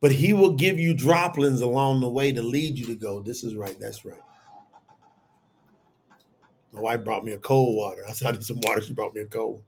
But 0.00 0.12
he 0.12 0.32
will 0.32 0.52
give 0.52 0.78
you 0.78 0.94
droplings 0.94 1.60
along 1.60 2.00
the 2.00 2.08
way 2.08 2.32
to 2.32 2.42
lead 2.42 2.78
you 2.78 2.86
to 2.86 2.94
go, 2.94 3.20
this 3.20 3.44
is 3.44 3.54
right, 3.54 3.78
that's 3.78 4.04
right. 4.04 4.20
My 6.72 6.80
wife 6.80 7.04
brought 7.04 7.24
me 7.24 7.32
a 7.32 7.38
cold 7.38 7.76
water. 7.76 8.02
I 8.08 8.12
said, 8.12 8.28
I 8.28 8.32
need 8.32 8.44
some 8.44 8.60
water. 8.62 8.80
She 8.80 8.92
brought 8.92 9.14
me 9.14 9.22
a 9.22 9.26
cold. 9.26 9.62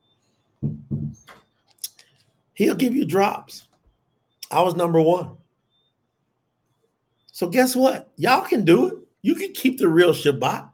He'll 2.54 2.74
give 2.74 2.94
you 2.94 3.04
drops. 3.04 3.66
I 4.50 4.62
was 4.62 4.76
number 4.76 5.00
one. 5.00 5.36
So 7.32 7.48
guess 7.48 7.74
what? 7.74 8.10
Y'all 8.16 8.42
can 8.42 8.64
do 8.64 8.86
it. 8.86 8.94
You 9.22 9.34
can 9.34 9.52
keep 9.52 9.78
the 9.78 9.88
real 9.88 10.12
Shabbat. 10.12 10.68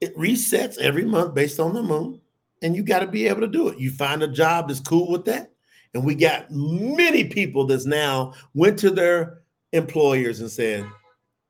It 0.00 0.16
resets 0.16 0.78
every 0.78 1.04
month 1.04 1.34
based 1.34 1.60
on 1.60 1.74
the 1.74 1.82
moon 1.82 2.20
and 2.60 2.76
you 2.76 2.82
got 2.82 3.00
to 3.00 3.06
be 3.06 3.26
able 3.26 3.40
to 3.40 3.46
do 3.48 3.68
it. 3.68 3.78
You 3.78 3.90
find 3.90 4.22
a 4.22 4.28
job 4.28 4.68
that's 4.68 4.80
cool 4.80 5.10
with 5.10 5.24
that. 5.26 5.51
And 5.94 6.04
we 6.04 6.14
got 6.14 6.50
many 6.50 7.24
people 7.24 7.66
that's 7.66 7.86
now 7.86 8.34
went 8.54 8.78
to 8.80 8.90
their 8.90 9.42
employers 9.72 10.40
and 10.40 10.50
said, 10.50 10.86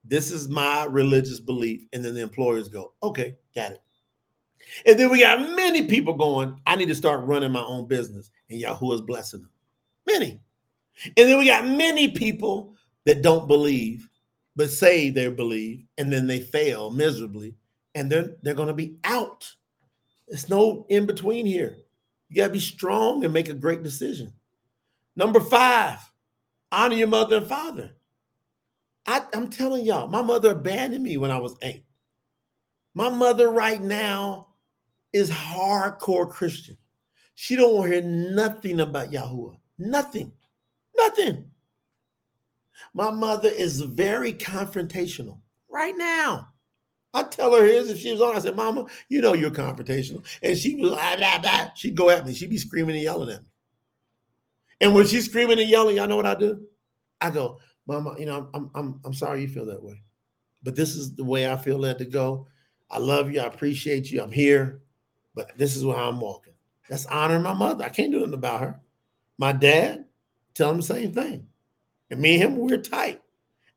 This 0.05 0.31
is 0.31 0.49
my 0.49 0.85
religious 0.85 1.41
belief. 1.41 1.87
And 1.93 2.05
then 2.05 2.15
the 2.15 2.23
employers 2.23 2.69
go, 2.69 2.93
Okay, 3.03 3.37
got 3.55 3.73
it. 3.73 3.83
And 4.87 4.99
then 4.99 5.11
we 5.11 5.21
got 5.21 5.41
many 5.55 5.87
people 5.87 6.15
going, 6.15 6.61
I 6.67 6.77
need 6.77 6.89
to 6.89 6.95
start 6.95 7.25
running 7.25 7.53
my 7.53 7.63
own 7.63 7.87
business. 7.87 8.31
And 8.51 8.61
Yahuwah 8.61 8.95
is 8.95 9.01
blessing 9.01 9.43
them. 9.43 9.51
Many. 10.07 10.41
And 11.17 11.29
then 11.29 11.39
we 11.39 11.47
got 11.47 11.67
many 11.67 12.11
people 12.11 12.75
that 13.05 13.23
don't 13.23 13.49
believe, 13.49 14.09
but 14.57 14.71
say 14.71 15.11
they 15.11 15.29
believe, 15.29 15.85
and 15.99 16.13
then 16.13 16.27
they 16.27 16.41
fail 16.41 16.91
miserably, 16.91 17.55
and 17.95 18.11
they're 18.11 18.37
they're 18.43 18.55
going 18.55 18.69
to 18.69 18.75
be 18.75 18.97
out 19.05 19.53
there's 20.33 20.49
no 20.49 20.87
in 20.89 21.05
between 21.05 21.45
here. 21.45 21.77
You 22.33 22.37
got 22.37 22.47
to 22.47 22.53
be 22.55 22.61
strong 22.61 23.27
and 23.27 23.35
make 23.35 23.51
a 23.51 23.55
great 23.55 23.83
decision. 23.83 24.33
Number 25.15 25.39
five, 25.39 25.99
honor 26.73 26.95
your 26.95 27.09
mother 27.09 27.37
and 27.37 27.47
father. 27.47 27.91
I, 29.07 29.21
I'm 29.35 29.51
telling 29.51 29.85
y'all, 29.85 30.09
my 30.09 30.23
mother 30.23 30.53
abandoned 30.53 31.05
me 31.05 31.19
when 31.19 31.31
I 31.31 31.39
was 31.39 31.57
eight. 31.61 31.85
My 32.95 33.11
mother 33.11 33.51
right 33.51 33.83
now 33.83 34.49
is 35.13 35.31
hardcore 35.31 36.31
Christian. 36.31 36.79
She 37.35 37.55
don't 37.55 37.75
want 37.75 37.93
to 37.93 38.01
hear 38.01 38.11
nothing 38.11 38.81
about 38.81 39.11
Yahuwah. 39.11 39.59
Nothing. 39.77 40.33
Nothing. 40.97 41.51
My 42.95 43.11
mother 43.11 43.51
is 43.51 43.83
very 43.83 44.33
confrontational 44.33 45.41
right 45.69 45.95
now. 45.99 46.49
I 47.15 47.25
tell 47.25 47.55
her 47.55 47.65
his 47.65 47.91
if 47.91 47.99
she 47.99 48.13
was 48.13 48.23
on. 48.23 48.37
I 48.37 48.39
said, 48.39 48.57
Mama, 48.57 48.87
you 49.09 49.21
know 49.21 49.35
you're 49.35 49.51
confrontational. 49.51 50.25
And 50.43 50.57
she 50.57 50.77
was 50.77 50.91
blah, 50.91 51.17
blah, 51.17 51.39
blah. 51.39 51.71
She'd 51.75 51.97
go 51.97 52.11
at 52.11 52.27
me. 52.27 52.35
She'd 52.35 52.51
be 52.51 52.59
screaming 52.59 52.95
and 52.95 53.05
yelling 53.05 53.31
at 53.31 53.43
me. 53.43 53.49
And 54.81 54.95
when 54.95 55.07
she's 55.07 55.27
screaming 55.27 55.61
and 55.61 55.69
yelling, 55.69 55.97
y'all 55.97 56.09
know 56.09 56.17
what 56.17 56.27
I 56.27 56.35
do? 56.35 56.63
I 57.21 57.31
go, 57.31 57.59
Mama, 57.87 58.17
you 58.19 58.27
know, 58.27 58.49
I'm 58.55 58.71
I'm 58.75 59.01
I'm 59.05 59.15
sorry 59.15 59.43
you 59.43 59.49
feel 59.49 59.67
that 59.67 59.83
way. 59.83 60.03
But 60.63 60.75
this 60.75 60.97
is 60.97 61.15
the 61.15 61.25
way 61.25 61.51
I 61.51 61.57
feel 61.57 61.79
led 61.79 61.99
to 61.99 62.05
go. 62.05 62.47
I 62.91 62.99
love 62.99 63.31
you. 63.31 63.41
I 63.41 63.45
appreciate 63.45 64.11
you. 64.11 64.23
I'm 64.23 64.33
here. 64.33 64.83
But 65.35 65.57
this 65.57 65.77
is 65.77 65.85
where 65.85 65.97
I'm 65.97 66.21
walking. 66.21 66.55
That's 66.89 67.07
honoring 67.07 67.43
my 67.43 67.55
mother. 67.55 67.85
I 67.85 67.89
can't 67.89 68.13
do 68.13 68.19
nothing 68.19 68.35
about 68.35 68.61
her. 68.61 68.81
My 69.39 69.53
dad, 69.53 70.05
tell 70.55 70.71
him 70.71 70.79
the 70.79 70.83
same 70.83 71.13
thing. 71.13 71.47
And 72.11 72.21
me 72.21 72.35
and 72.35 72.43
him, 72.43 72.57
we're 72.59 72.77
tight. 72.77 73.23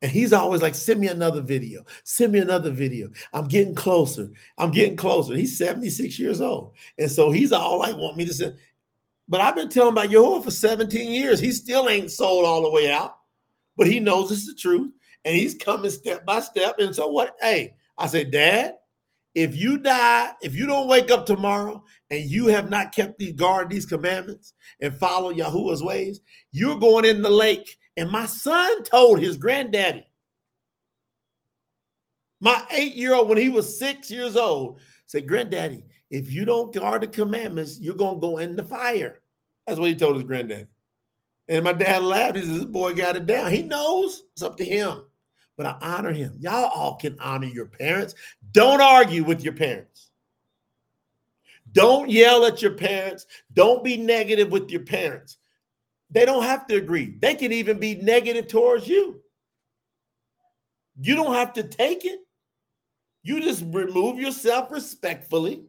And 0.01 0.11
he's 0.11 0.33
always 0.33 0.61
like, 0.61 0.75
send 0.75 0.99
me 0.99 1.07
another 1.07 1.41
video. 1.41 1.83
Send 2.03 2.33
me 2.33 2.39
another 2.39 2.69
video. 2.69 3.09
I'm 3.33 3.47
getting 3.47 3.75
closer. 3.75 4.29
I'm 4.57 4.71
getting 4.71 4.97
closer. 4.97 5.35
He's 5.35 5.57
76 5.57 6.19
years 6.19 6.41
old. 6.41 6.73
And 6.99 7.09
so 7.09 7.31
he's 7.31 7.51
all 7.51 7.79
like, 7.79 7.95
want 7.95 8.17
me 8.17 8.25
to 8.25 8.33
send. 8.33 8.57
But 9.27 9.41
I've 9.41 9.55
been 9.55 9.69
telling 9.69 9.93
about 9.93 10.09
Yehovah 10.09 10.43
for 10.43 10.51
17 10.51 11.11
years. 11.11 11.39
He 11.39 11.51
still 11.51 11.89
ain't 11.89 12.11
sold 12.11 12.45
all 12.45 12.61
the 12.61 12.69
way 12.69 12.91
out, 12.91 13.17
but 13.75 13.87
he 13.87 13.99
knows 13.99 14.31
it's 14.31 14.45
the 14.45 14.53
truth. 14.53 14.91
And 15.23 15.35
he's 15.35 15.55
coming 15.55 15.89
step 15.89 16.25
by 16.25 16.41
step. 16.41 16.75
And 16.77 16.93
so 16.93 17.07
what? 17.07 17.35
Hey, 17.41 17.75
I 17.97 18.05
said, 18.05 18.29
Dad, 18.29 18.75
if 19.33 19.55
you 19.55 19.79
die, 19.79 20.31
if 20.41 20.55
you 20.55 20.67
don't 20.67 20.87
wake 20.87 21.09
up 21.09 21.25
tomorrow 21.25 21.83
and 22.11 22.23
you 22.23 22.47
have 22.47 22.69
not 22.69 22.93
kept 22.93 23.17
these 23.17 23.33
guard 23.33 23.69
these 23.69 23.85
commandments 23.85 24.53
and 24.79 24.95
follow 24.95 25.33
Yahuwah's 25.33 25.83
ways, 25.83 26.21
you're 26.51 26.79
going 26.79 27.05
in 27.05 27.21
the 27.21 27.29
lake 27.29 27.77
and 27.97 28.09
my 28.09 28.25
son 28.25 28.83
told 28.83 29.19
his 29.19 29.37
granddaddy, 29.37 30.05
my 32.41 32.63
eight 32.71 32.95
year 32.95 33.13
old, 33.13 33.29
when 33.29 33.37
he 33.37 33.49
was 33.49 33.79
six 33.79 34.11
years 34.11 34.35
old, 34.35 34.79
said, 35.07 35.27
Granddaddy, 35.27 35.83
if 36.09 36.31
you 36.31 36.45
don't 36.45 36.73
guard 36.73 37.01
the 37.01 37.07
commandments, 37.07 37.79
you're 37.79 37.95
going 37.95 38.15
to 38.15 38.21
go 38.21 38.37
in 38.37 38.55
the 38.55 38.63
fire. 38.63 39.21
That's 39.65 39.79
what 39.79 39.89
he 39.89 39.95
told 39.95 40.15
his 40.15 40.25
granddaddy. 40.25 40.67
And 41.47 41.63
my 41.63 41.73
dad 41.73 42.03
laughed. 42.03 42.37
He 42.37 42.43
said, 42.43 42.55
This 42.55 42.65
boy 42.65 42.93
got 42.93 43.15
it 43.15 43.25
down. 43.25 43.51
He 43.51 43.63
knows 43.63 44.23
it's 44.33 44.43
up 44.43 44.57
to 44.57 44.65
him. 44.65 45.03
But 45.57 45.67
I 45.67 45.77
honor 45.81 46.11
him. 46.11 46.35
Y'all 46.39 46.65
all 46.65 46.95
can 46.95 47.17
honor 47.19 47.47
your 47.47 47.67
parents. 47.67 48.13
Don't 48.51 48.81
argue 48.81 49.23
with 49.23 49.43
your 49.43 49.53
parents. 49.53 50.09
Don't 51.71 52.09
yell 52.09 52.45
at 52.45 52.61
your 52.61 52.73
parents. 52.73 53.25
Don't 53.53 53.83
be 53.83 53.97
negative 53.97 54.51
with 54.51 54.69
your 54.69 54.81
parents. 54.81 55.37
They 56.09 56.25
don't 56.25 56.43
have 56.43 56.67
to 56.67 56.75
agree. 56.75 57.17
They 57.19 57.35
can 57.35 57.51
even 57.51 57.79
be 57.79 57.95
negative 57.95 58.47
towards 58.47 58.87
you. 58.87 59.21
You 60.99 61.15
don't 61.15 61.33
have 61.33 61.53
to 61.53 61.63
take 61.63 62.05
it. 62.05 62.19
You 63.23 63.41
just 63.41 63.63
remove 63.67 64.19
yourself 64.19 64.71
respectfully. 64.71 65.63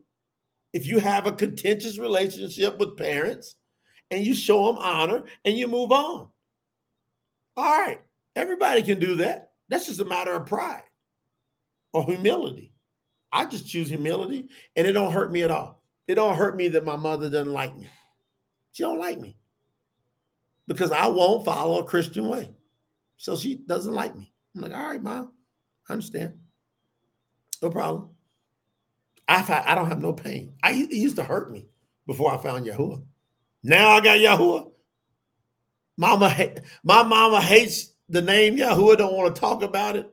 If 0.72 0.86
you 0.86 0.98
have 0.98 1.26
a 1.26 1.32
contentious 1.32 1.98
relationship 1.98 2.78
with 2.78 2.98
parents 2.98 3.54
and 4.10 4.24
you 4.24 4.34
show 4.34 4.66
them 4.66 4.76
honor 4.76 5.24
and 5.44 5.56
you 5.56 5.66
move 5.66 5.90
on. 5.90 6.28
All 7.56 7.80
right. 7.80 8.00
Everybody 8.36 8.82
can 8.82 9.00
do 9.00 9.16
that. 9.16 9.52
That's 9.68 9.86
just 9.86 10.00
a 10.00 10.04
matter 10.04 10.32
of 10.32 10.46
pride 10.46 10.82
or 11.94 12.04
humility. 12.04 12.72
I 13.32 13.46
just 13.46 13.66
choose 13.66 13.88
humility 13.88 14.48
and 14.76 14.86
it 14.86 14.92
don't 14.92 15.12
hurt 15.12 15.32
me 15.32 15.42
at 15.42 15.50
all. 15.50 15.82
It 16.06 16.16
don't 16.16 16.36
hurt 16.36 16.56
me 16.56 16.68
that 16.68 16.84
my 16.84 16.96
mother 16.96 17.30
doesn't 17.30 17.52
like 17.52 17.76
me. 17.76 17.88
She 18.72 18.82
don't 18.82 18.98
like 18.98 19.18
me 19.18 19.36
because 20.66 20.92
I 20.92 21.06
won't 21.06 21.44
follow 21.44 21.78
a 21.80 21.84
Christian 21.84 22.28
way. 22.28 22.50
So 23.16 23.36
she 23.36 23.56
doesn't 23.56 23.92
like 23.92 24.14
me. 24.14 24.32
I'm 24.54 24.62
like, 24.62 24.74
all 24.74 24.88
right, 24.88 25.02
mom, 25.02 25.32
I 25.88 25.92
understand. 25.94 26.34
No 27.62 27.70
problem. 27.70 28.10
I 29.28 29.64
I 29.66 29.74
don't 29.74 29.88
have 29.88 30.02
no 30.02 30.12
pain. 30.12 30.54
I 30.62 30.72
it 30.72 30.92
used 30.92 31.16
to 31.16 31.24
hurt 31.24 31.50
me 31.50 31.66
before 32.06 32.32
I 32.32 32.38
found 32.38 32.66
Yahuwah. 32.66 33.02
Now 33.62 33.90
I 33.90 34.00
got 34.00 34.18
Yahuwah. 34.18 34.70
Mama, 35.96 36.52
my 36.84 37.02
mama 37.02 37.40
hates 37.40 37.92
the 38.08 38.22
name 38.22 38.56
Yahuwah. 38.56 38.98
Don't 38.98 39.16
want 39.16 39.34
to 39.34 39.40
talk 39.40 39.62
about 39.62 39.96
it. 39.96 40.10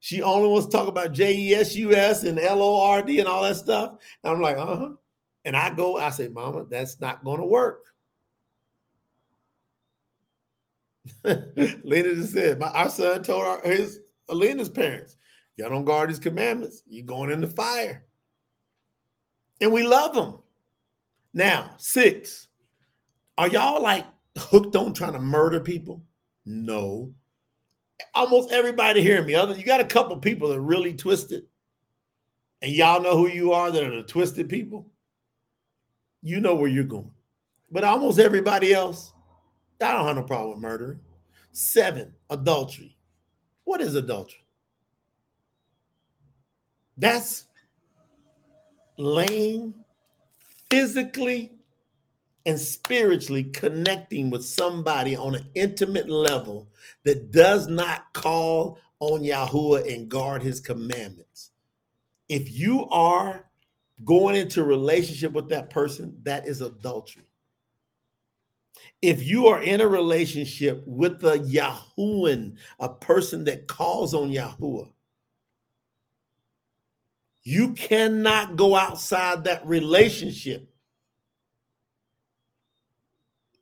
She 0.00 0.22
only 0.22 0.48
wants 0.48 0.66
to 0.66 0.72
talk 0.72 0.88
about 0.88 1.12
J 1.12 1.36
E 1.36 1.54
S 1.54 1.74
U 1.74 1.92
S 1.92 2.22
and 2.22 2.38
L 2.38 2.62
O 2.62 2.80
R 2.80 3.02
D 3.02 3.18
and 3.18 3.28
all 3.28 3.42
that 3.42 3.56
stuff. 3.56 3.96
And 4.22 4.32
I'm 4.32 4.40
like, 4.40 4.56
uh 4.56 4.76
huh. 4.76 4.88
And 5.44 5.56
I 5.56 5.70
go, 5.70 5.96
I 5.96 6.10
say, 6.10 6.28
Mama, 6.28 6.66
that's 6.68 7.00
not 7.00 7.24
going 7.24 7.40
to 7.40 7.46
work. 7.46 7.84
Lena 11.24 12.14
just 12.14 12.32
said, 12.32 12.58
my, 12.58 12.68
our 12.68 12.90
son 12.90 13.22
told 13.22 13.44
our, 13.44 13.60
his 13.62 14.00
Lena's 14.28 14.68
parents, 14.68 15.16
y'all 15.56 15.70
don't 15.70 15.84
guard 15.84 16.10
his 16.10 16.18
commandments, 16.18 16.82
you're 16.86 17.06
going 17.06 17.30
in 17.30 17.40
the 17.40 17.46
fire. 17.48 18.04
And 19.60 19.72
we 19.72 19.82
love 19.82 20.14
them. 20.14 20.38
Now, 21.34 21.74
six, 21.78 22.48
are 23.36 23.48
y'all 23.48 23.82
like 23.82 24.06
hooked 24.36 24.76
on 24.76 24.94
trying 24.94 25.12
to 25.12 25.18
murder 25.18 25.60
people? 25.60 26.02
No. 26.44 27.12
Almost 28.14 28.52
everybody 28.52 29.02
hearing 29.02 29.26
me. 29.26 29.34
Other 29.34 29.54
you 29.54 29.64
got 29.64 29.80
a 29.80 29.84
couple 29.84 30.16
people 30.18 30.48
that 30.48 30.60
really 30.60 30.94
twisted. 30.94 31.44
And 32.62 32.72
y'all 32.72 33.02
know 33.02 33.16
who 33.16 33.28
you 33.28 33.52
are 33.52 33.70
that 33.70 33.84
are 33.84 33.96
the 33.96 34.02
twisted 34.02 34.48
people. 34.48 34.90
You 36.22 36.40
know 36.40 36.54
where 36.54 36.70
you're 36.70 36.84
going. 36.84 37.10
But 37.70 37.84
almost 37.84 38.18
everybody 38.18 38.72
else, 38.72 39.12
I 39.80 39.92
don't 39.92 40.06
have 40.06 40.16
no 40.16 40.22
problem 40.22 40.50
with 40.50 40.58
murder. 40.62 41.00
Seven, 41.52 42.14
adultery. 42.30 42.96
What 43.64 43.80
is 43.80 43.94
adultery? 43.94 44.44
That's 46.96 47.44
laying 48.96 49.74
physically 50.70 51.52
and 52.44 52.58
spiritually 52.58 53.44
connecting 53.44 54.30
with 54.30 54.44
somebody 54.44 55.14
on 55.16 55.34
an 55.34 55.46
intimate 55.54 56.08
level 56.08 56.68
that 57.04 57.30
does 57.30 57.68
not 57.68 58.12
call 58.14 58.78
on 59.00 59.20
Yahuwah 59.20 59.94
and 59.94 60.08
guard 60.08 60.42
his 60.42 60.60
commandments. 60.60 61.50
If 62.28 62.50
you 62.50 62.88
are 62.88 63.44
going 64.04 64.34
into 64.36 64.64
relationship 64.64 65.32
with 65.32 65.48
that 65.50 65.70
person, 65.70 66.16
that 66.24 66.46
is 66.48 66.60
adultery. 66.60 67.27
If 69.00 69.24
you 69.24 69.46
are 69.46 69.62
in 69.62 69.80
a 69.80 69.86
relationship 69.86 70.82
with 70.86 71.22
a 71.24 71.38
Yahuan, 71.38 72.56
a 72.80 72.88
person 72.88 73.44
that 73.44 73.68
calls 73.68 74.12
on 74.12 74.30
Yahuwah, 74.30 74.90
you 77.44 77.72
cannot 77.74 78.56
go 78.56 78.74
outside 78.74 79.44
that 79.44 79.64
relationship. 79.66 80.68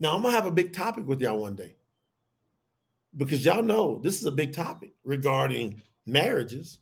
Now, 0.01 0.15
I'm 0.15 0.23
going 0.23 0.33
to 0.33 0.37
have 0.37 0.47
a 0.47 0.51
big 0.51 0.73
topic 0.73 1.07
with 1.07 1.21
y'all 1.21 1.39
one 1.39 1.55
day 1.55 1.77
because 3.17 3.45
y'all 3.45 3.63
know 3.63 4.01
this 4.03 4.19
is 4.19 4.27
a 4.27 4.33
big 4.33 4.53
topic 4.53 4.93
regarding 5.05 5.83
marriages. 6.07 6.79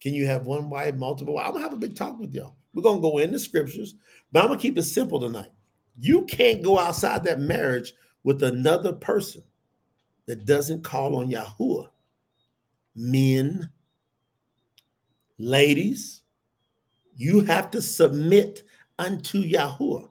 Can 0.00 0.14
you 0.14 0.26
have 0.26 0.46
one 0.46 0.70
wife, 0.70 0.94
multiple? 0.94 1.38
I'm 1.38 1.52
going 1.52 1.62
to 1.62 1.68
have 1.68 1.72
a 1.72 1.80
big 1.80 1.96
talk 1.96 2.18
with 2.18 2.34
y'all. 2.34 2.56
We're 2.74 2.82
going 2.82 2.98
to 2.98 3.02
go 3.02 3.18
into 3.18 3.38
scriptures, 3.38 3.94
but 4.30 4.40
I'm 4.40 4.48
going 4.48 4.58
to 4.58 4.62
keep 4.62 4.78
it 4.78 4.82
simple 4.82 5.18
tonight. 5.18 5.50
You 5.98 6.22
can't 6.22 6.62
go 6.62 6.78
outside 6.78 7.24
that 7.24 7.40
marriage 7.40 7.92
with 8.22 8.42
another 8.42 8.92
person 8.92 9.42
that 10.26 10.44
doesn't 10.44 10.82
call 10.82 11.16
on 11.16 11.30
Yahuwah. 11.30 11.88
Men, 12.94 13.70
ladies, 15.38 16.22
you 17.14 17.40
have 17.40 17.70
to 17.70 17.80
submit 17.80 18.62
unto 18.98 19.42
Yahuwah. 19.42 20.08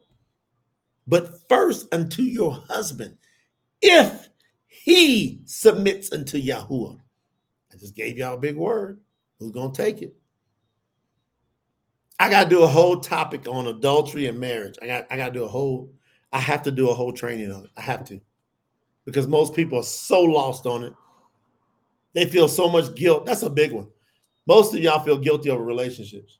But 1.08 1.48
first 1.48 1.94
unto 1.94 2.24
your 2.24 2.52
husband, 2.52 3.18
if 3.82 4.30
he 4.86 5.42
submits 5.46 6.12
unto 6.12 6.40
Yahuwah. 6.40 7.00
I 7.74 7.78
just 7.78 7.96
gave 7.96 8.20
y'all 8.20 8.36
a 8.36 8.40
big 8.40 8.56
word. 8.56 9.00
Who's 9.40 9.52
gonna 9.52 9.74
take 9.74 10.04
it? 10.04 10.16
I 12.20 12.30
gotta 12.30 12.50
do 12.50 12.64
a 12.64 12.68
whole 12.68 13.00
topic 13.00 13.48
on 13.48 13.68
adultery 13.68 14.28
and 14.28 14.40
marriage. 14.40 14.76
I 14.82 14.88
got 14.88 15.08
I 15.10 15.18
gotta 15.18 15.34
do 15.34 15.44
a 15.44 15.48
whole, 15.48 15.92
I 16.32 16.40
have 16.40 16.64
to 16.64 16.72
do 16.72 16.90
a 16.90 16.94
whole 16.94 17.12
training 17.12 17.52
on 17.52 17.66
it. 17.66 17.72
I 17.76 17.82
have 17.82 18.06
to. 18.06 18.20
Because 19.06 19.28
most 19.28 19.54
people 19.54 19.80
are 19.80 19.84
so 19.84 20.22
lost 20.22 20.66
on 20.66 20.84
it. 20.84 20.94
They 22.14 22.26
feel 22.26 22.48
so 22.48 22.70
much 22.70 22.96
guilt. 22.96 23.26
That's 23.26 23.44
a 23.44 23.50
big 23.50 23.74
one. 23.74 23.88
Most 24.48 24.74
of 24.74 24.80
y'all 24.80 25.04
feel 25.04 25.18
guilty 25.18 25.50
over 25.50 25.64
relationships. 25.64 26.40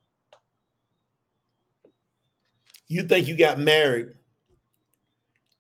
You 2.88 3.04
think 3.04 3.28
you 3.28 3.36
got 3.36 3.60
married 3.60 4.10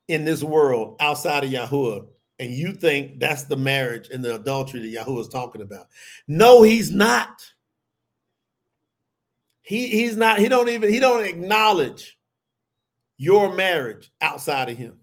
in 0.07 0.25
this 0.25 0.43
world 0.43 0.95
outside 0.99 1.43
of 1.43 1.49
Yahuwah, 1.49 2.07
and 2.39 2.51
you 2.51 2.71
think 2.71 3.19
that's 3.19 3.43
the 3.43 3.57
marriage 3.57 4.09
and 4.09 4.23
the 4.23 4.35
adultery 4.35 4.79
that 4.81 5.05
Yahuwah 5.05 5.21
is 5.21 5.27
talking 5.27 5.61
about. 5.61 5.87
No, 6.27 6.61
he's 6.61 6.91
not. 6.91 7.41
He 9.65 9.87
he's 9.87 10.15
not, 10.15 10.39
he 10.39 10.47
don't 10.47 10.69
even, 10.69 10.91
he 10.91 10.99
don't 10.99 11.25
acknowledge 11.25 12.17
your 13.17 13.53
marriage 13.53 14.11
outside 14.21 14.69
of 14.69 14.77
him. 14.77 14.99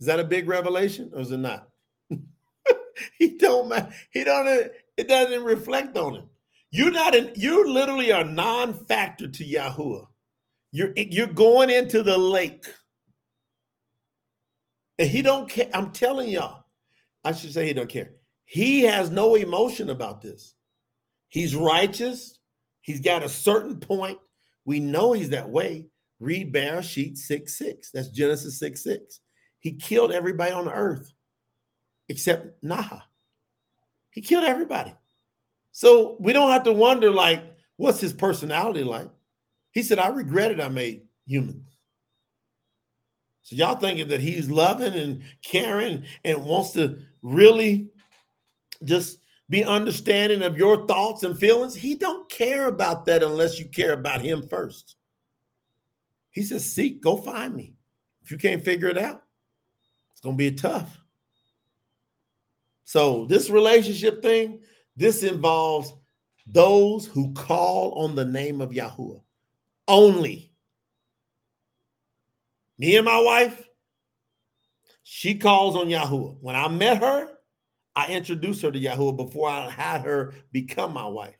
Is 0.00 0.06
that 0.06 0.20
a 0.20 0.24
big 0.24 0.48
revelation 0.48 1.10
or 1.14 1.20
is 1.20 1.30
it 1.30 1.38
not? 1.38 1.68
he 3.18 3.38
don't 3.38 3.72
he 4.10 4.24
don't 4.24 4.70
it 4.96 5.08
doesn't 5.08 5.44
reflect 5.44 5.96
on 5.96 6.14
him. 6.14 6.24
You're 6.70 6.90
not 6.90 7.14
in, 7.14 7.32
you 7.36 7.72
literally 7.72 8.12
are 8.12 8.24
non-factor 8.24 9.28
to 9.28 9.44
Yahuwah. 9.44 10.06
You're 10.72 10.92
you're 10.94 11.26
going 11.26 11.70
into 11.70 12.02
the 12.02 12.18
lake. 12.18 12.66
And 14.98 15.08
he 15.08 15.22
don't 15.22 15.48
care. 15.48 15.70
I'm 15.72 15.92
telling 15.92 16.28
y'all. 16.28 16.64
I 17.24 17.32
should 17.32 17.52
say 17.52 17.66
he 17.66 17.72
don't 17.72 17.88
care. 17.88 18.10
He 18.44 18.82
has 18.82 19.10
no 19.10 19.34
emotion 19.34 19.90
about 19.90 20.22
this. 20.22 20.54
He's 21.28 21.56
righteous. 21.56 22.35
He's 22.86 23.00
got 23.00 23.24
a 23.24 23.28
certain 23.28 23.80
point. 23.80 24.16
We 24.64 24.78
know 24.78 25.12
he's 25.12 25.30
that 25.30 25.50
way. 25.50 25.86
Read 26.20 26.54
Bereshit 26.54 27.16
6 27.16 27.58
6. 27.58 27.90
That's 27.90 28.10
Genesis 28.10 28.60
6 28.60 28.80
6. 28.80 29.20
He 29.58 29.72
killed 29.72 30.12
everybody 30.12 30.52
on 30.52 30.66
the 30.66 30.72
earth 30.72 31.12
except 32.08 32.62
Naha. 32.62 33.02
He 34.10 34.20
killed 34.20 34.44
everybody. 34.44 34.94
So 35.72 36.16
we 36.20 36.32
don't 36.32 36.52
have 36.52 36.62
to 36.62 36.72
wonder, 36.72 37.10
like, 37.10 37.42
what's 37.76 38.00
his 38.00 38.12
personality 38.12 38.84
like? 38.84 39.10
He 39.72 39.82
said, 39.82 39.98
I 39.98 40.08
regretted 40.08 40.60
I 40.60 40.68
made 40.68 41.02
humans. 41.26 41.76
So 43.42 43.56
y'all 43.56 43.74
thinking 43.74 44.06
that 44.08 44.20
he's 44.20 44.48
loving 44.48 44.94
and 44.94 45.22
caring 45.44 46.04
and 46.24 46.44
wants 46.44 46.70
to 46.74 47.00
really 47.20 47.88
just 48.84 49.18
be 49.48 49.64
understanding 49.64 50.42
of 50.42 50.58
your 50.58 50.86
thoughts 50.86 51.22
and 51.22 51.38
feelings. 51.38 51.74
He 51.74 51.94
don't 51.94 52.28
care 52.28 52.66
about 52.66 53.04
that 53.06 53.22
unless 53.22 53.58
you 53.58 53.66
care 53.66 53.92
about 53.92 54.20
him 54.20 54.46
first. 54.48 54.96
He 56.30 56.42
says, 56.42 56.70
seek, 56.70 57.00
go 57.00 57.16
find 57.16 57.54
me. 57.54 57.74
If 58.24 58.30
you 58.30 58.38
can't 58.38 58.64
figure 58.64 58.88
it 58.88 58.98
out, 58.98 59.22
it's 60.10 60.20
gonna 60.20 60.36
be 60.36 60.50
tough. 60.50 60.98
So 62.84 63.24
this 63.26 63.50
relationship 63.50 64.20
thing, 64.22 64.60
this 64.96 65.22
involves 65.22 65.92
those 66.46 67.06
who 67.06 67.32
call 67.32 67.92
on 67.92 68.14
the 68.14 68.24
name 68.24 68.60
of 68.60 68.70
Yahuwah 68.70 69.22
only. 69.88 70.50
Me 72.78 72.96
and 72.96 73.04
my 73.04 73.20
wife, 73.20 73.66
she 75.02 75.36
calls 75.36 75.76
on 75.76 75.86
Yahuwah. 75.86 76.36
When 76.40 76.56
I 76.56 76.68
met 76.68 76.98
her, 76.98 77.28
I 77.96 78.08
introduced 78.08 78.62
her 78.62 78.70
to 78.70 78.78
Yahuwah 78.78 79.16
before 79.16 79.48
I 79.48 79.68
had 79.68 80.02
her 80.02 80.34
become 80.52 80.92
my 80.92 81.06
wife. 81.06 81.34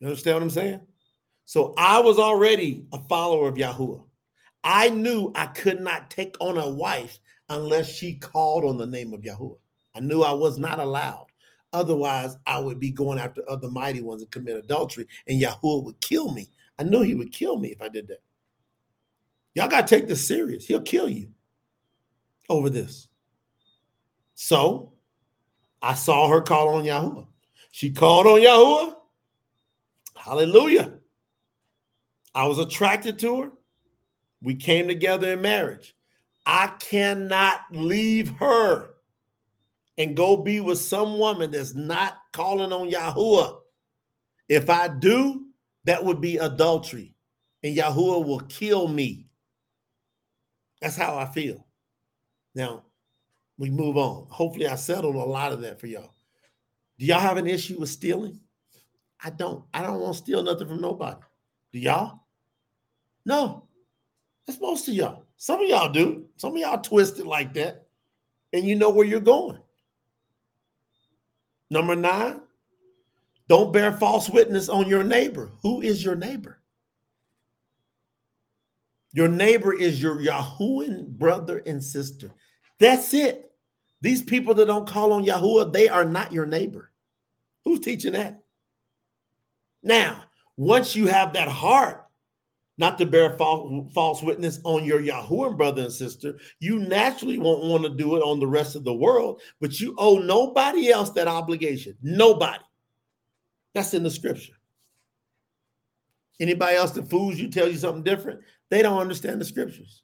You 0.00 0.06
understand 0.06 0.36
what 0.36 0.42
I'm 0.44 0.50
saying? 0.50 0.80
So 1.44 1.74
I 1.76 2.00
was 2.00 2.18
already 2.18 2.86
a 2.92 2.98
follower 3.00 3.48
of 3.48 3.56
Yahuwah. 3.56 4.04
I 4.64 4.88
knew 4.88 5.32
I 5.34 5.46
could 5.46 5.80
not 5.80 6.10
take 6.10 6.36
on 6.40 6.56
a 6.56 6.68
wife 6.68 7.18
unless 7.50 7.88
she 7.88 8.14
called 8.14 8.64
on 8.64 8.78
the 8.78 8.86
name 8.86 9.12
of 9.12 9.20
Yahuwah. 9.20 9.58
I 9.94 10.00
knew 10.00 10.22
I 10.22 10.32
was 10.32 10.58
not 10.58 10.78
allowed. 10.78 11.26
Otherwise, 11.72 12.36
I 12.46 12.58
would 12.58 12.80
be 12.80 12.90
going 12.90 13.18
after 13.18 13.42
other 13.50 13.70
mighty 13.70 14.00
ones 14.00 14.22
and 14.22 14.30
commit 14.30 14.56
adultery, 14.56 15.06
and 15.26 15.40
Yahuwah 15.40 15.84
would 15.84 16.00
kill 16.00 16.32
me 16.32 16.48
I 16.78 16.82
knew 16.82 17.02
he 17.02 17.14
would 17.14 17.32
kill 17.32 17.58
me 17.58 17.68
if 17.68 17.80
I 17.80 17.88
did 17.88 18.08
that. 18.08 18.22
Y'all 19.54 19.68
got 19.68 19.86
to 19.86 19.94
take 19.94 20.06
this 20.06 20.26
serious. 20.26 20.66
He'll 20.66 20.82
kill 20.82 21.08
you 21.08 21.28
over 22.48 22.68
this. 22.68 23.08
So 24.34 24.92
I 25.86 25.94
saw 25.94 26.26
her 26.28 26.40
call 26.40 26.70
on 26.70 26.82
Yahuwah. 26.82 27.28
She 27.70 27.92
called 27.92 28.26
on 28.26 28.40
Yahuwah. 28.40 28.96
Hallelujah. 30.16 30.94
I 32.34 32.48
was 32.48 32.58
attracted 32.58 33.20
to 33.20 33.42
her. 33.42 33.52
We 34.42 34.56
came 34.56 34.88
together 34.88 35.34
in 35.34 35.42
marriage. 35.42 35.94
I 36.44 36.72
cannot 36.80 37.60
leave 37.70 38.30
her 38.30 38.94
and 39.96 40.16
go 40.16 40.36
be 40.36 40.58
with 40.58 40.78
some 40.78 41.20
woman 41.20 41.52
that's 41.52 41.76
not 41.76 42.16
calling 42.32 42.72
on 42.72 42.90
Yahuwah. 42.90 43.58
If 44.48 44.68
I 44.68 44.88
do, 44.88 45.46
that 45.84 46.04
would 46.04 46.20
be 46.20 46.38
adultery. 46.38 47.14
And 47.62 47.76
Yahuwah 47.76 48.26
will 48.26 48.40
kill 48.40 48.88
me. 48.88 49.28
That's 50.82 50.96
how 50.96 51.16
I 51.16 51.26
feel. 51.26 51.64
Now, 52.56 52.82
we 53.58 53.70
move 53.70 53.96
on. 53.96 54.26
Hopefully, 54.30 54.66
I 54.66 54.76
settled 54.76 55.16
a 55.16 55.18
lot 55.18 55.52
of 55.52 55.60
that 55.62 55.80
for 55.80 55.86
y'all. 55.86 56.14
Do 56.98 57.06
y'all 57.06 57.20
have 57.20 57.36
an 57.36 57.46
issue 57.46 57.78
with 57.78 57.88
stealing? 57.88 58.40
I 59.22 59.30
don't. 59.30 59.64
I 59.72 59.82
don't 59.82 60.00
want 60.00 60.14
to 60.16 60.22
steal 60.22 60.42
nothing 60.42 60.68
from 60.68 60.80
nobody. 60.80 61.16
Do 61.72 61.78
y'all? 61.78 62.20
No. 63.24 63.66
That's 64.46 64.60
most 64.60 64.88
of 64.88 64.94
y'all. 64.94 65.24
Some 65.36 65.62
of 65.62 65.68
y'all 65.68 65.90
do. 65.90 66.26
Some 66.36 66.52
of 66.52 66.58
y'all 66.58 66.80
twisted 66.80 67.26
like 67.26 67.52
that. 67.54 67.86
And 68.52 68.64
you 68.64 68.76
know 68.76 68.90
where 68.90 69.06
you're 69.06 69.20
going. 69.20 69.58
Number 71.70 71.96
nine, 71.96 72.40
don't 73.48 73.72
bear 73.72 73.92
false 73.92 74.30
witness 74.30 74.68
on 74.68 74.88
your 74.88 75.02
neighbor. 75.02 75.50
Who 75.62 75.80
is 75.82 76.04
your 76.04 76.14
neighbor? 76.14 76.60
Your 79.12 79.28
neighbor 79.28 79.72
is 79.72 80.00
your 80.00 80.16
Yahuwah 80.16 81.06
brother 81.08 81.62
and 81.66 81.82
sister. 81.82 82.30
That's 82.78 83.14
it. 83.14 83.45
These 84.00 84.22
people 84.22 84.54
that 84.54 84.66
don't 84.66 84.86
call 84.88 85.12
on 85.12 85.24
Yahuwah, 85.24 85.72
they 85.72 85.88
are 85.88 86.04
not 86.04 86.32
your 86.32 86.46
neighbor. 86.46 86.92
Who's 87.64 87.80
teaching 87.80 88.12
that? 88.12 88.42
Now, 89.82 90.24
once 90.56 90.94
you 90.94 91.06
have 91.06 91.32
that 91.32 91.48
heart 91.48 92.06
not 92.78 92.98
to 92.98 93.06
bear 93.06 93.36
false, 93.38 94.22
witness 94.22 94.60
on 94.64 94.84
your 94.84 95.00
Yahuwah 95.00 95.48
and 95.48 95.56
brother 95.56 95.82
and 95.82 95.92
sister, 95.92 96.38
you 96.60 96.78
naturally 96.78 97.38
won't 97.38 97.64
want 97.64 97.84
to 97.84 97.88
do 97.88 98.16
it 98.16 98.20
on 98.20 98.38
the 98.38 98.46
rest 98.46 98.76
of 98.76 98.84
the 98.84 98.92
world, 98.92 99.40
but 99.60 99.80
you 99.80 99.94
owe 99.96 100.18
nobody 100.18 100.90
else 100.90 101.10
that 101.10 101.26
obligation. 101.26 101.96
Nobody. 102.02 102.62
That's 103.74 103.94
in 103.94 104.02
the 104.02 104.10
scripture. 104.10 104.52
Anybody 106.38 106.76
else 106.76 106.90
that 106.92 107.08
fools 107.08 107.38
you, 107.38 107.48
tell 107.48 107.66
you 107.66 107.78
something 107.78 108.02
different, 108.02 108.40
they 108.68 108.82
don't 108.82 109.00
understand 109.00 109.40
the 109.40 109.44
scriptures. 109.44 110.02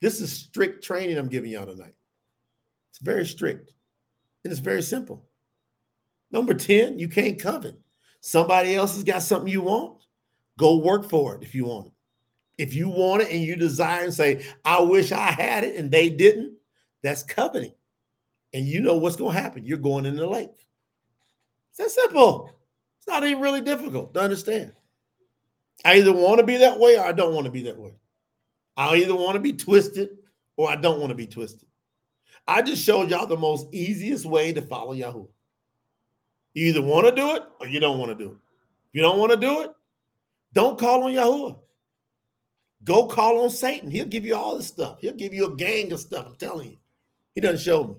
This 0.00 0.20
is 0.20 0.32
strict 0.32 0.82
training 0.82 1.18
I'm 1.18 1.28
giving 1.28 1.50
y'all 1.50 1.66
tonight. 1.66 1.94
It's 2.90 3.00
very 3.00 3.26
strict 3.26 3.72
and 4.44 4.52
it's 4.52 4.60
very 4.60 4.82
simple. 4.82 5.24
Number 6.30 6.54
10, 6.54 6.98
you 6.98 7.08
can't 7.08 7.40
covet. 7.40 7.76
Somebody 8.20 8.74
else 8.74 8.94
has 8.94 9.04
got 9.04 9.22
something 9.22 9.50
you 9.50 9.62
want, 9.62 10.02
go 10.58 10.76
work 10.76 11.08
for 11.08 11.36
it 11.36 11.42
if 11.42 11.54
you 11.54 11.64
want 11.64 11.86
it. 11.86 11.92
If 12.58 12.74
you 12.74 12.88
want 12.88 13.22
it 13.22 13.30
and 13.30 13.40
you 13.40 13.54
desire 13.54 14.04
and 14.04 14.12
say, 14.12 14.44
I 14.64 14.80
wish 14.80 15.12
I 15.12 15.30
had 15.30 15.64
it 15.64 15.76
and 15.76 15.90
they 15.90 16.10
didn't, 16.10 16.54
that's 17.02 17.22
coveting. 17.22 17.72
And 18.52 18.66
you 18.66 18.80
know 18.80 18.96
what's 18.96 19.16
going 19.16 19.34
to 19.34 19.40
happen. 19.40 19.64
You're 19.64 19.78
going 19.78 20.06
in 20.06 20.16
the 20.16 20.26
lake. 20.26 20.66
It's 21.70 21.78
that 21.78 21.90
simple. 21.90 22.50
It's 22.98 23.06
not 23.06 23.24
even 23.24 23.40
really 23.40 23.60
difficult 23.60 24.12
to 24.14 24.20
understand. 24.20 24.72
I 25.84 25.98
either 25.98 26.12
want 26.12 26.40
to 26.40 26.46
be 26.46 26.56
that 26.56 26.78
way 26.78 26.98
or 26.98 27.04
I 27.04 27.12
don't 27.12 27.34
want 27.34 27.44
to 27.44 27.52
be 27.52 27.62
that 27.64 27.78
way. 27.78 27.92
I 28.76 28.96
either 28.96 29.14
want 29.14 29.34
to 29.34 29.40
be 29.40 29.52
twisted 29.52 30.10
or 30.56 30.68
I 30.68 30.76
don't 30.76 30.98
want 30.98 31.10
to 31.10 31.14
be 31.14 31.26
twisted. 31.26 31.67
I 32.48 32.62
just 32.62 32.82
showed 32.82 33.10
y'all 33.10 33.26
the 33.26 33.36
most 33.36 33.72
easiest 33.74 34.24
way 34.24 34.54
to 34.54 34.62
follow 34.62 34.94
Yahuwah. 34.94 35.28
You 36.54 36.66
either 36.68 36.80
want 36.80 37.06
to 37.06 37.14
do 37.14 37.36
it 37.36 37.42
or 37.60 37.68
you 37.68 37.78
don't 37.78 37.98
want 37.98 38.10
to 38.10 38.24
do 38.24 38.30
it. 38.30 38.36
If 38.88 38.94
you 38.94 39.02
don't 39.02 39.18
want 39.18 39.32
to 39.32 39.36
do 39.36 39.60
it, 39.60 39.70
don't 40.54 40.78
call 40.78 41.04
on 41.04 41.12
Yahuwah. 41.12 41.58
Go 42.84 43.06
call 43.06 43.44
on 43.44 43.50
Satan. 43.50 43.90
He'll 43.90 44.06
give 44.06 44.24
you 44.24 44.34
all 44.34 44.56
this 44.56 44.66
stuff. 44.66 44.96
He'll 45.00 45.12
give 45.12 45.34
you 45.34 45.46
a 45.46 45.56
gang 45.56 45.92
of 45.92 46.00
stuff. 46.00 46.24
I'm 46.26 46.36
telling 46.36 46.70
you. 46.70 46.78
He 47.34 47.42
doesn't 47.42 47.60
show 47.60 47.84
me. 47.84 47.94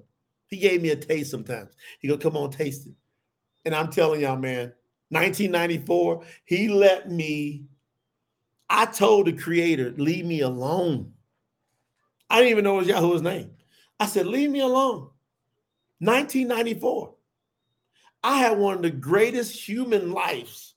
He 0.48 0.58
gave 0.58 0.82
me 0.82 0.90
a 0.90 0.96
taste 0.96 1.30
sometimes. 1.30 1.70
He 2.00 2.08
go, 2.08 2.18
come 2.18 2.36
on, 2.36 2.50
taste 2.50 2.88
it. 2.88 2.94
And 3.66 3.76
I'm 3.76 3.92
telling 3.92 4.22
y'all, 4.22 4.36
man, 4.36 4.74
1994, 5.10 6.24
he 6.46 6.70
let 6.70 7.12
me. 7.12 7.66
I 8.68 8.86
told 8.88 9.28
the 9.28 9.34
creator, 9.34 9.94
leave 9.98 10.26
me 10.26 10.42
alone. 10.42 11.14
I 12.32 12.38
didn't 12.38 12.52
even 12.52 12.64
know 12.64 12.80
it 12.80 12.86
was 12.86 12.88
Yahuwah's 12.88 13.22
name. 13.22 13.52
I 14.00 14.06
said, 14.06 14.28
leave 14.28 14.50
me 14.50 14.62
alone. 14.62 15.10
1994. 16.00 17.14
I 18.24 18.38
had 18.38 18.58
one 18.58 18.78
of 18.78 18.82
the 18.82 18.92
greatest 18.92 19.54
human 19.54 20.12
lives 20.12 20.76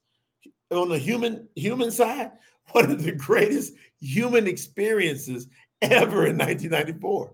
on 0.71 0.89
the 0.89 0.99
human 0.99 1.49
human 1.55 1.91
side, 1.91 2.33
one 2.73 2.91
of 2.91 3.03
the 3.03 3.13
greatest 3.13 3.75
human 4.01 4.47
experiences 4.47 5.49
ever 5.81 6.27
in 6.27 6.39
1994. 6.39 7.33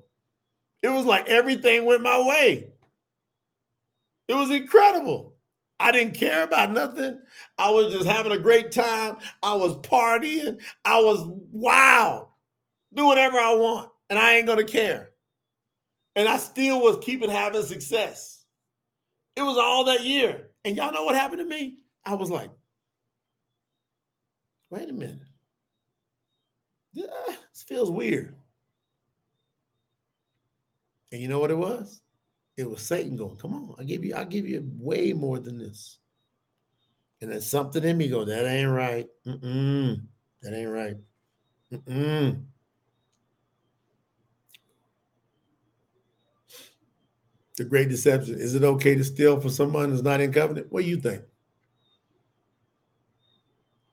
It 0.83 0.89
was 0.89 1.05
like 1.05 1.29
everything 1.29 1.85
went 1.85 2.03
my 2.03 2.21
way. 2.21 2.71
It 4.29 4.35
was 4.35 4.51
incredible. 4.51 5.35
I 5.81 5.93
didn't 5.93 6.15
care 6.15 6.43
about 6.43 6.73
nothing. 6.73 7.21
I 7.57 7.71
was 7.71 7.93
just 7.93 8.07
having 8.07 8.33
a 8.33 8.39
great 8.39 8.73
time. 8.73 9.17
I 9.43 9.55
was 9.55 9.77
partying. 9.79 10.61
I 10.85 11.01
was 11.01 11.25
wow, 11.53 12.29
do 12.95 13.07
whatever 13.07 13.39
I 13.39 13.55
want, 13.55 13.91
and 14.11 14.19
I 14.19 14.35
ain't 14.35 14.47
gonna 14.47 14.65
care. 14.65 15.11
And 16.17 16.29
I 16.29 16.37
still 16.37 16.81
was 16.81 16.99
keeping 17.01 17.31
having 17.31 17.63
success. 17.63 18.45
It 19.37 19.43
was 19.43 19.57
all 19.57 19.85
that 19.85 20.03
year. 20.03 20.51
And 20.65 20.77
y'all 20.77 20.93
know 20.93 21.05
what 21.05 21.15
happened 21.15 21.41
to 21.41 21.45
me? 21.45 21.77
I 22.05 22.15
was 22.15 22.31
like, 22.31 22.51
wait 24.71 24.89
a 24.89 24.93
minute. 24.93 25.19
This 26.95 27.63
feels 27.67 27.91
weird. 27.91 28.35
And 31.13 31.23
you 31.23 31.29
know 31.29 31.39
what 31.39 31.51
it 31.51 31.59
was? 31.59 32.01
It 32.57 32.69
was 32.69 32.83
Satan 32.83 33.17
going, 33.17 33.37
come 33.37 33.55
on, 33.55 33.77
I 33.79 33.85
give 33.85 34.05
you, 34.05 34.15
I'll 34.15 34.25
give 34.25 34.49
you 34.49 34.69
way 34.79 35.13
more 35.13 35.39
than 35.39 35.59
this. 35.59 35.99
And 37.21 37.31
then 37.31 37.41
something 37.41 37.85
in 37.85 37.97
me 37.97 38.09
go, 38.09 38.25
that 38.25 38.47
ain't 38.47 38.71
right. 38.71 39.07
Mm-mm, 39.27 40.03
that 40.43 40.55
ain't 40.55 40.71
right. 40.71 40.97
Mm-mm. 41.73 42.43
The 47.59 47.65
great 47.65 47.89
deception. 47.89 48.37
Is 48.37 48.55
it 48.55 48.63
okay 48.63 48.95
to 48.95 49.03
steal 49.03 49.41
from 49.41 49.51
someone 49.51 49.91
who's 49.91 50.05
not 50.05 50.21
in 50.21 50.33
covenant? 50.33 50.69
What 50.71 50.85
do 50.85 50.89
you 50.89 50.97
think? 50.97 51.23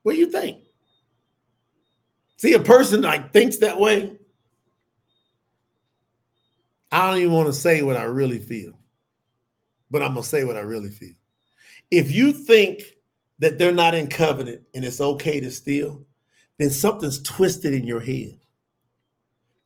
What 0.04 0.12
do 0.12 0.18
you 0.18 0.30
think? 0.30 0.62
See, 2.36 2.52
a 2.52 2.60
person 2.60 3.02
like 3.02 3.32
thinks 3.32 3.56
that 3.56 3.80
way. 3.80 4.16
I 6.92 7.10
don't 7.10 7.18
even 7.18 7.32
want 7.32 7.48
to 7.48 7.52
say 7.52 7.82
what 7.82 7.96
I 7.96 8.04
really 8.04 8.38
feel, 8.38 8.78
but 9.90 10.00
I'm 10.00 10.10
gonna 10.10 10.22
say 10.22 10.44
what 10.44 10.56
I 10.56 10.60
really 10.60 10.90
feel. 10.90 11.14
If 11.90 12.12
you 12.12 12.32
think 12.32 12.82
that 13.40 13.58
they're 13.58 13.72
not 13.72 13.96
in 13.96 14.06
covenant 14.06 14.62
and 14.74 14.84
it's 14.84 15.00
okay 15.00 15.40
to 15.40 15.50
steal, 15.50 16.06
then 16.58 16.70
something's 16.70 17.20
twisted 17.20 17.74
in 17.74 17.84
your 17.84 18.00
head 18.00 18.38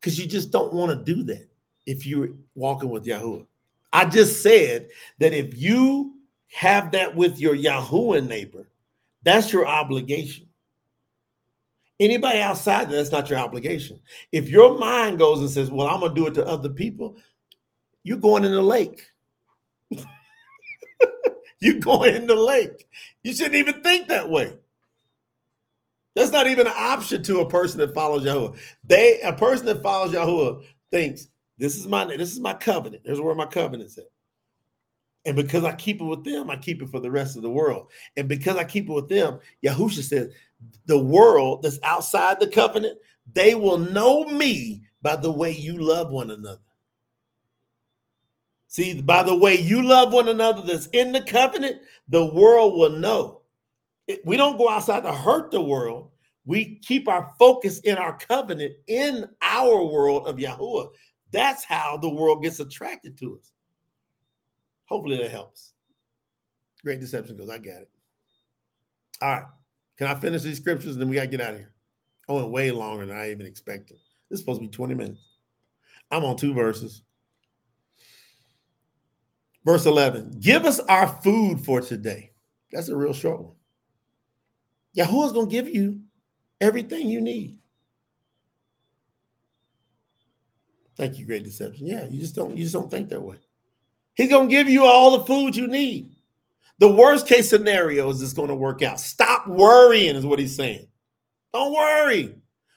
because 0.00 0.18
you 0.18 0.26
just 0.26 0.50
don't 0.50 0.72
want 0.72 0.90
to 0.90 1.14
do 1.14 1.22
that 1.24 1.50
if 1.84 2.06
you're 2.06 2.30
walking 2.54 2.88
with 2.88 3.04
Yahuwah. 3.04 3.46
I 3.92 4.04
just 4.04 4.42
said 4.42 4.88
that 5.18 5.32
if 5.32 5.56
you 5.56 6.14
have 6.52 6.92
that 6.92 7.14
with 7.16 7.38
your 7.38 7.56
Yahuwah 7.56 8.26
neighbor, 8.26 8.68
that's 9.22 9.52
your 9.52 9.66
obligation. 9.66 10.46
Anybody 11.98 12.38
outside 12.38 12.88
that, 12.88 12.92
that's 12.92 13.12
not 13.12 13.28
your 13.28 13.38
obligation. 13.38 14.00
If 14.32 14.48
your 14.48 14.78
mind 14.78 15.18
goes 15.18 15.40
and 15.40 15.50
says, 15.50 15.70
Well, 15.70 15.86
I'm 15.86 16.00
to 16.00 16.08
do 16.14 16.26
it 16.26 16.34
to 16.34 16.46
other 16.46 16.70
people, 16.70 17.16
you're 18.02 18.16
going 18.16 18.44
in 18.44 18.52
the 18.52 18.62
lake. 18.62 19.02
you're 21.60 21.80
going 21.80 22.14
in 22.14 22.26
the 22.26 22.34
lake. 22.34 22.88
You 23.22 23.34
shouldn't 23.34 23.56
even 23.56 23.82
think 23.82 24.08
that 24.08 24.30
way. 24.30 24.56
That's 26.16 26.32
not 26.32 26.46
even 26.46 26.66
an 26.66 26.72
option 26.76 27.22
to 27.24 27.40
a 27.40 27.48
person 27.48 27.78
that 27.80 27.94
follows 27.94 28.24
Yahuwah. 28.24 28.58
They 28.84 29.20
a 29.20 29.32
person 29.32 29.66
that 29.66 29.82
follows 29.82 30.12
Yahuwah 30.12 30.64
thinks 30.90 31.28
this 31.60 31.76
is 31.76 31.86
my 31.86 32.04
this 32.04 32.32
is 32.32 32.40
my 32.40 32.54
covenant. 32.54 33.02
There's 33.04 33.20
where 33.20 33.34
my 33.34 33.46
covenant's 33.46 33.98
at. 33.98 34.04
And 35.26 35.36
because 35.36 35.64
I 35.64 35.74
keep 35.74 36.00
it 36.00 36.04
with 36.04 36.24
them, 36.24 36.48
I 36.48 36.56
keep 36.56 36.80
it 36.80 36.88
for 36.88 36.98
the 36.98 37.10
rest 37.10 37.36
of 37.36 37.42
the 37.42 37.50
world. 37.50 37.88
And 38.16 38.26
because 38.26 38.56
I 38.56 38.64
keep 38.64 38.88
it 38.88 38.92
with 38.92 39.08
them, 39.08 39.38
Yahusha 39.62 40.02
says, 40.02 40.32
the 40.86 40.98
world 40.98 41.62
that's 41.62 41.78
outside 41.82 42.40
the 42.40 42.46
covenant, 42.46 42.96
they 43.34 43.54
will 43.54 43.76
know 43.76 44.24
me 44.24 44.82
by 45.02 45.16
the 45.16 45.30
way 45.30 45.50
you 45.50 45.76
love 45.76 46.10
one 46.10 46.30
another. 46.30 46.62
See, 48.68 49.02
by 49.02 49.22
the 49.22 49.36
way 49.36 49.56
you 49.56 49.82
love 49.82 50.12
one 50.12 50.28
another 50.28 50.62
that's 50.62 50.86
in 50.86 51.12
the 51.12 51.22
covenant, 51.22 51.82
the 52.08 52.24
world 52.24 52.78
will 52.78 52.98
know. 52.98 53.42
We 54.24 54.38
don't 54.38 54.56
go 54.56 54.70
outside 54.70 55.02
to 55.02 55.12
hurt 55.12 55.50
the 55.50 55.60
world. 55.60 56.10
We 56.46 56.76
keep 56.76 57.08
our 57.08 57.32
focus 57.38 57.80
in 57.80 57.98
our 57.98 58.16
covenant 58.16 58.74
in 58.86 59.26
our 59.42 59.84
world 59.84 60.26
of 60.26 60.36
Yahuwah. 60.36 60.90
That's 61.32 61.64
how 61.64 61.96
the 61.96 62.08
world 62.08 62.42
gets 62.42 62.60
attracted 62.60 63.16
to 63.18 63.38
us. 63.38 63.52
Hopefully 64.86 65.18
that 65.18 65.30
helps. 65.30 65.72
Great 66.82 67.00
deception 67.00 67.36
goes, 67.36 67.50
I 67.50 67.58
got 67.58 67.82
it. 67.82 67.90
All 69.22 69.32
right. 69.32 69.44
Can 69.96 70.06
I 70.06 70.14
finish 70.14 70.42
these 70.42 70.56
scriptures? 70.56 70.96
Then 70.96 71.08
we 71.08 71.16
got 71.16 71.22
to 71.22 71.26
get 71.28 71.40
out 71.40 71.52
of 71.52 71.58
here. 71.58 71.72
I 72.28 72.32
went 72.32 72.50
way 72.50 72.70
longer 72.70 73.06
than 73.06 73.16
I 73.16 73.30
even 73.30 73.46
expected. 73.46 73.98
This 74.28 74.38
is 74.38 74.40
supposed 74.40 74.60
to 74.60 74.66
be 74.66 74.72
20 74.72 74.94
minutes. 74.94 75.20
I'm 76.10 76.24
on 76.24 76.36
two 76.36 76.54
verses. 76.54 77.02
Verse 79.64 79.86
11 79.86 80.38
Give 80.40 80.64
us 80.64 80.80
our 80.80 81.06
food 81.06 81.60
for 81.60 81.80
today. 81.80 82.32
That's 82.72 82.88
a 82.88 82.96
real 82.96 83.12
short 83.12 83.42
one. 83.42 83.54
Yahuwah's 84.94 85.32
going 85.32 85.48
to 85.48 85.52
give 85.52 85.68
you 85.68 86.00
everything 86.60 87.08
you 87.08 87.20
need. 87.20 87.59
Thank 91.00 91.18
you, 91.18 91.24
great 91.24 91.44
deception. 91.44 91.86
Yeah, 91.86 92.04
you 92.10 92.20
just 92.20 92.34
don't 92.34 92.54
you 92.54 92.62
just 92.62 92.74
don't 92.74 92.90
think 92.90 93.08
that 93.08 93.22
way. 93.22 93.36
He's 94.12 94.28
gonna 94.28 94.50
give 94.50 94.68
you 94.68 94.84
all 94.84 95.16
the 95.16 95.24
food 95.24 95.56
you 95.56 95.66
need. 95.66 96.10
The 96.78 96.92
worst 96.92 97.26
case 97.26 97.48
scenario 97.48 98.10
is 98.10 98.20
it's 98.20 98.34
gonna 98.34 98.54
work 98.54 98.82
out. 98.82 99.00
Stop 99.00 99.46
worrying, 99.46 100.14
is 100.14 100.26
what 100.26 100.38
he's 100.38 100.54
saying. 100.54 100.86
Don't 101.54 101.72
worry, 101.72 102.34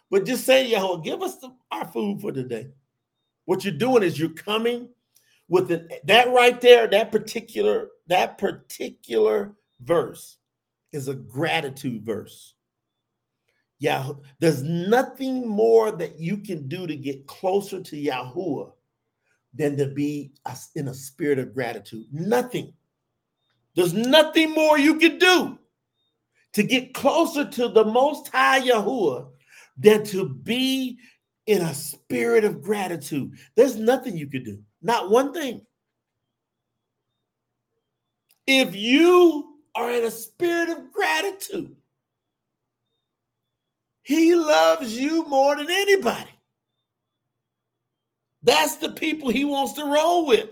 but 0.09 0.25
just 0.25 0.45
say, 0.45 0.65
Yahweh, 0.69 1.01
give 1.03 1.21
us 1.21 1.35
the, 1.39 1.53
our 1.69 1.85
food 1.85 2.21
for 2.21 2.31
today. 2.31 2.69
What 3.43 3.65
you're 3.65 3.73
doing 3.73 4.03
is 4.03 4.17
you're 4.17 4.29
coming 4.29 4.87
with 5.49 5.67
the, 5.67 5.89
that 6.05 6.29
right 6.29 6.61
there, 6.61 6.87
that 6.87 7.11
particular, 7.11 7.89
that 8.07 8.37
particular 8.37 9.51
verse 9.81 10.37
is 10.93 11.09
a 11.09 11.13
gratitude 11.13 12.05
verse. 12.05 12.52
Yeah, 13.83 14.13
there's 14.39 14.63
nothing 14.63 15.45
more 15.45 15.91
that 15.91 16.17
you 16.17 16.37
can 16.37 16.69
do 16.69 16.87
to 16.87 16.95
get 16.95 17.27
closer 17.27 17.81
to 17.81 17.95
Yahuwah 17.97 18.71
than 19.53 19.75
to 19.75 19.87
be 19.87 20.31
in 20.75 20.87
a 20.87 20.93
spirit 20.93 21.37
of 21.37 21.53
gratitude. 21.53 22.05
Nothing. 22.09 22.71
There's 23.75 23.93
nothing 23.93 24.51
more 24.51 24.79
you 24.79 24.97
can 24.99 25.17
do 25.17 25.59
to 26.53 26.63
get 26.63 26.93
closer 26.93 27.43
to 27.43 27.67
the 27.67 27.83
Most 27.83 28.29
High 28.29 28.61
Yahuwah 28.61 29.27
than 29.75 30.05
to 30.05 30.29
be 30.29 30.97
in 31.45 31.61
a 31.61 31.73
spirit 31.73 32.45
of 32.45 32.61
gratitude. 32.61 33.33
There's 33.57 33.75
nothing 33.75 34.15
you 34.15 34.27
could 34.27 34.45
do, 34.45 34.63
not 34.81 35.09
one 35.09 35.33
thing. 35.33 35.59
If 38.47 38.77
you 38.77 39.57
are 39.75 39.91
in 39.91 40.05
a 40.05 40.11
spirit 40.11 40.69
of 40.69 40.89
gratitude, 40.93 41.75
he 44.03 44.35
loves 44.35 44.97
you 44.97 45.25
more 45.27 45.55
than 45.55 45.69
anybody. 45.69 46.29
That's 48.43 48.75
the 48.75 48.89
people 48.89 49.29
he 49.29 49.45
wants 49.45 49.73
to 49.73 49.85
roll 49.85 50.27
with. 50.27 50.49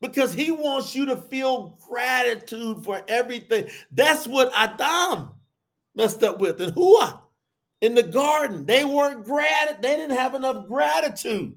Because 0.00 0.32
he 0.32 0.50
wants 0.50 0.94
you 0.94 1.06
to 1.06 1.16
feel 1.16 1.78
gratitude 1.88 2.84
for 2.84 3.02
everything. 3.08 3.68
That's 3.90 4.26
what 4.26 4.52
Adam 4.54 5.30
messed 5.94 6.22
up 6.22 6.38
with. 6.38 6.60
And 6.60 6.72
Hua 6.72 7.20
in 7.80 7.94
the 7.94 8.02
garden, 8.02 8.64
they 8.64 8.84
weren't 8.84 9.24
grat, 9.24 9.82
they 9.82 9.96
didn't 9.96 10.16
have 10.16 10.34
enough 10.34 10.66
gratitude. 10.66 11.54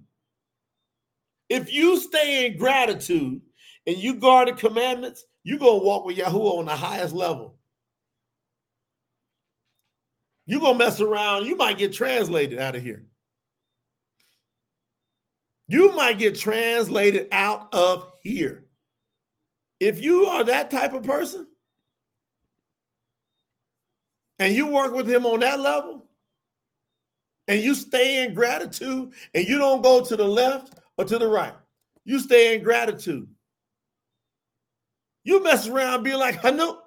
If 1.48 1.72
you 1.72 2.00
stay 2.00 2.46
in 2.46 2.58
gratitude 2.58 3.42
and 3.88 3.98
you 3.98 4.16
guard 4.16 4.50
the 4.50 4.54
commandments, 4.54 5.26
you're 5.44 5.60
gonna 5.60 5.84
walk 5.84 6.06
with 6.06 6.18
Yahuwah 6.18 6.60
on 6.60 6.66
the 6.66 6.76
highest 6.76 7.16
level. 7.16 7.59
You're 10.50 10.62
gonna 10.62 10.80
mess 10.80 11.00
around, 11.00 11.46
you 11.46 11.56
might 11.56 11.78
get 11.78 11.94
translated 11.94 12.58
out 12.58 12.76
of 12.76 12.82
here. 12.82 13.06
You 15.68 15.96
might 15.96 16.18
get 16.18 16.40
translated 16.40 17.28
out 17.32 17.72
of 17.72 18.12
here. 18.24 18.66
If 19.80 20.02
you 20.02 20.26
are 20.26 20.44
that 20.44 20.72
type 20.72 20.94
of 20.94 21.04
person 21.04 21.46
and 24.40 24.56
you 24.56 24.66
work 24.66 24.92
with 24.92 25.08
him 25.08 25.28
on 25.28 25.42
that 25.42 25.60
level 25.60 26.08
and 27.48 27.62
you 27.62 27.76
stay 27.76 28.26
in 28.26 28.34
gratitude 28.34 29.14
and 29.36 29.48
you 29.48 29.60
don't 29.60 29.84
go 29.84 30.04
to 30.04 30.16
the 30.16 30.28
left 30.28 30.80
or 30.98 31.06
to 31.06 31.20
the 31.20 31.28
right, 31.28 31.54
you 32.06 32.20
stay 32.20 32.56
in 32.56 32.64
gratitude. 32.64 33.30
You 35.24 35.44
mess 35.44 35.68
around 35.68 36.02
be 36.02 36.16
like 36.16 36.42
Hanuk. 36.42 36.80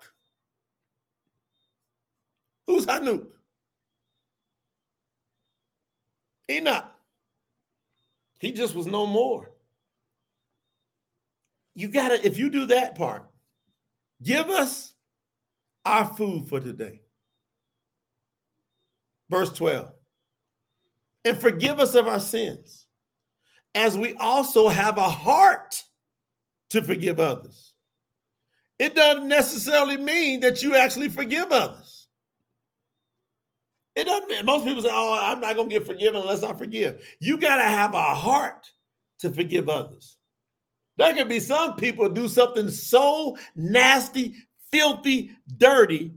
Who's 2.67 2.87
Hanuk? 2.87 3.29
Enoch. 6.51 6.85
He 8.39 8.53
just 8.53 8.75
was 8.75 8.87
no 8.87 9.07
more. 9.07 9.51
You 11.75 11.89
got 11.89 12.09
to, 12.09 12.27
if 12.27 12.39
you 12.39 12.51
do 12.51 12.67
that 12.67 12.97
part, 12.97 13.25
give 14.23 14.51
us 14.51 14.93
our 15.85 16.07
food 16.15 16.49
for 16.49 16.61
today. 16.61 17.01
Verse 19.31 19.53
12. 19.53 19.91
And 21.25 21.39
forgive 21.39 21.79
us 21.79 21.95
of 21.95 22.09
our 22.09 22.21
sins, 22.21 22.87
as 23.75 23.97
we 23.97 24.15
also 24.15 24.69
have 24.69 24.99
a 24.99 25.09
heart 25.09 25.83
to 26.71 26.83
forgive 26.83 27.21
others. 27.21 27.73
It 28.79 28.95
doesn't 28.95 29.29
necessarily 29.29 29.97
mean 29.97 30.41
that 30.41 30.63
you 30.63 30.75
actually 30.75 31.09
forgive 31.09 31.53
others. 31.53 31.82
It 33.95 34.05
doesn't. 34.05 34.47
Most 34.47 34.65
people 34.65 34.83
say, 34.83 34.91
"Oh, 34.91 35.19
I'm 35.21 35.41
not 35.41 35.57
going 35.57 35.69
to 35.69 35.79
get 35.79 35.87
forgiven 35.87 36.21
unless 36.21 36.43
I 36.43 36.55
forgive." 36.55 37.05
You 37.21 37.37
got 37.37 37.57
to 37.57 37.63
have 37.63 37.95
a 37.95 38.15
heart 38.15 38.71
to 39.21 39.31
forgive 39.31 39.69
others. 39.69 40.17
There 40.97 41.15
can 41.15 41.29
be 41.29 41.41
some 41.41 41.77
people 41.77 42.09
do 42.09 42.29
something 42.29 42.71
so 42.71 43.37
nasty, 43.55 44.35
filthy, 44.71 45.33
dirty 45.57 46.13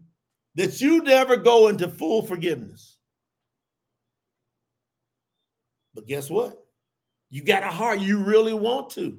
that 0.55 0.79
you 0.79 1.01
never 1.03 1.35
go 1.37 1.67
into 1.67 1.89
full 1.89 2.21
forgiveness. 2.21 2.97
But 5.93 6.07
guess 6.07 6.29
what? 6.29 6.65
You 7.29 7.43
got 7.43 7.63
a 7.63 7.67
heart. 7.67 7.99
You 7.99 8.23
really 8.23 8.53
want 8.53 8.89
to. 8.91 9.17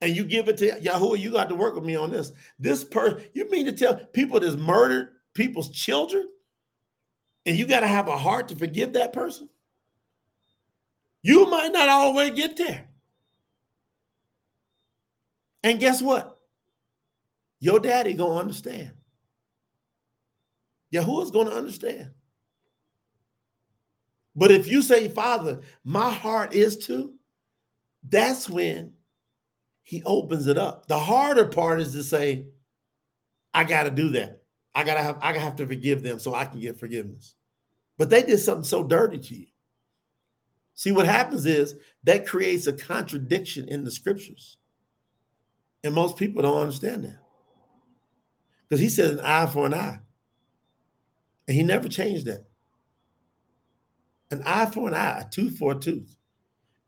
And 0.00 0.16
you 0.16 0.24
give 0.24 0.48
it 0.48 0.56
to 0.58 0.80
Yahuwah, 0.80 1.18
you 1.18 1.30
got 1.30 1.48
to 1.48 1.54
work 1.54 1.76
with 1.76 1.84
me 1.84 1.94
on 1.94 2.10
this. 2.10 2.32
This 2.58 2.82
person, 2.82 3.22
you 3.34 3.48
mean 3.50 3.66
to 3.66 3.72
tell 3.72 3.94
people 3.94 4.40
that's 4.40 4.56
murdered 4.56 5.10
people's 5.34 5.70
children? 5.70 6.28
And 7.44 7.56
you 7.56 7.66
got 7.66 7.80
to 7.80 7.86
have 7.86 8.08
a 8.08 8.16
heart 8.16 8.48
to 8.48 8.56
forgive 8.56 8.92
that 8.92 9.12
person, 9.12 9.48
you 11.22 11.48
might 11.48 11.72
not 11.72 11.88
always 11.88 12.32
get 12.32 12.56
there. 12.56 12.88
And 15.62 15.78
guess 15.78 16.02
what? 16.02 16.38
Your 17.60 17.78
daddy 17.78 18.14
gonna 18.14 18.40
understand. 18.40 18.90
Yahuwah's 20.90 21.30
gonna 21.30 21.52
understand. 21.52 22.10
But 24.34 24.50
if 24.50 24.66
you 24.66 24.82
say, 24.82 25.08
Father, 25.08 25.60
my 25.84 26.10
heart 26.10 26.54
is 26.54 26.76
to, 26.86 27.14
that's 28.08 28.48
when 28.48 28.94
he 29.82 30.02
opens 30.04 30.46
it 30.46 30.58
up. 30.58 30.86
The 30.88 30.98
harder 30.98 31.46
part 31.46 31.80
is 31.80 31.92
to 31.92 32.02
say, 32.02 32.46
I 33.54 33.64
got 33.64 33.84
to 33.84 33.90
do 33.90 34.08
that. 34.10 34.41
I 34.74 34.84
gotta 34.84 35.02
have 35.02 35.18
I 35.20 35.32
gotta 35.32 35.44
have 35.44 35.56
to 35.56 35.66
forgive 35.66 36.02
them 36.02 36.18
so 36.18 36.34
I 36.34 36.44
can 36.44 36.60
get 36.60 36.78
forgiveness. 36.78 37.34
But 37.98 38.10
they 38.10 38.22
did 38.22 38.38
something 38.38 38.64
so 38.64 38.82
dirty 38.82 39.18
to 39.18 39.34
you. 39.34 39.46
See, 40.74 40.92
what 40.92 41.06
happens 41.06 41.46
is 41.46 41.76
that 42.04 42.26
creates 42.26 42.66
a 42.66 42.72
contradiction 42.72 43.68
in 43.68 43.84
the 43.84 43.90
scriptures. 43.90 44.56
And 45.84 45.94
most 45.94 46.16
people 46.16 46.42
don't 46.42 46.60
understand 46.60 47.04
that. 47.04 47.18
Because 48.68 48.80
he 48.80 48.88
says 48.88 49.12
an 49.12 49.20
eye 49.20 49.46
for 49.46 49.66
an 49.66 49.74
eye. 49.74 49.98
And 51.46 51.56
he 51.56 51.62
never 51.62 51.88
changed 51.88 52.26
that. 52.26 52.46
An 54.30 54.42
eye 54.46 54.66
for 54.66 54.88
an 54.88 54.94
eye, 54.94 55.20
a 55.20 55.30
tooth 55.30 55.58
for 55.58 55.72
a 55.72 55.78
tooth. 55.78 56.16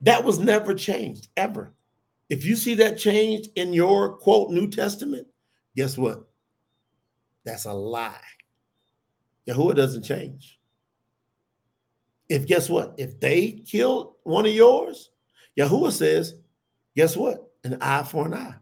That 0.00 0.24
was 0.24 0.38
never 0.38 0.74
changed, 0.74 1.28
ever. 1.36 1.74
If 2.30 2.44
you 2.44 2.56
see 2.56 2.74
that 2.76 2.98
changed 2.98 3.50
in 3.56 3.72
your 3.72 4.16
quote 4.16 4.50
New 4.50 4.68
Testament, 4.70 5.26
guess 5.76 5.98
what? 5.98 6.24
That's 7.44 7.66
a 7.66 7.72
lie. 7.72 8.20
Yahuwah 9.46 9.76
doesn't 9.76 10.04
change. 10.04 10.58
If 12.28 12.46
guess 12.46 12.70
what? 12.70 12.94
If 12.96 13.20
they 13.20 13.62
killed 13.66 14.14
one 14.22 14.46
of 14.46 14.52
yours, 14.52 15.10
Yahuwah 15.58 15.92
says, 15.92 16.34
guess 16.96 17.16
what? 17.16 17.50
An 17.64 17.78
eye 17.80 18.02
for 18.02 18.26
an 18.26 18.34
eye. 18.34 18.54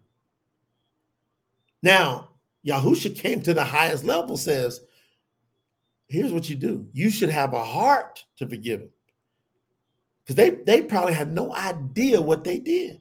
Now, 1.83 2.31
Yahusha 2.67 3.17
came 3.17 3.41
to 3.43 3.55
the 3.55 3.65
highest 3.65 4.05
level, 4.05 4.37
says, 4.37 4.81
here's 6.09 6.33
what 6.33 6.49
you 6.49 6.57
do. 6.57 6.89
You 6.93 7.11
should 7.11 7.31
have 7.31 7.55
a 7.55 7.65
heart 7.65 8.25
to 8.37 8.49
forgive. 8.49 8.89
Because 10.25 10.37
they, 10.37 10.51
they 10.51 10.83
probably 10.83 11.15
had 11.15 11.33
no 11.33 11.53
idea 11.55 12.21
what 12.21 12.45
they 12.45 12.59
did. 12.59 13.01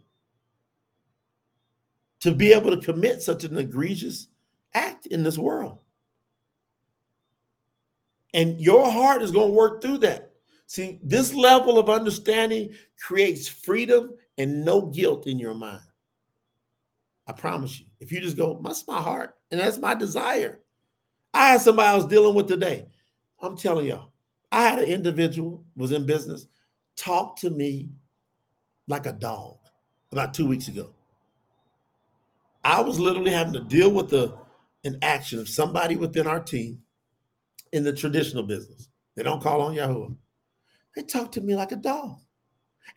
To 2.22 2.34
be 2.34 2.54
able 2.54 2.76
to 2.76 2.84
commit 2.84 3.22
such 3.22 3.44
an 3.44 3.58
egregious 3.58 4.28
act 4.74 5.06
in 5.08 5.24
this 5.24 5.38
world. 5.38 5.80
And 8.34 8.60
your 8.62 8.90
heart 8.90 9.22
is 9.22 9.32
going 9.32 9.50
to 9.50 9.54
work 9.54 9.82
through 9.82 10.00
that. 10.00 10.32
See, 10.68 11.00
this 11.04 11.34
level 11.34 11.78
of 11.78 11.90
understanding 11.90 12.74
creates 12.98 13.48
freedom 13.48 14.12
and 14.38 14.64
no 14.64 14.84
guilt 14.84 15.28
in 15.28 15.38
your 15.38 15.54
mind. 15.54 15.82
I 17.28 17.34
promise 17.34 17.80
you. 17.80 17.86
If 18.00 18.12
you 18.12 18.22
just 18.22 18.38
go, 18.38 18.60
that's 18.64 18.88
my 18.88 19.02
heart, 19.02 19.36
and 19.52 19.60
that's 19.60 19.78
my 19.78 19.94
desire. 19.94 20.60
I 21.34 21.50
had 21.50 21.62
somebody 21.62 21.90
I 21.90 21.96
was 21.96 22.06
dealing 22.06 22.36
with 22.36 22.48
today. 22.48 22.88
I'm 23.42 23.58
telling 23.58 23.88
y'all, 23.88 24.12
I 24.52 24.64
had 24.64 24.80
an 24.80 24.86
individual 24.86 25.64
was 25.76 25.92
in 25.92 26.06
business 26.06 26.48
talk 26.96 27.36
to 27.38 27.50
me 27.50 27.90
like 28.88 29.06
a 29.06 29.14
dog 29.14 29.58
about 30.12 30.34
two 30.34 30.48
weeks 30.48 30.68
ago. 30.68 30.94
I 32.64 32.80
was 32.82 33.00
literally 33.00 33.32
having 33.32 33.54
to 33.54 33.62
deal 33.62 33.92
with 33.92 34.10
the 34.10 34.38
an 34.84 34.98
action 35.02 35.40
of 35.40 35.50
somebody 35.50 35.96
within 35.96 36.28
our 36.28 36.40
team 36.40 36.80
in 37.72 37.84
the 37.84 37.94
traditional 37.94 38.44
business. 38.44 38.90
They 39.16 39.24
don't 39.24 39.42
call 39.42 39.62
on 39.62 39.74
Yahweh. 39.74 40.10
They 40.96 41.04
talk 41.04 41.32
to 41.34 41.42
me 41.42 41.56
like 41.56 41.72
a 41.72 41.78
dog. 41.78 42.20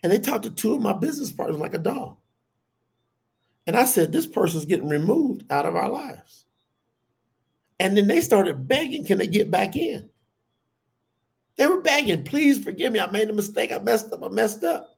And 0.03 0.11
they 0.11 0.19
talk 0.19 0.43
to 0.43 0.51
two 0.51 0.75
of 0.75 0.83
my 0.83 0.93
business 0.93 1.33
partners 1.33 1.61
like 1.61 1.75
a 1.75 1.79
dog. 1.79 2.17
And 3.67 3.77
I 3.77 3.85
said, 3.85 4.13
this 4.13 4.27
person's 4.27 4.65
getting 4.65 4.89
removed 4.89 5.45
out 5.51 5.67
of 5.67 5.77
our 5.77 5.89
lives. 5.89 6.45
And 7.81 7.97
then 7.97 8.07
they 8.07 8.21
started 8.21 8.69
begging, 8.69 9.05
can 9.05 9.19
they 9.19 9.27
get 9.27 9.51
back 9.51 9.77
in? 9.77 10.09
They 11.57 11.67
were 11.67 11.81
begging, 11.81 12.25
please 12.25 12.63
forgive 12.63 12.93
me. 12.93 13.01
I 13.01 13.11
made 13.11 13.31
a 13.31 13.33
mistake. 13.33 13.73
I 13.73 13.79
messed 13.79 14.13
up. 14.13 14.23
I 14.23 14.29
messed 14.29 14.65
up. 14.65 14.97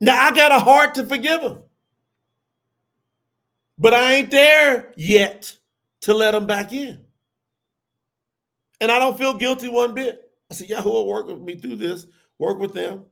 Now 0.00 0.26
I 0.26 0.30
got 0.32 0.52
a 0.52 0.58
heart 0.58 0.94
to 0.94 1.06
forgive 1.06 1.40
them. 1.40 1.62
But 3.78 3.94
I 3.94 4.14
ain't 4.14 4.30
there 4.30 4.92
yet 4.96 5.56
to 6.02 6.14
let 6.14 6.32
them 6.32 6.46
back 6.46 6.72
in. 6.72 7.04
And 8.80 8.90
I 8.90 8.98
don't 8.98 9.18
feel 9.18 9.34
guilty 9.34 9.68
one 9.68 9.94
bit. 9.94 10.30
I 10.50 10.54
said, 10.54 10.68
Yahoo 10.68 11.04
work 11.04 11.26
with 11.26 11.40
me 11.40 11.56
through 11.56 11.76
this, 11.76 12.06
work 12.38 12.58
with 12.58 12.72
them. 12.72 13.04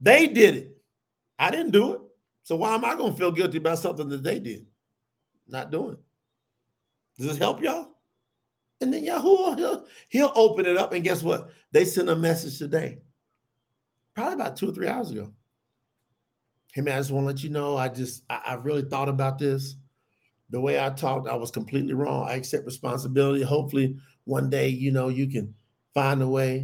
They 0.00 0.26
did 0.26 0.56
it. 0.56 0.76
I 1.38 1.50
didn't 1.50 1.72
do 1.72 1.92
it. 1.92 2.00
So 2.42 2.56
why 2.56 2.74
am 2.74 2.84
I 2.84 2.94
going 2.94 3.12
to 3.12 3.18
feel 3.18 3.32
guilty 3.32 3.58
about 3.58 3.78
something 3.78 4.08
that 4.08 4.22
they 4.22 4.38
did? 4.38 4.66
Not 5.46 5.70
doing. 5.70 5.96
Does 7.16 7.26
this 7.26 7.38
help 7.38 7.62
y'all? 7.62 7.88
And 8.80 8.92
then 8.92 9.04
Yahoo, 9.04 9.54
he'll, 9.56 9.86
he'll 10.08 10.32
open 10.34 10.66
it 10.66 10.76
up. 10.76 10.92
And 10.92 11.04
guess 11.04 11.22
what? 11.22 11.50
They 11.72 11.84
sent 11.84 12.08
a 12.08 12.16
message 12.16 12.58
today, 12.58 12.98
probably 14.14 14.34
about 14.34 14.56
two 14.56 14.70
or 14.70 14.72
three 14.72 14.88
hours 14.88 15.10
ago. 15.10 15.32
Hey 16.72 16.82
man, 16.82 16.94
I 16.94 17.00
just 17.00 17.10
want 17.10 17.24
to 17.24 17.26
let 17.28 17.42
you 17.42 17.50
know, 17.50 17.76
I 17.76 17.88
just 17.88 18.22
I, 18.30 18.40
I 18.46 18.54
really 18.54 18.82
thought 18.82 19.08
about 19.08 19.38
this. 19.38 19.74
The 20.50 20.60
way 20.60 20.80
I 20.84 20.90
talked, 20.90 21.28
I 21.28 21.34
was 21.36 21.50
completely 21.50 21.94
wrong. 21.94 22.28
I 22.28 22.34
accept 22.34 22.66
responsibility. 22.66 23.42
Hopefully, 23.42 23.96
one 24.24 24.50
day, 24.50 24.68
you 24.68 24.90
know, 24.90 25.08
you 25.08 25.28
can 25.28 25.54
find 25.94 26.22
a 26.22 26.28
way. 26.28 26.58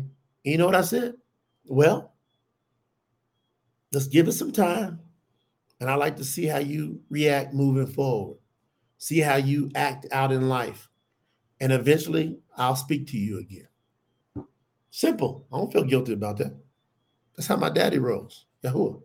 And 0.44 0.52
you 0.52 0.58
know 0.58 0.66
what 0.66 0.74
I 0.74 0.82
said? 0.82 1.14
Well, 1.66 2.14
let's 3.92 4.08
give 4.08 4.28
it 4.28 4.32
some 4.32 4.52
time. 4.52 5.00
And 5.80 5.90
I 5.90 5.94
like 5.94 6.16
to 6.16 6.24
see 6.24 6.46
how 6.46 6.58
you 6.58 7.00
react 7.10 7.54
moving 7.54 7.86
forward, 7.86 8.38
see 8.98 9.20
how 9.20 9.36
you 9.36 9.70
act 9.74 10.06
out 10.10 10.32
in 10.32 10.48
life. 10.48 10.88
And 11.60 11.72
eventually 11.72 12.38
I'll 12.56 12.76
speak 12.76 13.06
to 13.08 13.18
you 13.18 13.38
again. 13.38 13.68
Simple. 14.90 15.46
I 15.52 15.58
don't 15.58 15.72
feel 15.72 15.84
guilty 15.84 16.12
about 16.12 16.38
that. 16.38 16.56
That's 17.36 17.46
how 17.46 17.56
my 17.56 17.70
daddy 17.70 17.98
rolls. 17.98 18.46
Yahuwah. 18.64 19.02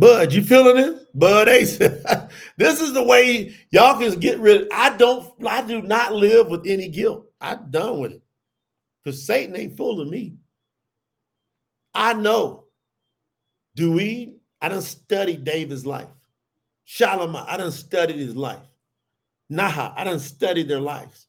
Bud, 0.00 0.32
you 0.32 0.42
feeling 0.42 0.78
it? 0.78 1.06
Bud 1.14 1.46
Ace. 1.50 1.76
this 2.56 2.80
is 2.80 2.94
the 2.94 3.02
way 3.02 3.54
y'all 3.70 3.98
can 3.98 4.18
get 4.18 4.38
rid. 4.38 4.62
Of, 4.62 4.68
I 4.72 4.96
don't, 4.96 5.30
I 5.46 5.60
do 5.60 5.82
not 5.82 6.14
live 6.14 6.48
with 6.48 6.66
any 6.66 6.88
guilt. 6.88 7.26
I'm 7.38 7.70
done 7.70 8.00
with 8.00 8.12
it. 8.12 8.22
Because 9.04 9.26
Satan 9.26 9.54
ain't 9.56 9.76
fooling 9.76 10.08
me. 10.08 10.36
I 11.94 12.14
know. 12.14 12.64
Do 13.76 13.92
we? 13.92 14.36
I 14.62 14.70
done 14.70 14.80
studied 14.80 15.44
David's 15.44 15.84
life. 15.84 16.08
Shalom, 16.84 17.36
I 17.36 17.58
done 17.58 17.70
studied 17.70 18.16
his 18.16 18.34
life. 18.34 18.66
Naha, 19.52 19.92
I 19.94 20.04
done 20.04 20.18
studied 20.18 20.68
their 20.68 20.80
lives. 20.80 21.26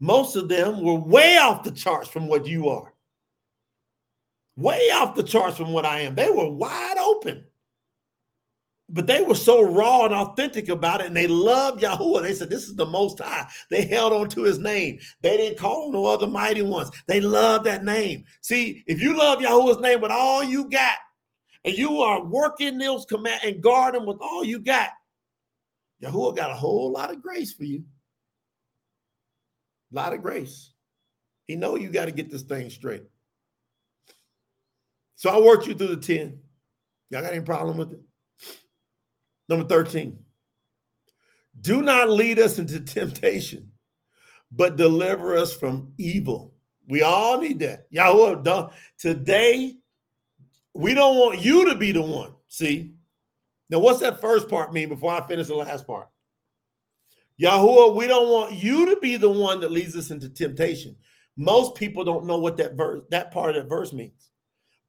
Most 0.00 0.36
of 0.36 0.48
them 0.48 0.82
were 0.82 0.94
way 0.94 1.36
off 1.36 1.64
the 1.64 1.70
charts 1.70 2.08
from 2.08 2.28
what 2.28 2.46
you 2.46 2.70
are. 2.70 2.94
Way 4.56 4.88
off 4.94 5.14
the 5.14 5.22
charts 5.22 5.58
from 5.58 5.74
what 5.74 5.84
I 5.84 6.00
am. 6.00 6.14
They 6.14 6.30
were 6.30 6.48
wide 6.48 6.96
open. 6.98 7.44
But 8.92 9.06
they 9.06 9.22
were 9.22 9.36
so 9.36 9.62
raw 9.62 10.04
and 10.04 10.14
authentic 10.14 10.68
about 10.68 11.00
it, 11.00 11.06
and 11.06 11.16
they 11.16 11.28
loved 11.28 11.82
Yahuwah. 11.82 12.22
They 12.22 12.34
said, 12.34 12.50
This 12.50 12.64
is 12.68 12.74
the 12.74 12.86
most 12.86 13.20
high. 13.20 13.48
They 13.70 13.86
held 13.86 14.12
on 14.12 14.28
to 14.30 14.42
his 14.42 14.58
name. 14.58 14.98
They 15.22 15.36
didn't 15.36 15.58
call 15.58 15.92
no 15.92 16.06
other 16.06 16.26
mighty 16.26 16.62
ones. 16.62 16.90
They 17.06 17.20
loved 17.20 17.66
that 17.66 17.84
name. 17.84 18.24
See, 18.40 18.82
if 18.86 19.00
you 19.00 19.16
love 19.16 19.38
Yahuwah's 19.38 19.80
name 19.80 20.00
with 20.00 20.10
all 20.10 20.42
you 20.42 20.68
got, 20.68 20.96
and 21.64 21.76
you 21.76 22.00
are 22.00 22.24
working 22.24 22.78
those 22.78 23.04
command 23.04 23.40
and 23.44 23.62
guarding 23.62 24.06
with 24.06 24.18
all 24.20 24.44
you 24.44 24.58
got, 24.58 24.90
Yahuwah 26.02 26.36
got 26.36 26.50
a 26.50 26.54
whole 26.54 26.90
lot 26.90 27.10
of 27.10 27.22
grace 27.22 27.52
for 27.52 27.64
you. 27.64 27.84
A 29.92 29.96
lot 29.96 30.12
of 30.12 30.22
grace. 30.22 30.72
He 31.46 31.56
know 31.56 31.76
you 31.76 31.90
got 31.90 32.06
to 32.06 32.12
get 32.12 32.30
this 32.30 32.42
thing 32.42 32.70
straight. 32.70 33.04
So 35.16 35.30
I 35.30 35.38
worked 35.38 35.66
you 35.66 35.74
through 35.74 35.94
the 35.94 35.96
10. 35.96 36.38
Y'all 37.10 37.22
got 37.22 37.32
any 37.32 37.44
problem 37.44 37.76
with 37.76 37.92
it? 37.92 38.00
Number 39.50 39.66
13. 39.66 40.16
Do 41.60 41.82
not 41.82 42.08
lead 42.08 42.38
us 42.38 42.60
into 42.60 42.78
temptation, 42.80 43.72
but 44.52 44.76
deliver 44.76 45.36
us 45.36 45.52
from 45.52 45.92
evil. 45.98 46.54
We 46.88 47.02
all 47.02 47.40
need 47.40 47.58
that. 47.58 47.86
Yahweh, 47.90 48.68
today, 48.96 49.74
we 50.72 50.94
don't 50.94 51.16
want 51.16 51.44
you 51.44 51.68
to 51.68 51.74
be 51.74 51.90
the 51.90 52.00
one. 52.00 52.32
See? 52.46 52.92
Now, 53.68 53.80
what's 53.80 54.00
that 54.00 54.20
first 54.20 54.48
part 54.48 54.72
mean 54.72 54.88
before 54.88 55.12
I 55.12 55.26
finish 55.26 55.48
the 55.48 55.56
last 55.56 55.86
part? 55.86 56.08
Yahuwah, 57.40 57.96
we 57.96 58.06
don't 58.06 58.28
want 58.28 58.54
you 58.54 58.86
to 58.86 59.00
be 59.00 59.16
the 59.16 59.30
one 59.30 59.60
that 59.60 59.72
leads 59.72 59.96
us 59.96 60.10
into 60.10 60.28
temptation. 60.28 60.94
Most 61.36 61.74
people 61.74 62.04
don't 62.04 62.26
know 62.26 62.38
what 62.38 62.56
that 62.58 62.74
verse, 62.74 63.02
that 63.10 63.32
part 63.32 63.56
of 63.56 63.62
that 63.62 63.68
verse 63.68 63.92
means. 63.92 64.30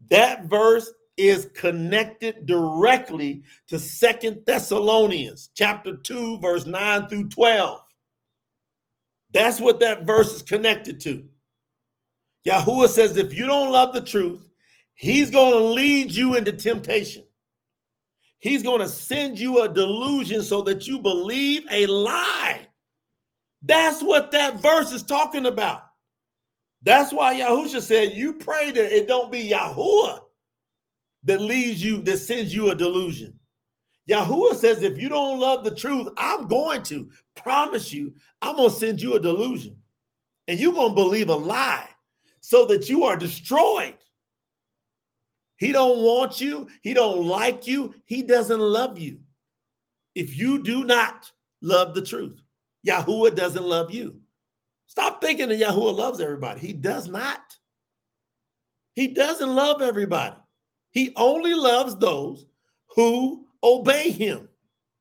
That 0.09 0.45
verse 0.45 0.91
is 1.17 1.49
connected 1.53 2.45
directly 2.45 3.43
to 3.67 3.77
Second 3.77 4.43
Thessalonians 4.45 5.49
chapter 5.55 5.95
2, 5.97 6.39
verse 6.39 6.65
9 6.65 7.07
through 7.07 7.29
12. 7.29 7.81
That's 9.33 9.59
what 9.59 9.79
that 9.79 10.05
verse 10.05 10.33
is 10.33 10.41
connected 10.41 10.99
to. 11.01 11.23
Yahuwah 12.45 12.89
says, 12.89 13.17
if 13.17 13.33
you 13.33 13.45
don't 13.45 13.71
love 13.71 13.93
the 13.93 14.01
truth, 14.01 14.47
he's 14.93 15.29
going 15.29 15.53
to 15.53 15.59
lead 15.59 16.11
you 16.11 16.35
into 16.35 16.51
temptation. 16.51 17.23
He's 18.39 18.63
going 18.63 18.79
to 18.79 18.89
send 18.89 19.39
you 19.39 19.61
a 19.61 19.69
delusion 19.69 20.41
so 20.41 20.63
that 20.63 20.87
you 20.87 20.99
believe 20.99 21.63
a 21.69 21.85
lie. 21.85 22.67
That's 23.61 24.01
what 24.01 24.31
that 24.31 24.59
verse 24.59 24.91
is 24.91 25.03
talking 25.03 25.45
about. 25.45 25.83
That's 26.81 27.13
why 27.13 27.39
Yahusha 27.39 27.81
said, 27.81 28.13
You 28.13 28.33
pray 28.33 28.71
that 28.71 28.95
it 28.95 29.07
don't 29.07 29.31
be 29.31 29.49
Yahuwah 29.49 30.21
that 31.23 31.41
leads 31.41 31.83
you, 31.83 32.01
that 32.03 32.17
sends 32.17 32.53
you 32.53 32.71
a 32.71 32.75
delusion. 32.75 33.37
Yahuwah 34.09 34.55
says, 34.55 34.81
If 34.81 34.97
you 35.01 35.09
don't 35.09 35.39
love 35.39 35.63
the 35.63 35.75
truth, 35.75 36.07
I'm 36.17 36.47
going 36.47 36.83
to 36.83 37.09
promise 37.35 37.93
you, 37.93 38.13
I'm 38.41 38.55
going 38.55 38.69
to 38.69 38.75
send 38.75 39.01
you 39.01 39.15
a 39.15 39.19
delusion. 39.19 39.77
And 40.47 40.59
you're 40.59 40.73
going 40.73 40.89
to 40.89 40.95
believe 40.95 41.29
a 41.29 41.35
lie 41.35 41.87
so 42.41 42.65
that 42.65 42.89
you 42.89 43.03
are 43.03 43.15
destroyed. 43.15 43.95
He 45.57 45.71
don't 45.71 45.99
want 45.99 46.41
you. 46.41 46.67
He 46.81 46.93
don't 46.93 47.25
like 47.25 47.67
you. 47.67 47.93
He 48.05 48.23
doesn't 48.23 48.59
love 48.59 48.97
you. 48.97 49.19
If 50.15 50.37
you 50.37 50.63
do 50.63 50.83
not 50.83 51.31
love 51.61 51.93
the 51.93 52.01
truth, 52.01 52.41
Yahuwah 52.85 53.35
doesn't 53.35 53.63
love 53.63 53.91
you. 53.91 54.19
Stop 54.87 55.21
thinking 55.21 55.49
that 55.49 55.59
Yahuwah 55.59 55.95
loves 55.95 56.19
everybody. 56.19 56.59
He 56.59 56.73
does 56.73 57.07
not. 57.07 57.39
He 58.95 59.07
doesn't 59.07 59.55
love 59.55 59.81
everybody. 59.81 60.35
He 60.91 61.13
only 61.15 61.53
loves 61.53 61.95
those 61.95 62.45
who 62.95 63.47
obey 63.63 64.11
him. 64.11 64.47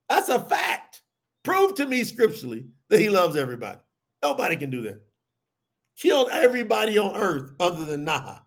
That's 0.09 0.29
a 0.29 0.41
fact. 0.41 1.03
Prove 1.43 1.75
to 1.77 1.87
me 1.87 2.05
scripturally 2.05 2.67
that 2.89 3.01
he 3.01 3.09
loves 3.09 3.37
everybody. 3.37 3.79
Nobody 4.23 4.57
can 4.57 4.71
do 4.71 4.83
that. 4.83 5.01
Killed 5.97 6.29
everybody 6.31 6.99
on 6.99 7.17
earth 7.17 7.53
other 7.61 7.85
than 7.85 8.07
Naha. 8.07 8.41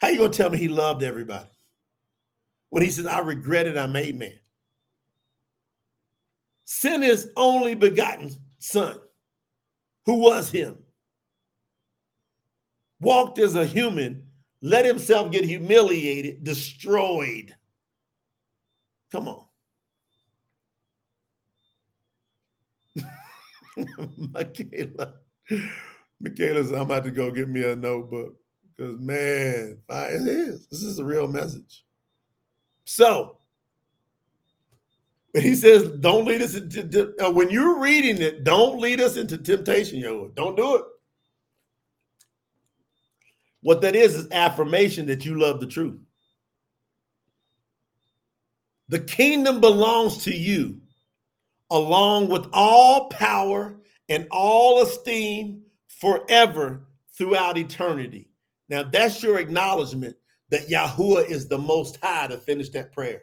How 0.00 0.08
you 0.08 0.18
gonna 0.18 0.30
tell 0.30 0.50
me 0.50 0.58
he 0.58 0.68
loved 0.68 1.02
everybody? 1.02 1.48
When 2.70 2.82
he 2.82 2.90
says, 2.90 3.06
I 3.06 3.20
regret 3.20 3.66
it, 3.66 3.78
I 3.78 3.86
made 3.86 4.18
man. 4.18 4.34
Sin 6.64 7.02
his 7.02 7.30
only 7.36 7.74
begotten 7.74 8.30
son, 8.58 8.98
who 10.06 10.14
was 10.14 10.50
him, 10.50 10.78
walked 13.00 13.38
as 13.38 13.54
a 13.54 13.64
human, 13.64 14.26
let 14.64 14.86
himself 14.86 15.30
get 15.30 15.44
humiliated, 15.44 16.42
destroyed. 16.42 17.54
Come 19.12 19.28
on. 19.28 19.44
Michaela. 24.32 25.16
Michaela 26.18 26.62
says, 26.64 26.72
I'm 26.72 26.80
about 26.80 27.04
to 27.04 27.10
go 27.10 27.30
get 27.30 27.50
me 27.50 27.62
a 27.62 27.76
notebook. 27.76 28.36
Because 28.74 28.98
man, 29.00 29.76
it 29.90 30.28
is. 30.28 30.66
This 30.68 30.82
is 30.82 30.98
a 30.98 31.04
real 31.04 31.28
message. 31.28 31.84
So 32.86 33.36
he 35.34 35.54
says, 35.54 35.90
"Don't 36.00 36.24
lead 36.24 36.40
us 36.40 36.54
into 36.54 37.14
uh, 37.22 37.30
when 37.30 37.50
you're 37.50 37.78
reading 37.80 38.22
it. 38.22 38.44
Don't 38.44 38.80
lead 38.80 39.02
us 39.02 39.18
into 39.18 39.36
temptation, 39.36 39.98
yo. 39.98 40.28
Don't 40.28 40.56
do 40.56 40.76
it." 40.76 40.84
What 43.64 43.80
that 43.80 43.96
is 43.96 44.14
is 44.14 44.30
affirmation 44.30 45.06
that 45.06 45.24
you 45.24 45.40
love 45.40 45.58
the 45.58 45.66
truth. 45.66 45.98
The 48.90 49.00
kingdom 49.00 49.62
belongs 49.62 50.24
to 50.24 50.36
you, 50.36 50.82
along 51.70 52.28
with 52.28 52.46
all 52.52 53.08
power 53.08 53.80
and 54.10 54.28
all 54.30 54.82
esteem 54.82 55.62
forever 55.88 56.84
throughout 57.16 57.56
eternity. 57.56 58.28
Now 58.68 58.82
that's 58.82 59.22
your 59.22 59.38
acknowledgement 59.38 60.14
that 60.50 60.68
Yahuwah 60.68 61.30
is 61.30 61.48
the 61.48 61.56
most 61.56 61.98
high 62.02 62.26
to 62.26 62.36
finish 62.36 62.68
that 62.70 62.92
prayer. 62.92 63.22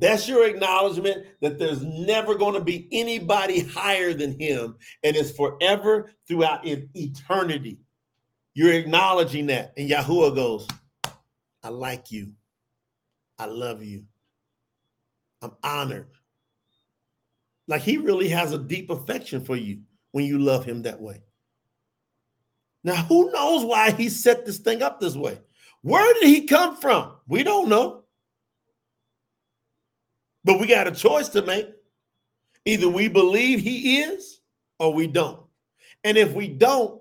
That's 0.00 0.26
your 0.26 0.48
acknowledgement 0.48 1.26
that 1.42 1.60
there's 1.60 1.84
never 1.84 2.34
going 2.34 2.54
to 2.54 2.60
be 2.60 2.88
anybody 2.90 3.60
higher 3.60 4.14
than 4.14 4.36
him 4.40 4.78
and 5.04 5.14
is 5.14 5.30
forever 5.30 6.10
throughout 6.26 6.62
eternity. 6.64 7.78
You're 8.54 8.72
acknowledging 8.72 9.46
that. 9.46 9.72
And 9.76 9.88
Yahuwah 9.88 10.34
goes, 10.34 10.66
I 11.62 11.68
like 11.68 12.10
you. 12.10 12.32
I 13.38 13.46
love 13.46 13.82
you. 13.82 14.04
I'm 15.42 15.52
honored. 15.62 16.08
Like 17.68 17.82
he 17.82 17.96
really 17.96 18.28
has 18.28 18.52
a 18.52 18.58
deep 18.58 18.90
affection 18.90 19.44
for 19.44 19.56
you 19.56 19.80
when 20.12 20.24
you 20.24 20.38
love 20.38 20.64
him 20.64 20.82
that 20.82 21.00
way. 21.00 21.22
Now, 22.82 22.96
who 22.96 23.30
knows 23.30 23.64
why 23.64 23.92
he 23.92 24.08
set 24.08 24.46
this 24.46 24.58
thing 24.58 24.82
up 24.82 25.00
this 25.00 25.14
way? 25.14 25.38
Where 25.82 26.12
did 26.14 26.24
he 26.24 26.46
come 26.46 26.76
from? 26.76 27.12
We 27.28 27.42
don't 27.42 27.68
know. 27.68 28.04
But 30.44 30.58
we 30.58 30.66
got 30.66 30.86
a 30.88 30.92
choice 30.92 31.28
to 31.30 31.42
make. 31.42 31.68
Either 32.64 32.88
we 32.88 33.08
believe 33.08 33.60
he 33.60 34.00
is 34.00 34.40
or 34.78 34.92
we 34.92 35.06
don't. 35.06 35.40
And 36.04 36.16
if 36.16 36.32
we 36.32 36.48
don't, 36.48 36.99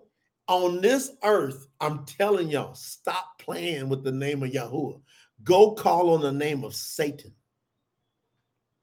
on 0.49 0.81
this 0.81 1.11
earth, 1.23 1.67
I'm 1.79 2.05
telling 2.05 2.49
y'all, 2.49 2.73
stop 2.73 3.39
playing 3.39 3.87
with 3.87 4.03
the 4.03 4.11
name 4.11 4.43
of 4.43 4.49
Yahuwah. 4.51 4.99
Go 5.43 5.71
call 5.71 6.09
on 6.15 6.21
the 6.21 6.31
name 6.33 6.63
of 6.63 6.75
Satan 6.75 7.33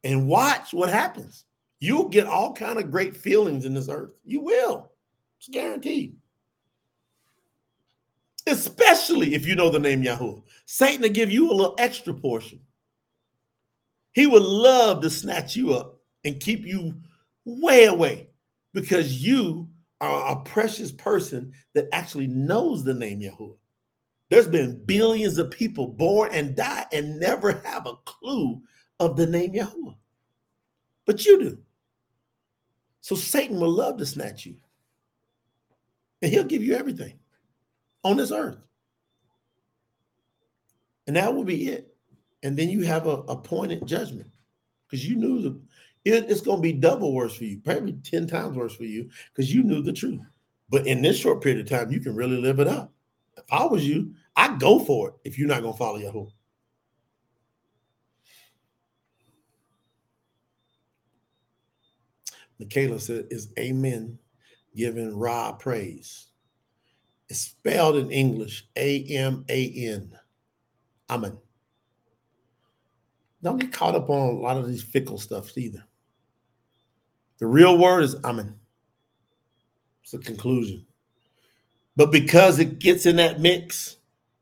and 0.05 0.29
watch 0.29 0.73
what 0.73 0.89
happens. 0.89 1.45
You'll 1.81 2.09
get 2.09 2.27
all 2.27 2.55
kind 2.55 2.79
of 2.79 2.91
great 2.91 3.17
feelings 3.17 3.67
in 3.67 3.75
this 3.75 3.89
earth. 3.89 4.13
You 4.25 4.41
will. 4.41 4.93
It's 5.39 5.49
guaranteed. 5.49 6.17
especially 8.47 9.35
if 9.35 9.47
you 9.47 9.55
know 9.57 9.71
the 9.71 9.79
name 9.79 10.03
Yahweh. 10.03 10.41
Satan 10.67 11.03
will 11.03 11.09
give 11.09 11.31
you 11.31 11.51
a 11.51 11.53
little 11.53 11.75
extra 11.79 12.15
portion. 12.15 12.61
He 14.13 14.27
would 14.27 14.43
love 14.43 15.03
to 15.03 15.11
snatch 15.11 15.57
you 15.57 15.75
up 15.75 16.01
and 16.25 16.41
keep 16.41 16.65
you 16.65 16.95
way 17.45 17.85
away 17.85 18.31
because 18.73 19.23
you 19.23 19.69
a 20.01 20.37
precious 20.45 20.93
person 20.93 21.53
that 21.75 21.89
actually 21.93 22.27
knows 22.27 22.85
the 22.85 22.95
name 22.95 23.21
Yahweh. 23.21 23.55
There's 24.29 24.49
been 24.49 24.83
billions 24.85 25.39
of 25.39 25.51
people 25.51 25.87
born 25.87 26.31
and 26.33 26.57
die 26.57 26.87
and 26.93 27.21
never 27.21 27.53
have 27.65 27.87
a 27.87 27.97
clue 28.05 28.61
of 29.01 29.17
the 29.17 29.27
name 29.27 29.55
Yahweh. 29.55 29.95
But 31.07 31.25
you 31.25 31.39
do. 31.39 31.59
So 33.01 33.15
Satan 33.15 33.61
will 33.61 33.71
love 33.71 33.99
to 33.99 34.07
snatch 34.07 34.45
you. 34.45 34.57
And 36.21 36.33
he'll 36.33 36.45
give 36.45 36.63
you 36.63 36.75
everything 36.75 37.19
on 38.03 38.17
this 38.17 38.33
earth. 38.33 38.59
And 41.07 41.15
that 41.17 41.33
will 41.33 41.45
be 41.45 41.69
it. 41.69 41.95
And 42.43 42.57
then 42.57 42.69
you 42.69 42.83
have 42.83 43.07
a 43.07 43.19
appointed 43.29 43.87
judgment 43.87 44.31
because 44.87 45.09
you 45.09 45.17
knew 45.17 45.41
the 45.41 45.61
it, 46.07 46.31
it's 46.31 46.41
going 46.41 46.59
to 46.59 46.63
be 46.63 46.73
double 46.73 47.13
worse 47.13 47.35
for 47.35 47.45
you, 47.45 47.59
probably 47.59 47.95
10 47.95 48.29
times 48.29 48.57
worse 48.57 48.77
for 48.77 48.85
you 48.85 49.11
because 49.35 49.53
you 49.53 49.65
knew 49.65 49.83
the 49.83 49.93
truth. 49.93 50.21
But 50.69 50.87
in 50.87 51.03
this 51.03 51.19
short 51.19 51.43
period 51.43 51.61
of 51.61 51.69
time, 51.69 51.91
you 51.91 52.01
can 52.01 52.15
really 52.15 52.37
live 52.37 52.61
it 52.61 52.69
up. 52.69 52.93
If 53.37 53.45
I 53.51 53.67
was 53.67 53.87
you, 53.87 54.15
I'd 54.37 54.61
go 54.61 54.79
for 54.79 55.09
it 55.09 55.15
if 55.25 55.39
you're 55.39 55.49
not 55.49 55.63
going 55.63 55.75
to 55.75 55.79
follow 55.79 55.99
your 55.99 56.13
Yahweh. 56.13 56.31
Michaela 62.59 63.01
said, 63.01 63.27
is 63.31 63.53
amen 63.59 64.19
giving 64.75 65.15
Ra 65.15 65.53
praise. 65.53 66.29
It's 67.29 67.41
spelled 67.41 67.97
in 67.97 68.11
English, 68.11 68.67
A-M-A-N. 68.77 70.13
Amen. 71.11 71.37
Don't 73.43 73.59
get 73.59 73.73
caught 73.73 73.97
up 73.97 74.09
on 74.09 74.29
a 74.29 74.39
lot 74.39 74.57
of 74.57 74.69
these 74.69 74.83
fickle 74.83 75.19
stuff 75.19 75.57
either. 75.59 75.85
The 77.39 77.47
real 77.47 77.79
word 77.79 78.05
is 78.05 78.17
amen. 78.25 78.55
It's 80.03 80.15
a 80.15 80.19
conclusion. 80.19 80.87
But 81.97 82.13
because 82.13 82.59
it 82.59 82.79
gets 82.79 83.07
in 83.07 83.17
that 83.17 83.41
mix, 83.41 83.97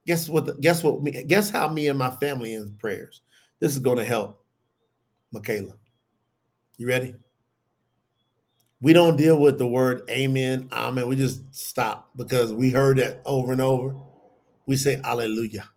guess 0.06 0.28
what? 0.28 0.46
The, 0.46 0.54
guess 0.54 0.82
what? 0.82 1.02
Me, 1.02 1.24
Guess 1.24 1.50
how 1.50 1.68
me 1.68 1.88
and 1.88 1.98
my 1.98 2.10
family 2.10 2.54
in 2.54 2.74
prayers. 2.78 3.22
This 3.60 3.72
is 3.72 3.78
going 3.78 3.98
to 3.98 4.04
help, 4.04 4.44
Michaela. 5.32 5.74
You 6.76 6.88
ready? 6.88 7.14
We 8.80 8.92
don't 8.92 9.16
deal 9.16 9.38
with 9.40 9.58
the 9.58 9.66
word 9.66 10.02
amen, 10.10 10.68
amen. 10.72 11.08
We 11.08 11.16
just 11.16 11.54
stop 11.54 12.10
because 12.16 12.52
we 12.52 12.70
heard 12.70 12.98
that 12.98 13.22
over 13.24 13.52
and 13.52 13.60
over. 13.60 13.94
We 14.66 14.76
say 14.76 15.00
hallelujah. 15.02 15.68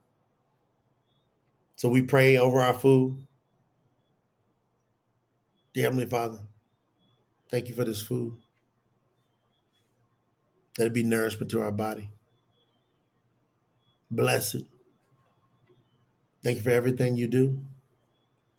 So 1.75 1.87
we 1.89 2.01
pray 2.01 2.37
over 2.37 2.59
our 2.59 2.73
food. 2.73 3.25
Dear 5.73 5.83
Heavenly 5.85 6.07
Father, 6.07 6.39
thank 7.49 7.67
you 7.67 7.75
for 7.75 7.83
this 7.83 8.01
food. 8.01 8.37
Let 10.77 10.87
it 10.87 10.93
be 10.93 11.03
nourishment 11.03 11.51
to 11.51 11.61
our 11.61 11.71
body. 11.71 12.09
Bless 14.11 14.55
it. 14.55 14.65
Thank 16.43 16.57
you 16.57 16.63
for 16.63 16.69
everything 16.69 17.17
you 17.17 17.27
do. 17.27 17.59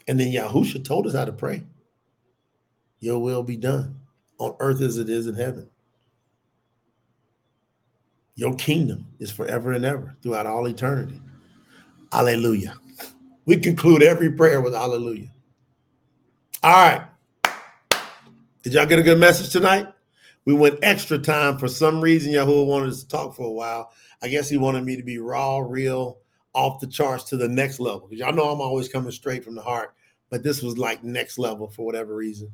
And 0.09 0.19
then 0.19 0.32
Yahusha 0.32 0.85
told 0.85 1.06
us 1.06 1.15
how 1.15 1.24
to 1.24 1.32
pray. 1.32 1.62
Your 3.01 3.20
will 3.20 3.43
be 3.43 3.56
done 3.56 4.01
on 4.39 4.56
earth 4.60 4.81
as 4.81 4.98
it 4.98 5.09
is 5.09 5.27
in 5.27 5.35
heaven. 5.35 5.69
Your 8.35 8.55
kingdom 8.55 9.06
is 9.19 9.31
forever 9.31 9.73
and 9.73 9.85
ever 9.85 10.16
throughout 10.23 10.47
all 10.47 10.66
eternity. 10.66 11.20
Hallelujah. 12.12 12.74
We 13.47 13.56
conclude 13.56 14.02
every 14.02 14.31
prayer 14.32 14.60
with 14.60 14.74
hallelujah. 14.74 15.31
All 16.62 16.73
right. 16.73 17.02
Did 18.69 18.74
y'all 18.74 18.85
get 18.85 18.99
a 18.99 19.03
good 19.03 19.19
message 19.19 19.51
tonight? 19.51 19.86
We 20.45 20.53
went 20.53 20.78
extra 20.82 21.16
time. 21.19 21.57
For 21.57 21.69
some 21.69 22.03
reason, 22.03 22.32
Yahweh 22.32 22.65
wanted 22.65 22.90
us 22.90 23.03
to 23.03 23.09
talk 23.09 23.35
for 23.35 23.47
a 23.47 23.51
while. 23.51 23.93
I 24.20 24.28
guess 24.28 24.51
he 24.51 24.59
wanted 24.59 24.85
me 24.85 24.95
to 24.95 25.03
be 25.03 25.16
raw, 25.16 25.61
real, 25.61 26.19
off 26.53 26.78
the 26.78 26.86
charts 26.86 27.24
to 27.31 27.39
the 27.39 27.49
next 27.49 27.81
level. 27.81 28.01
Because 28.01 28.19
y'all 28.19 28.35
know 28.35 28.51
I'm 28.51 28.61
always 28.61 28.86
coming 28.86 29.11
straight 29.11 29.43
from 29.43 29.55
the 29.55 29.62
heart, 29.62 29.95
but 30.28 30.43
this 30.43 30.62
was 30.62 30.77
like 30.77 31.03
next 31.03 31.39
level 31.39 31.66
for 31.70 31.86
whatever 31.86 32.15
reason. 32.15 32.53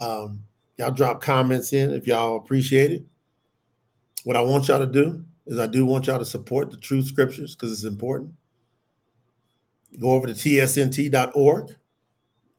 Um, 0.00 0.44
Y'all 0.78 0.90
drop 0.90 1.20
comments 1.20 1.74
in 1.74 1.90
if 1.90 2.06
y'all 2.06 2.38
appreciate 2.38 2.90
it. 2.90 3.04
What 4.24 4.38
I 4.38 4.40
want 4.40 4.68
y'all 4.68 4.78
to 4.78 4.86
do 4.86 5.22
is 5.46 5.58
I 5.58 5.66
do 5.66 5.84
want 5.84 6.06
y'all 6.06 6.18
to 6.18 6.24
support 6.24 6.70
the 6.70 6.78
true 6.78 7.02
scriptures 7.02 7.54
because 7.54 7.70
it's 7.70 7.84
important. 7.84 8.32
Go 10.00 10.12
over 10.12 10.26
to 10.26 10.32
tsnt.org. 10.32 11.76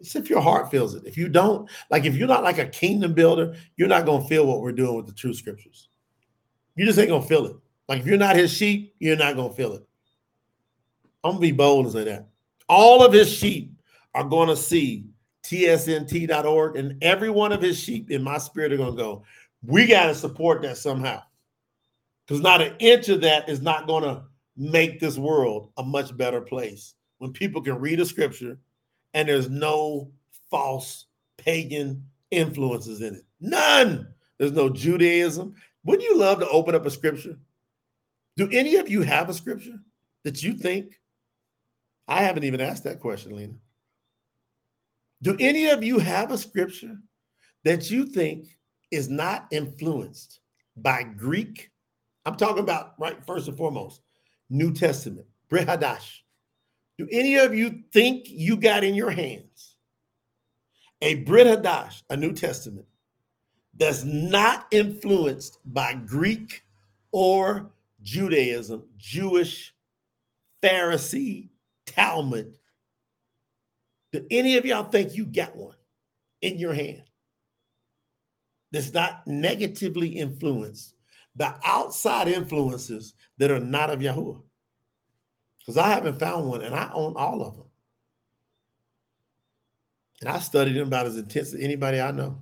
It's 0.01 0.15
if 0.15 0.29
your 0.29 0.41
heart 0.41 0.71
feels 0.71 0.95
it. 0.95 1.03
If 1.05 1.15
you 1.15 1.29
don't, 1.29 1.69
like 1.89 2.05
if 2.05 2.15
you're 2.15 2.27
not 2.27 2.43
like 2.43 2.57
a 2.57 2.65
kingdom 2.65 3.13
builder, 3.13 3.55
you're 3.77 3.87
not 3.87 4.05
to 4.21 4.27
feel 4.27 4.47
what 4.47 4.61
we're 4.61 4.71
doing 4.71 4.95
with 4.95 5.05
the 5.05 5.13
true 5.13 5.33
scriptures. 5.33 5.89
You 6.75 6.85
just 6.85 6.97
ain't 6.97 7.09
to 7.21 7.21
feel 7.21 7.45
it. 7.45 7.55
Like 7.87 8.01
if 8.01 8.07
you're 8.07 8.17
not 8.17 8.35
his 8.35 8.51
sheep, 8.51 8.95
you're 8.99 9.15
not 9.15 9.35
to 9.49 9.55
feel 9.55 9.73
it. 9.73 9.87
I'm 11.23 11.35
to 11.35 11.39
be 11.39 11.51
bold 11.51 11.85
and 11.85 11.93
say 11.93 12.03
that. 12.05 12.27
All 12.67 13.03
of 13.03 13.13
his 13.13 13.31
sheep 13.31 13.73
are 14.15 14.27
to 14.47 14.55
see 14.55 15.05
tsnt.org, 15.43 16.75
and 16.75 17.03
every 17.03 17.29
one 17.29 17.51
of 17.51 17.61
his 17.61 17.79
sheep 17.79 18.09
in 18.09 18.23
my 18.23 18.37
spirit 18.37 18.73
are 18.73 18.77
to 18.77 18.91
go, 18.91 19.23
we 19.63 19.85
got 19.85 20.07
to 20.07 20.15
support 20.15 20.61
that 20.63 20.77
somehow. 20.77 21.21
Because 22.25 22.41
not 22.41 22.61
an 22.61 22.75
inch 22.79 23.09
of 23.09 23.21
that 23.21 23.49
is 23.49 23.61
not 23.61 23.87
to 23.87 24.23
make 24.57 24.99
this 24.99 25.17
world 25.17 25.71
a 25.77 25.83
much 25.83 26.15
better 26.15 26.41
place 26.41 26.95
when 27.19 27.31
people 27.31 27.61
can 27.61 27.79
read 27.79 27.99
a 27.99 28.05
scripture 28.05 28.57
and 29.13 29.27
there's 29.27 29.49
no 29.49 30.11
false 30.49 31.05
pagan 31.37 32.05
influences 32.29 33.01
in 33.01 33.15
it. 33.15 33.23
None. 33.39 34.07
There's 34.37 34.51
no 34.51 34.69
Judaism. 34.69 35.55
Wouldn't 35.83 36.07
you 36.07 36.17
love 36.17 36.39
to 36.39 36.49
open 36.49 36.75
up 36.75 36.85
a 36.85 36.91
scripture? 36.91 37.37
Do 38.37 38.49
any 38.51 38.75
of 38.77 38.89
you 38.89 39.01
have 39.01 39.29
a 39.29 39.33
scripture 39.33 39.79
that 40.23 40.41
you 40.41 40.53
think? 40.53 40.99
I 42.07 42.23
haven't 42.23 42.43
even 42.43 42.61
asked 42.61 42.83
that 42.85 42.99
question, 42.99 43.35
Lena. 43.35 43.53
Do 45.21 45.37
any 45.39 45.69
of 45.69 45.83
you 45.83 45.99
have 45.99 46.31
a 46.31 46.37
scripture 46.37 46.97
that 47.63 47.91
you 47.91 48.05
think 48.05 48.57
is 48.89 49.09
not 49.09 49.47
influenced 49.51 50.39
by 50.77 51.03
Greek? 51.03 51.69
I'm 52.25 52.35
talking 52.35 52.63
about 52.63 52.93
right 52.99 53.23
first 53.25 53.47
and 53.47 53.57
foremost, 53.57 54.01
New 54.49 54.73
Testament, 54.73 55.27
Brit 55.49 55.67
Hadash. 55.67 56.19
Do 57.01 57.07
any 57.09 57.37
of 57.37 57.55
you 57.55 57.81
think 57.91 58.29
you 58.29 58.55
got 58.55 58.83
in 58.83 58.93
your 58.93 59.09
hands 59.09 59.75
a 61.01 61.15
Brit 61.15 61.47
Hadash, 61.47 62.03
a 62.11 62.15
New 62.15 62.31
Testament, 62.31 62.85
that's 63.75 64.03
not 64.03 64.67
influenced 64.69 65.57
by 65.65 65.95
Greek 65.95 66.61
or 67.11 67.71
Judaism, 68.03 68.83
Jewish, 68.97 69.73
Pharisee, 70.61 71.49
Talmud, 71.87 72.59
do 74.13 74.23
any 74.29 74.57
of 74.57 74.65
y'all 74.67 74.83
think 74.83 75.15
you 75.15 75.25
got 75.25 75.55
one 75.55 75.77
in 76.43 76.59
your 76.59 76.75
hand 76.75 77.01
that's 78.71 78.93
not 78.93 79.25
negatively 79.25 80.09
influenced 80.09 80.93
by 81.35 81.55
outside 81.65 82.27
influences 82.27 83.15
that 83.39 83.49
are 83.49 83.59
not 83.59 83.89
of 83.89 84.03
Yahweh? 84.03 84.37
Because 85.61 85.77
I 85.77 85.89
haven't 85.89 86.19
found 86.19 86.47
one 86.47 86.61
and 86.61 86.75
I 86.75 86.89
own 86.93 87.13
all 87.15 87.41
of 87.43 87.55
them. 87.55 87.65
And 90.21 90.29
I 90.29 90.39
studied 90.39 90.73
them 90.73 90.87
about 90.87 91.07
as 91.07 91.17
intense 91.17 91.53
as 91.53 91.59
anybody 91.59 91.99
I 91.99 92.11
know. 92.11 92.37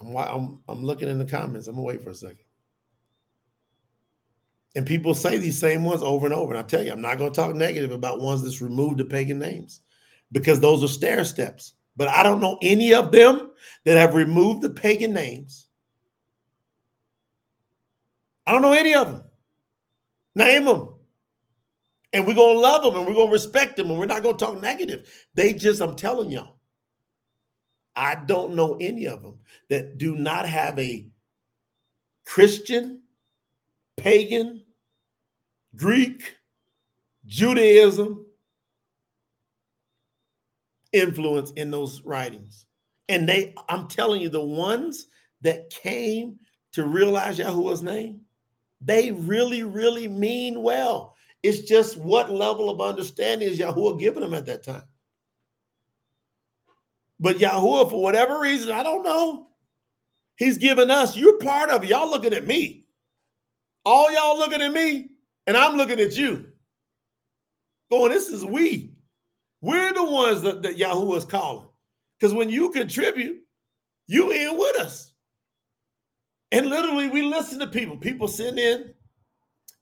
I'm, 0.00 0.16
I'm, 0.16 0.58
I'm 0.68 0.84
looking 0.84 1.08
in 1.08 1.18
the 1.18 1.24
comments. 1.24 1.68
I'm 1.68 1.74
going 1.74 1.84
to 1.84 1.88
wait 1.88 2.04
for 2.04 2.10
a 2.10 2.14
second. 2.14 2.38
And 4.74 4.86
people 4.86 5.14
say 5.14 5.36
these 5.38 5.58
same 5.58 5.84
ones 5.84 6.02
over 6.02 6.26
and 6.26 6.34
over. 6.34 6.54
And 6.54 6.58
I 6.58 6.66
tell 6.66 6.82
you, 6.82 6.92
I'm 6.92 7.02
not 7.02 7.18
going 7.18 7.30
to 7.30 7.36
talk 7.36 7.54
negative 7.54 7.92
about 7.92 8.20
ones 8.20 8.42
that's 8.42 8.62
removed 8.62 8.98
the 8.98 9.04
pagan 9.04 9.38
names 9.38 9.80
because 10.30 10.60
those 10.60 10.82
are 10.82 10.88
stair 10.88 11.24
steps. 11.24 11.74
But 11.96 12.08
I 12.08 12.22
don't 12.22 12.40
know 12.40 12.58
any 12.62 12.94
of 12.94 13.12
them 13.12 13.50
that 13.84 13.98
have 13.98 14.14
removed 14.14 14.62
the 14.62 14.70
pagan 14.70 15.12
names. 15.12 15.66
I 18.46 18.52
don't 18.52 18.62
know 18.62 18.72
any 18.72 18.94
of 18.94 19.12
them. 19.12 19.24
Name 20.34 20.64
them. 20.64 20.88
And 22.12 22.26
we're 22.26 22.34
going 22.34 22.56
to 22.56 22.60
love 22.60 22.82
them 22.82 22.96
and 22.96 23.06
we're 23.06 23.14
going 23.14 23.28
to 23.28 23.32
respect 23.32 23.76
them 23.76 23.90
and 23.90 23.98
we're 23.98 24.06
not 24.06 24.22
going 24.22 24.36
to 24.36 24.44
talk 24.44 24.60
negative. 24.60 25.08
They 25.34 25.54
just, 25.54 25.80
I'm 25.80 25.96
telling 25.96 26.30
y'all, 26.30 26.56
I 27.96 28.14
don't 28.14 28.54
know 28.54 28.76
any 28.80 29.06
of 29.06 29.22
them 29.22 29.38
that 29.70 29.98
do 29.98 30.16
not 30.16 30.48
have 30.48 30.78
a 30.78 31.06
Christian 32.26 33.02
pagan, 33.96 34.62
Greek, 35.76 36.36
Judaism 37.26 38.26
influence 40.92 41.50
in 41.52 41.70
those 41.70 42.02
writings. 42.02 42.66
And 43.08 43.28
they, 43.28 43.54
I'm 43.68 43.88
telling 43.88 44.20
you, 44.20 44.28
the 44.28 44.44
ones 44.44 45.06
that 45.40 45.70
came 45.70 46.38
to 46.72 46.86
realize 46.86 47.38
Yahuwah's 47.38 47.82
name, 47.82 48.20
they 48.84 49.12
really, 49.12 49.62
really 49.62 50.08
mean 50.08 50.62
well. 50.62 51.16
It's 51.42 51.60
just 51.60 51.96
what 51.96 52.30
level 52.30 52.70
of 52.70 52.80
understanding 52.80 53.48
is 53.48 53.58
Yahuwah 53.58 53.98
giving 53.98 54.22
them 54.22 54.34
at 54.34 54.46
that 54.46 54.62
time. 54.62 54.84
But 57.18 57.38
Yahuwah, 57.38 57.90
for 57.90 58.02
whatever 58.02 58.40
reason, 58.40 58.72
I 58.72 58.82
don't 58.82 59.02
know, 59.04 59.48
he's 60.36 60.58
given 60.58 60.90
us, 60.90 61.16
you're 61.16 61.38
part 61.38 61.70
of. 61.70 61.84
Y'all 61.84 62.10
looking 62.10 62.34
at 62.34 62.46
me. 62.46 62.86
All 63.84 64.12
y'all 64.12 64.38
looking 64.38 64.62
at 64.62 64.72
me, 64.72 65.10
and 65.46 65.56
I'm 65.56 65.76
looking 65.76 66.00
at 66.00 66.16
you. 66.16 66.46
Going, 67.90 68.12
this 68.12 68.28
is 68.28 68.44
we. 68.44 68.94
We're 69.60 69.92
the 69.92 70.04
ones 70.04 70.42
that, 70.42 70.62
that 70.62 70.78
is 70.78 71.24
calling. 71.24 71.68
Because 72.18 72.34
when 72.34 72.48
you 72.50 72.70
contribute, 72.70 73.38
you 74.06 74.30
in 74.30 74.56
with 74.56 74.78
us. 74.80 75.11
And 76.52 76.66
literally, 76.66 77.08
we 77.08 77.22
listen 77.22 77.58
to 77.60 77.66
people. 77.66 77.96
People 77.96 78.28
send 78.28 78.58
in 78.58 78.92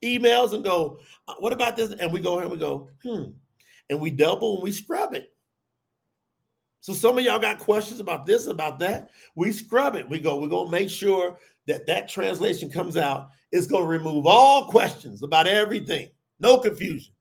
emails 0.02 0.54
and 0.54 0.64
go, 0.64 0.98
uh, 1.28 1.34
what 1.40 1.52
about 1.52 1.76
this? 1.76 1.92
And 1.92 2.12
we 2.12 2.20
go 2.20 2.38
and 2.38 2.50
we 2.50 2.56
go, 2.56 2.88
hmm. 3.02 3.24
And 3.90 4.00
we 4.00 4.10
double 4.10 4.54
and 4.54 4.62
we 4.62 4.70
scrub 4.70 5.14
it. 5.14 5.32
So 6.80 6.94
some 6.94 7.18
of 7.18 7.24
y'all 7.24 7.40
got 7.40 7.58
questions 7.58 8.00
about 8.00 8.24
this, 8.24 8.46
about 8.46 8.78
that. 8.78 9.10
We 9.34 9.52
scrub 9.52 9.96
it. 9.96 10.08
We 10.08 10.20
go, 10.20 10.38
we're 10.38 10.48
going 10.48 10.66
to 10.66 10.72
make 10.72 10.88
sure 10.88 11.38
that 11.66 11.86
that 11.86 12.08
translation 12.08 12.70
comes 12.70 12.96
out. 12.96 13.30
It's 13.52 13.66
going 13.66 13.82
to 13.82 13.88
remove 13.88 14.26
all 14.26 14.66
questions 14.66 15.22
about 15.22 15.48
everything. 15.48 16.08
No 16.38 16.58
confusion. 16.58 17.12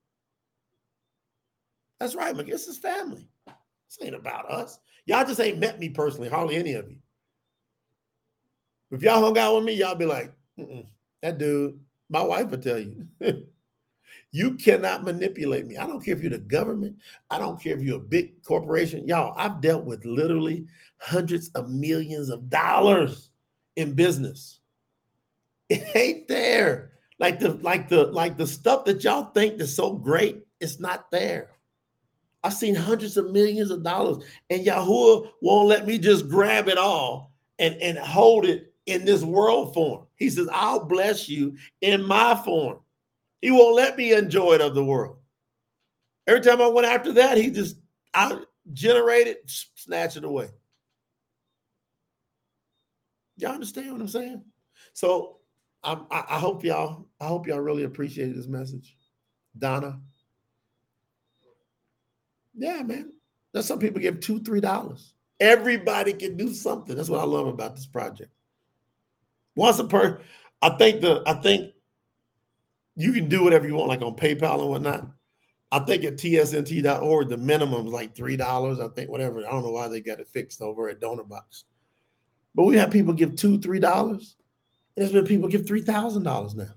That's 1.99 2.15
right. 2.15 2.37
This 2.37 2.67
is 2.67 2.77
family. 2.77 3.27
This 3.47 3.97
ain't 4.01 4.15
about 4.15 4.49
us. 4.49 4.79
Y'all 5.07 5.25
just 5.25 5.41
ain't 5.41 5.59
met 5.59 5.79
me 5.79 5.89
personally, 5.89 6.29
hardly 6.29 6.55
any 6.55 6.73
of 6.73 6.89
you. 6.89 6.97
If 8.91 9.03
y'all 9.03 9.21
hung 9.21 9.37
out 9.37 9.55
with 9.55 9.63
me, 9.65 9.73
y'all 9.73 9.95
be 9.95 10.05
like, 10.05 10.33
that 11.21 11.37
dude, 11.37 11.79
my 12.09 12.21
wife 12.21 12.49
will 12.49 12.57
tell 12.57 12.79
you. 12.79 13.07
you 14.31 14.55
cannot 14.55 15.03
manipulate 15.03 15.67
me. 15.67 15.77
I 15.77 15.87
don't 15.87 16.03
care 16.03 16.15
if 16.15 16.21
you're 16.21 16.31
the 16.31 16.39
government. 16.39 16.97
I 17.29 17.39
don't 17.39 17.61
care 17.61 17.75
if 17.75 17.83
you're 17.83 17.97
a 17.97 17.99
big 17.99 18.43
corporation. 18.43 19.07
Y'all, 19.07 19.33
I've 19.37 19.61
dealt 19.61 19.85
with 19.85 20.05
literally 20.05 20.65
hundreds 20.97 21.49
of 21.49 21.69
millions 21.69 22.29
of 22.29 22.49
dollars 22.49 23.29
in 23.75 23.93
business. 23.93 24.57
It 25.71 25.95
ain't 25.95 26.27
there. 26.27 26.93
Like 27.19 27.39
the 27.39 27.53
like 27.61 27.89
the 27.89 28.05
like 28.07 28.37
the 28.37 28.47
stuff 28.47 28.85
that 28.85 29.03
y'all 29.03 29.29
think 29.33 29.61
is 29.61 29.75
so 29.75 29.93
great, 29.93 30.43
it's 30.59 30.79
not 30.79 31.11
there. 31.11 31.51
I've 32.43 32.55
seen 32.55 32.73
hundreds 32.73 33.17
of 33.17 33.29
millions 33.29 33.69
of 33.69 33.83
dollars, 33.83 34.23
and 34.49 34.65
Yahuwah 34.65 35.29
won't 35.43 35.67
let 35.67 35.85
me 35.85 35.99
just 35.99 36.27
grab 36.27 36.69
it 36.69 36.79
all 36.79 37.33
and, 37.59 37.75
and 37.75 37.99
hold 37.99 38.45
it 38.45 38.68
in 38.89 39.05
this 39.05 39.23
world 39.23 39.73
form. 39.73 40.05
He 40.15 40.29
says, 40.29 40.49
I'll 40.51 40.85
bless 40.85 41.29
you 41.29 41.57
in 41.81 42.03
my 42.03 42.35
form. 42.43 42.79
He 43.41 43.51
won't 43.51 43.75
let 43.75 43.97
me 43.97 44.13
enjoy 44.13 44.53
it 44.53 44.61
of 44.61 44.75
the 44.75 44.83
world. 44.83 45.17
Every 46.27 46.41
time 46.41 46.61
I 46.61 46.67
went 46.67 46.87
after 46.87 47.13
that, 47.13 47.37
he 47.37 47.49
just 47.49 47.77
I 48.13 48.39
generated, 48.73 49.37
snatch 49.75 50.17
it 50.17 50.23
away. 50.23 50.49
Y'all 53.37 53.53
understand 53.53 53.93
what 53.93 54.01
I'm 54.01 54.07
saying? 54.07 54.43
So 54.93 55.37
I, 55.83 55.97
I 56.11 56.39
hope 56.39 56.63
y'all, 56.63 57.07
I 57.21 57.27
hope 57.27 57.47
y'all 57.47 57.59
really 57.59 57.83
appreciated 57.83 58.35
this 58.35 58.47
message. 58.47 58.97
Donna, 59.57 59.99
yeah, 62.55 62.81
man. 62.83 63.13
That's 63.53 63.67
some 63.67 63.79
people 63.79 64.01
give 64.01 64.19
two, 64.19 64.41
three 64.41 64.59
dollars. 64.59 65.13
Everybody 65.39 66.13
can 66.13 66.35
do 66.35 66.53
something. 66.53 66.95
That's 66.95 67.09
what 67.09 67.21
I 67.21 67.23
love 67.23 67.47
about 67.47 67.75
this 67.75 67.85
project. 67.85 68.31
Once 69.59 69.77
a 69.77 69.83
per, 69.83 70.21
I 70.61 70.69
think 70.69 71.01
the 71.01 71.21
I 71.27 71.33
think 71.33 71.73
you 72.95 73.11
can 73.11 73.27
do 73.27 73.43
whatever 73.43 73.67
you 73.67 73.75
want, 73.75 73.89
like 73.89 74.01
on 74.01 74.15
PayPal 74.15 74.61
and 74.61 74.69
whatnot. 74.69 75.07
I 75.69 75.79
think 75.79 76.05
at 76.05 76.15
tsnt.org, 76.15 77.27
the 77.27 77.35
minimum 77.35 77.87
is 77.87 77.91
like 77.91 78.15
three 78.15 78.37
dollars. 78.37 78.79
I 78.79 78.87
think 78.87 79.09
whatever. 79.09 79.39
I 79.39 79.51
don't 79.51 79.63
know 79.63 79.71
why 79.71 79.89
they 79.89 79.99
got 79.99 80.21
it 80.21 80.29
fixed 80.29 80.61
over 80.61 80.87
at 80.87 81.01
DonorBox. 81.01 81.65
But 82.55 82.63
we 82.63 82.77
have 82.77 82.89
people 82.89 83.13
give 83.13 83.35
two, 83.35 83.59
three 83.59 83.81
dollars. 83.81 84.37
There's 84.95 85.11
been 85.11 85.25
people 85.25 85.49
give 85.49 85.67
three 85.67 85.81
thousand 85.81 86.23
dollars 86.23 86.55
now. 86.55 86.73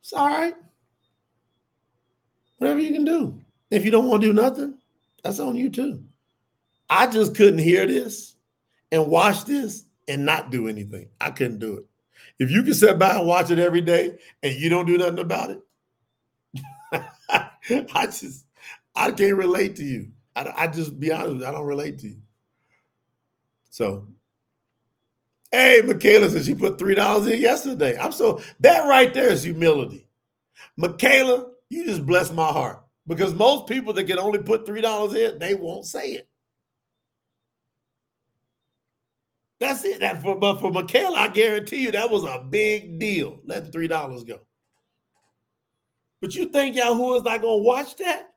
It's 0.00 0.14
all 0.14 0.26
right. 0.26 0.54
Whatever 2.56 2.80
you 2.80 2.94
can 2.94 3.04
do. 3.04 3.42
If 3.70 3.84
you 3.84 3.90
don't 3.90 4.08
want 4.08 4.22
to 4.22 4.28
do 4.28 4.32
nothing, 4.32 4.78
that's 5.22 5.38
on 5.38 5.54
you 5.54 5.68
too. 5.68 6.02
I 6.88 7.08
just 7.08 7.34
couldn't 7.34 7.58
hear 7.58 7.86
this 7.86 8.36
and 8.90 9.06
watch 9.06 9.44
this 9.44 9.84
and 10.08 10.24
not 10.24 10.50
do 10.50 10.68
anything. 10.68 11.08
I 11.20 11.30
couldn't 11.30 11.58
do 11.58 11.78
it. 11.78 11.84
If 12.38 12.50
you 12.50 12.62
can 12.62 12.74
sit 12.74 12.98
by 12.98 13.16
and 13.16 13.26
watch 13.26 13.50
it 13.50 13.58
every 13.58 13.80
day 13.80 14.18
and 14.42 14.54
you 14.54 14.68
don't 14.68 14.86
do 14.86 14.98
nothing 14.98 15.18
about 15.18 15.50
it, 15.50 15.60
I 17.94 18.06
just 18.06 18.46
I 18.94 19.10
can't 19.10 19.36
relate 19.36 19.76
to 19.76 19.84
you. 19.84 20.08
I, 20.36 20.52
I 20.56 20.66
just 20.68 20.98
be 20.98 21.12
honest, 21.12 21.44
I 21.44 21.50
don't 21.50 21.66
relate 21.66 21.98
to 22.00 22.08
you. 22.08 22.16
So, 23.70 24.06
hey, 25.50 25.82
Michaela 25.84 26.30
said 26.30 26.44
she 26.44 26.54
put 26.54 26.78
three 26.78 26.94
dollars 26.94 27.26
in 27.26 27.40
yesterday. 27.40 27.98
I'm 27.98 28.12
so 28.12 28.40
that 28.60 28.88
right 28.88 29.12
there 29.12 29.30
is 29.30 29.42
humility. 29.42 30.06
Michaela, 30.76 31.50
you 31.68 31.84
just 31.84 32.06
bless 32.06 32.32
my 32.32 32.46
heart 32.46 32.82
because 33.06 33.34
most 33.34 33.66
people 33.66 33.92
that 33.92 34.04
can 34.04 34.18
only 34.18 34.38
put 34.40 34.66
three 34.66 34.80
dollars 34.80 35.14
in, 35.14 35.38
they 35.38 35.54
won't 35.54 35.86
say 35.86 36.12
it. 36.12 36.28
That's 39.60 39.84
it. 39.84 40.00
That 40.00 40.22
for, 40.22 40.36
but 40.36 40.60
for 40.60 40.70
Michaela, 40.70 41.18
I 41.18 41.28
guarantee 41.28 41.82
you 41.82 41.92
that 41.92 42.10
was 42.10 42.24
a 42.24 42.44
big 42.48 42.98
deal. 42.98 43.40
Letting 43.44 43.72
three 43.72 43.88
dollars 43.88 44.24
go. 44.24 44.40
But 46.20 46.34
you 46.34 46.46
think 46.46 46.76
Yahoo 46.76 47.14
is 47.14 47.22
not 47.22 47.42
gonna 47.42 47.58
watch 47.58 47.96
that? 47.96 48.30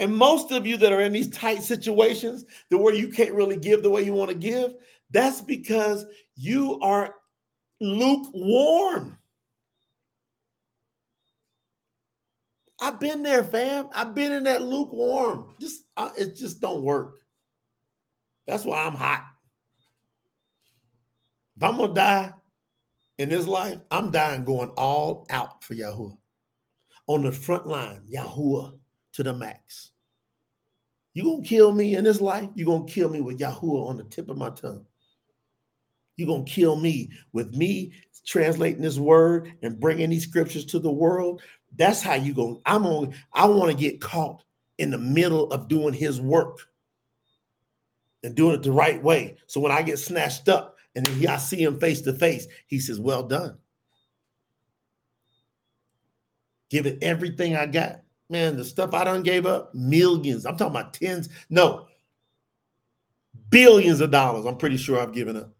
And 0.00 0.16
most 0.16 0.50
of 0.50 0.66
you 0.66 0.76
that 0.78 0.92
are 0.92 1.02
in 1.02 1.12
these 1.12 1.28
tight 1.28 1.62
situations, 1.62 2.46
the 2.70 2.78
where 2.78 2.94
you 2.94 3.08
can't 3.08 3.34
really 3.34 3.56
give 3.56 3.82
the 3.82 3.90
way 3.90 4.02
you 4.02 4.14
want 4.14 4.30
to 4.30 4.36
give, 4.36 4.72
that's 5.10 5.42
because 5.42 6.06
you 6.36 6.80
are 6.80 7.14
lukewarm. 7.80 9.18
I've 12.80 12.98
been 12.98 13.22
there, 13.22 13.44
fam. 13.44 13.88
I've 13.94 14.14
been 14.14 14.32
in 14.32 14.44
that 14.44 14.62
lukewarm. 14.62 15.54
Just 15.60 15.82
uh, 15.98 16.10
it 16.16 16.34
just 16.34 16.60
don't 16.62 16.82
work. 16.82 17.20
That's 18.46 18.64
why 18.64 18.82
I'm 18.82 18.94
hot. 18.94 19.29
If 21.60 21.68
I'm 21.68 21.76
gonna 21.76 21.92
die 21.92 22.32
in 23.18 23.28
this 23.28 23.46
life, 23.46 23.78
I'm 23.90 24.10
dying 24.10 24.44
going 24.44 24.70
all 24.70 25.26
out 25.28 25.62
for 25.62 25.74
Yahuwah. 25.74 26.16
On 27.06 27.22
the 27.22 27.32
front 27.32 27.66
line, 27.66 28.02
Yahuwah 28.10 28.78
to 29.12 29.22
the 29.22 29.34
max. 29.34 29.90
You 31.12 31.24
gonna 31.24 31.42
kill 31.42 31.72
me 31.72 31.96
in 31.96 32.04
this 32.04 32.22
life? 32.22 32.48
You 32.54 32.64
gonna 32.64 32.86
kill 32.86 33.10
me 33.10 33.20
with 33.20 33.38
Yahuwah 33.38 33.88
on 33.88 33.98
the 33.98 34.04
tip 34.04 34.30
of 34.30 34.38
my 34.38 34.50
tongue. 34.50 34.86
You 36.16 36.26
gonna 36.26 36.44
kill 36.44 36.76
me 36.76 37.10
with 37.32 37.54
me 37.54 37.92
translating 38.24 38.80
this 38.80 38.98
word 38.98 39.52
and 39.62 39.80
bringing 39.80 40.08
these 40.08 40.24
scriptures 40.24 40.64
to 40.66 40.78
the 40.78 40.90
world 40.90 41.42
that's 41.76 42.02
how 42.02 42.14
you 42.14 42.34
go. 42.34 42.60
I'm 42.66 42.86
on. 42.86 43.14
I 43.32 43.46
want 43.46 43.70
to 43.70 43.76
get 43.76 44.00
caught 44.00 44.42
in 44.78 44.90
the 44.90 44.98
middle 44.98 45.50
of 45.52 45.68
doing 45.68 45.94
His 45.94 46.20
work 46.20 46.66
and 48.22 48.34
doing 48.34 48.54
it 48.54 48.62
the 48.62 48.72
right 48.72 49.02
way. 49.02 49.36
So 49.46 49.60
when 49.60 49.72
I 49.72 49.82
get 49.82 49.98
snatched 49.98 50.48
up 50.48 50.76
and 50.94 51.06
then 51.06 51.28
I 51.28 51.36
see 51.36 51.62
Him 51.62 51.78
face 51.78 52.00
to 52.02 52.12
face, 52.12 52.46
He 52.66 52.78
says, 52.78 53.00
"Well 53.00 53.22
done." 53.22 53.58
Give 56.68 56.86
it 56.86 57.02
everything 57.02 57.56
I 57.56 57.66
got, 57.66 58.02
man. 58.28 58.56
The 58.56 58.64
stuff 58.64 58.94
I 58.94 59.04
done 59.04 59.22
gave 59.22 59.44
up, 59.44 59.74
millions. 59.74 60.46
I'm 60.46 60.56
talking 60.56 60.76
about 60.76 60.94
tens. 60.94 61.28
No, 61.48 61.86
billions 63.50 64.00
of 64.00 64.10
dollars. 64.10 64.46
I'm 64.46 64.56
pretty 64.56 64.76
sure 64.76 65.00
I've 65.00 65.12
given 65.12 65.36
up 65.36 65.52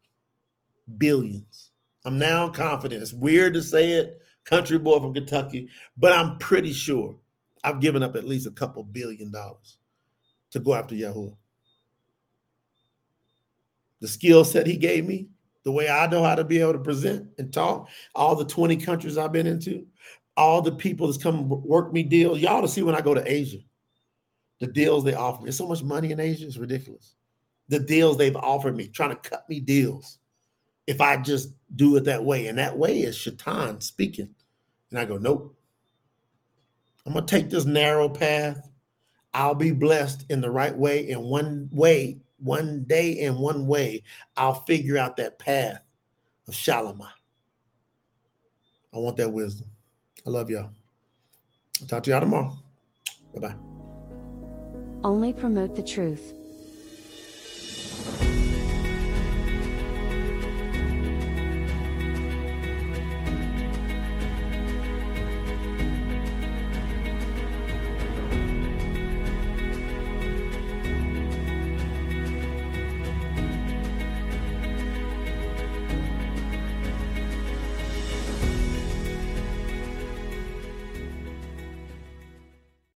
billions. 0.98 1.70
I'm 2.04 2.18
now 2.18 2.48
confident. 2.48 3.02
It's 3.02 3.12
weird 3.12 3.54
to 3.54 3.62
say 3.62 3.92
it 3.92 4.20
country 4.44 4.78
boy 4.78 4.98
from 4.98 5.14
Kentucky, 5.14 5.68
but 5.96 6.12
I'm 6.12 6.38
pretty 6.38 6.72
sure 6.72 7.16
I've 7.62 7.80
given 7.80 8.02
up 8.02 8.16
at 8.16 8.24
least 8.26 8.46
a 8.46 8.50
couple 8.50 8.82
billion 8.82 9.30
dollars 9.30 9.78
to 10.50 10.60
go 10.60 10.74
after 10.74 10.94
Yahoo. 10.94 11.32
The 14.00 14.08
skill 14.08 14.44
set 14.44 14.66
he 14.66 14.76
gave 14.76 15.06
me, 15.06 15.28
the 15.64 15.72
way 15.72 15.88
I 15.88 16.06
know 16.06 16.24
how 16.24 16.34
to 16.34 16.44
be 16.44 16.60
able 16.60 16.72
to 16.72 16.78
present 16.78 17.28
and 17.38 17.52
talk, 17.52 17.88
all 18.14 18.34
the 18.34 18.44
20 18.44 18.76
countries 18.76 19.18
I've 19.18 19.32
been 19.32 19.46
into, 19.46 19.86
all 20.36 20.62
the 20.62 20.72
people 20.72 21.06
that's 21.06 21.22
come 21.22 21.48
work 21.48 21.92
me 21.92 22.02
deals. 22.02 22.38
Y'all 22.38 22.62
to 22.62 22.68
see 22.68 22.82
when 22.82 22.94
I 22.94 23.02
go 23.02 23.14
to 23.14 23.30
Asia, 23.30 23.58
the 24.58 24.66
deals 24.66 25.04
they 25.04 25.14
offer 25.14 25.40
me. 25.40 25.46
There's 25.46 25.58
so 25.58 25.68
much 25.68 25.82
money 25.82 26.12
in 26.12 26.20
Asia, 26.20 26.46
it's 26.46 26.56
ridiculous. 26.56 27.14
The 27.68 27.80
deals 27.80 28.16
they've 28.16 28.36
offered 28.36 28.76
me, 28.76 28.88
trying 28.88 29.10
to 29.10 29.16
cut 29.16 29.48
me 29.48 29.60
deals 29.60 30.18
if 30.86 31.00
I 31.00 31.16
just 31.18 31.50
do 31.76 31.96
it 31.96 32.04
that 32.04 32.24
way. 32.24 32.48
And 32.48 32.58
that 32.58 32.76
way 32.76 33.00
is 33.00 33.16
Shaitan 33.16 33.80
speaking. 33.80 34.34
And 34.90 34.98
I 34.98 35.04
go, 35.04 35.18
nope. 35.18 35.56
I'm 37.06 37.14
to 37.14 37.22
take 37.22 37.48
this 37.48 37.64
narrow 37.64 38.08
path. 38.08 38.68
I'll 39.32 39.54
be 39.54 39.70
blessed 39.70 40.26
in 40.30 40.40
the 40.40 40.50
right 40.50 40.76
way. 40.76 41.10
And 41.10 41.22
one 41.22 41.68
way, 41.72 42.18
one 42.40 42.84
day 42.84 43.20
and 43.20 43.38
one 43.38 43.66
way, 43.66 44.02
I'll 44.36 44.64
figure 44.64 44.98
out 44.98 45.16
that 45.16 45.38
path 45.38 45.80
of 46.48 46.54
Shalom. 46.54 47.02
I 48.92 48.98
want 48.98 49.16
that 49.18 49.32
wisdom. 49.32 49.68
I 50.26 50.30
love 50.30 50.50
y'all. 50.50 50.70
I'll 51.80 51.86
talk 51.86 52.02
to 52.04 52.10
y'all 52.10 52.20
tomorrow. 52.20 52.56
Bye 53.34 53.48
bye. 53.48 53.54
Only 55.02 55.32
promote 55.32 55.76
the 55.76 55.82
truth. 55.82 56.34